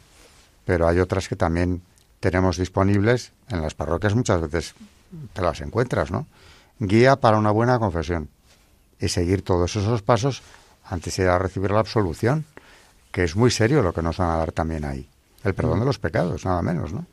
Pero 0.65 0.87
hay 0.87 0.99
otras 0.99 1.27
que 1.27 1.35
también 1.35 1.81
tenemos 2.19 2.57
disponibles 2.57 3.33
en 3.49 3.61
las 3.61 3.73
parroquias, 3.73 4.15
muchas 4.15 4.41
veces 4.41 4.75
te 5.33 5.41
las 5.41 5.59
encuentras, 5.61 6.11
¿no? 6.11 6.27
Guía 6.79 7.15
para 7.17 7.37
una 7.37 7.51
buena 7.51 7.79
confesión 7.79 8.29
y 8.99 9.09
seguir 9.09 9.43
todos 9.43 9.75
esos 9.75 10.01
pasos 10.01 10.41
antes 10.85 11.17
de 11.17 11.23
ir 11.23 11.29
a 11.29 11.39
recibir 11.39 11.71
la 11.71 11.79
absolución, 11.79 12.45
que 13.11 13.23
es 13.23 13.35
muy 13.35 13.51
serio 13.51 13.81
lo 13.81 13.93
que 13.93 14.01
nos 14.01 14.17
van 14.17 14.29
a 14.29 14.37
dar 14.37 14.51
también 14.51 14.85
ahí. 14.85 15.09
El 15.43 15.53
perdón 15.53 15.79
de 15.79 15.85
los 15.85 15.99
pecados, 15.99 16.45
nada 16.45 16.61
menos, 16.61 16.93
¿no? 16.93 17.05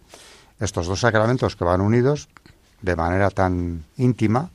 Estos 0.61 0.87
dos 0.87 1.01
sacramentos 1.01 1.57
que 1.57 1.65
van 1.65 1.81
unidos 1.81 2.29
de 2.83 2.97
manera 2.97 3.31
tan 3.31 3.85
íntima 3.97 4.51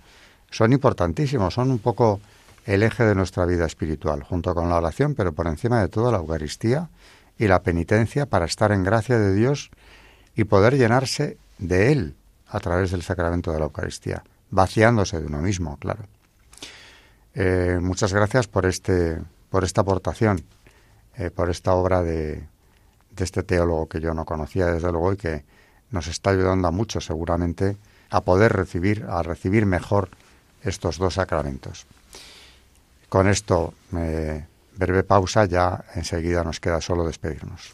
son 0.51 0.74
importantísimos, 0.74 1.53
son 1.53 1.71
un 1.71 1.80
poco 1.80 2.21
el 2.65 2.84
eje 2.84 3.03
de 3.03 3.15
nuestra 3.15 3.45
vida 3.45 3.65
espiritual, 3.65 4.24
junto 4.24 4.53
con 4.53 4.69
la 4.69 4.78
oración, 4.78 5.15
pero 5.15 5.34
por 5.34 5.47
encima 5.47 5.82
de 5.82 5.89
todo 5.89 6.11
la 6.11 6.19
Eucaristía 6.19 6.89
y 7.38 7.47
la 7.47 7.63
penitencia 7.63 8.26
para 8.26 8.45
estar 8.45 8.71
en 8.71 8.84
gracia 8.84 9.17
de 9.17 9.34
Dios 9.34 9.71
y 10.36 10.43
poder 10.45 10.78
llenarse 10.78 11.38
de 11.57 11.91
Él 11.91 12.15
a 12.47 12.59
través 12.59 12.91
del 12.91 13.01
sacramento 13.01 13.51
de 13.51 13.59
la 13.59 13.65
Eucaristía, 13.65 14.24
vaciándose 14.51 15.19
de 15.19 15.26
uno 15.26 15.41
mismo, 15.41 15.78
claro. 15.78 16.03
Eh, 17.34 17.80
muchas 17.82 18.13
gracias 18.13 18.47
por 18.47 18.65
este, 18.65 19.19
por 19.49 19.63
esta 19.63 19.82
aportación, 19.82 20.43
eh, 21.17 21.32
por 21.32 21.49
esta 21.49 21.74
obra 21.74 22.03
de, 22.03 22.47
de 23.16 23.24
este 23.24 23.43
teólogo 23.43 23.88
que 23.88 23.99
yo 24.01 24.14
no 24.14 24.26
conocía 24.26 24.68
desde 24.68 24.91
luego 24.91 25.14
y 25.14 25.18
que 25.18 25.43
nos 25.91 26.07
está 26.07 26.32
ayudando 26.32 26.68
a 26.68 26.72
mucho 26.72 26.99
seguramente 27.01 27.78
a 28.09 28.22
poder 28.22 28.53
recibir, 28.53 29.05
a 29.09 29.24
recibir 29.24 29.66
mejor 29.66 30.09
estos 30.64 30.97
dos 30.97 31.16
sacramentos. 31.16 31.86
Con 33.09 33.28
esto, 33.28 33.74
eh, 33.95 34.45
breve 34.76 35.03
pausa, 35.03 35.45
ya 35.45 35.84
enseguida 35.95 36.43
nos 36.43 36.59
queda 36.59 36.82
solo 36.82 37.05
despedirnos. 37.05 37.74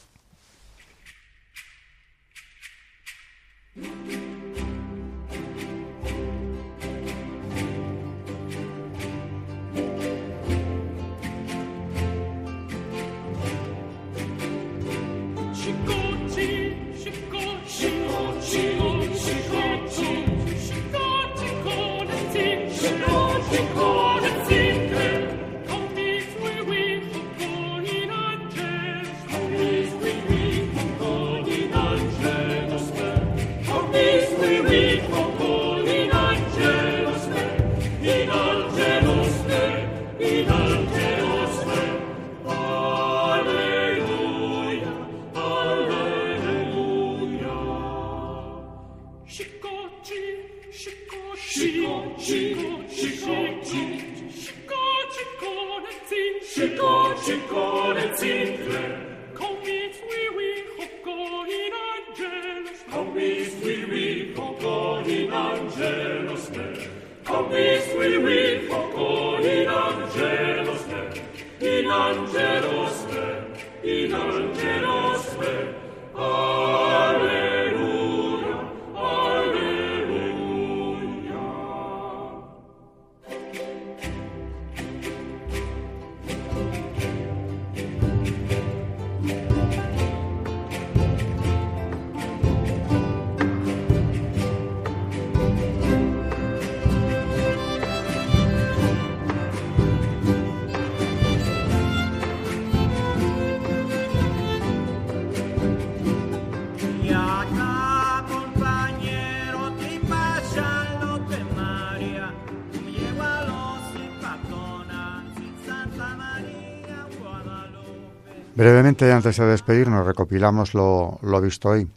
Antes 119.01 119.37
de 119.37 119.45
despedirnos, 119.45 120.05
recopilamos 120.05 120.73
lo, 120.73 121.19
visto 121.41 121.69
hoy. 121.69 121.89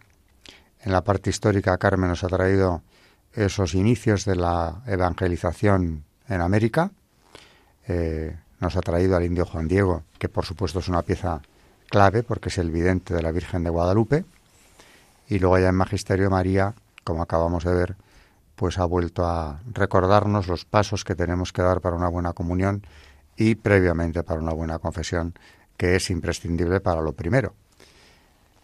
En 0.82 0.92
la 0.92 1.02
parte 1.02 1.30
histórica, 1.30 1.76
Carmen 1.76 2.08
nos 2.08 2.22
ha 2.22 2.28
traído 2.28 2.82
esos 3.32 3.74
inicios 3.74 4.24
de 4.24 4.36
la 4.36 4.82
evangelización 4.86 6.04
en 6.28 6.40
América. 6.40 6.92
Eh, 7.88 8.36
nos 8.60 8.76
ha 8.76 8.80
traído 8.82 9.16
al 9.16 9.24
indio 9.24 9.44
Juan 9.46 9.66
Diego, 9.66 10.04
que 10.20 10.28
por 10.28 10.44
supuesto 10.44 10.78
es 10.78 10.88
una 10.88 11.02
pieza 11.02 11.42
clave 11.90 12.22
porque 12.22 12.50
es 12.50 12.58
el 12.58 12.70
vidente 12.70 13.14
de 13.14 13.22
la 13.22 13.32
Virgen 13.32 13.64
de 13.64 13.70
Guadalupe. 13.70 14.24
Y 15.28 15.40
luego 15.40 15.58
ya 15.58 15.70
en 15.70 15.74
Magisterio 15.74 16.30
María, 16.30 16.74
como 17.02 17.22
acabamos 17.22 17.64
de 17.64 17.74
ver, 17.74 17.96
pues 18.54 18.78
ha 18.78 18.84
vuelto 18.84 19.26
a 19.26 19.60
recordarnos 19.72 20.46
los 20.46 20.64
pasos 20.64 21.02
que 21.02 21.16
tenemos 21.16 21.52
que 21.52 21.62
dar 21.62 21.80
para 21.80 21.96
una 21.96 22.08
buena 22.08 22.32
comunión 22.32 22.86
y 23.36 23.56
previamente 23.56 24.22
para 24.22 24.40
una 24.40 24.52
buena 24.52 24.78
confesión, 24.78 25.34
que 25.82 25.96
es 25.96 26.10
imprescindible 26.10 26.78
para 26.78 27.00
lo 27.00 27.12
primero. 27.12 27.56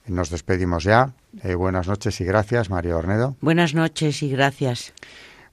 Nos 0.07 0.31
despedimos 0.31 0.85
ya. 0.85 1.15
Eh, 1.43 1.57
buenas 1.57 1.89
noches 1.89 2.21
y 2.21 2.25
gracias, 2.25 2.71
María 2.71 2.97
Ornedo. 2.97 3.35
Buenas 3.41 3.75
noches 3.75 4.23
y 4.23 4.31
gracias. 4.31 4.93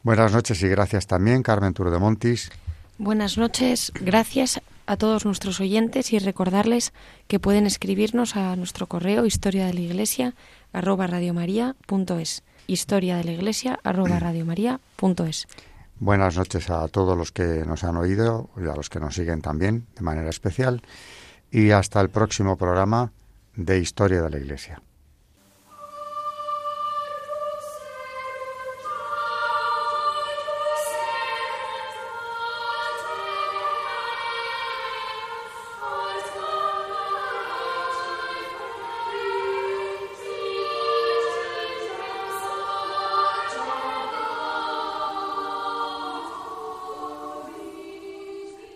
Buenas 0.04 0.32
noches 0.32 0.62
y 0.62 0.68
gracias 0.68 1.08
también, 1.08 1.42
Carmen 1.42 1.74
Turo 1.74 1.90
de 1.90 1.98
Montis. 1.98 2.52
Buenas 3.00 3.40
noches, 3.40 3.92
gracias 4.00 4.62
a 4.86 4.96
todos 4.96 5.26
nuestros 5.26 5.60
oyentes 5.60 6.14
y 6.14 6.20
recordarles 6.20 6.94
que 7.28 7.40
pueden 7.40 7.66
escribirnos 7.66 8.36
a 8.36 8.56
nuestro 8.56 8.86
correo 8.86 9.26
historia 9.26 9.66
de 9.66 9.74
la 9.74 9.82
iglesia 9.82 10.36
arroba 10.72 11.08
radiomaria.es 11.08 12.44
historia 12.68 13.18
de 13.18 13.24
la 13.24 13.32
iglesia 13.32 13.80
arroba 13.84 14.20
radiomaria.es 14.20 15.48
Buenas 15.98 16.38
noches 16.38 16.70
a 16.70 16.88
todos 16.90 17.18
los 17.18 17.32
que 17.32 17.64
nos 17.66 17.84
han 17.84 17.98
oído 17.98 18.52
y 18.56 18.68
a 18.68 18.76
los 18.76 18.90
que 18.90 19.00
nos 19.00 19.16
siguen 19.16 19.42
también 19.42 19.88
de 19.96 20.04
manera 20.04 20.30
especial 20.30 20.84
y 21.52 21.72
hasta 21.72 22.02
el 22.02 22.10
próximo 22.10 22.58
programa 22.58 23.12
de 23.56 23.80
Historia 23.80 24.22
de 24.22 24.30
la 24.30 24.38
Iglesia. 24.38 24.82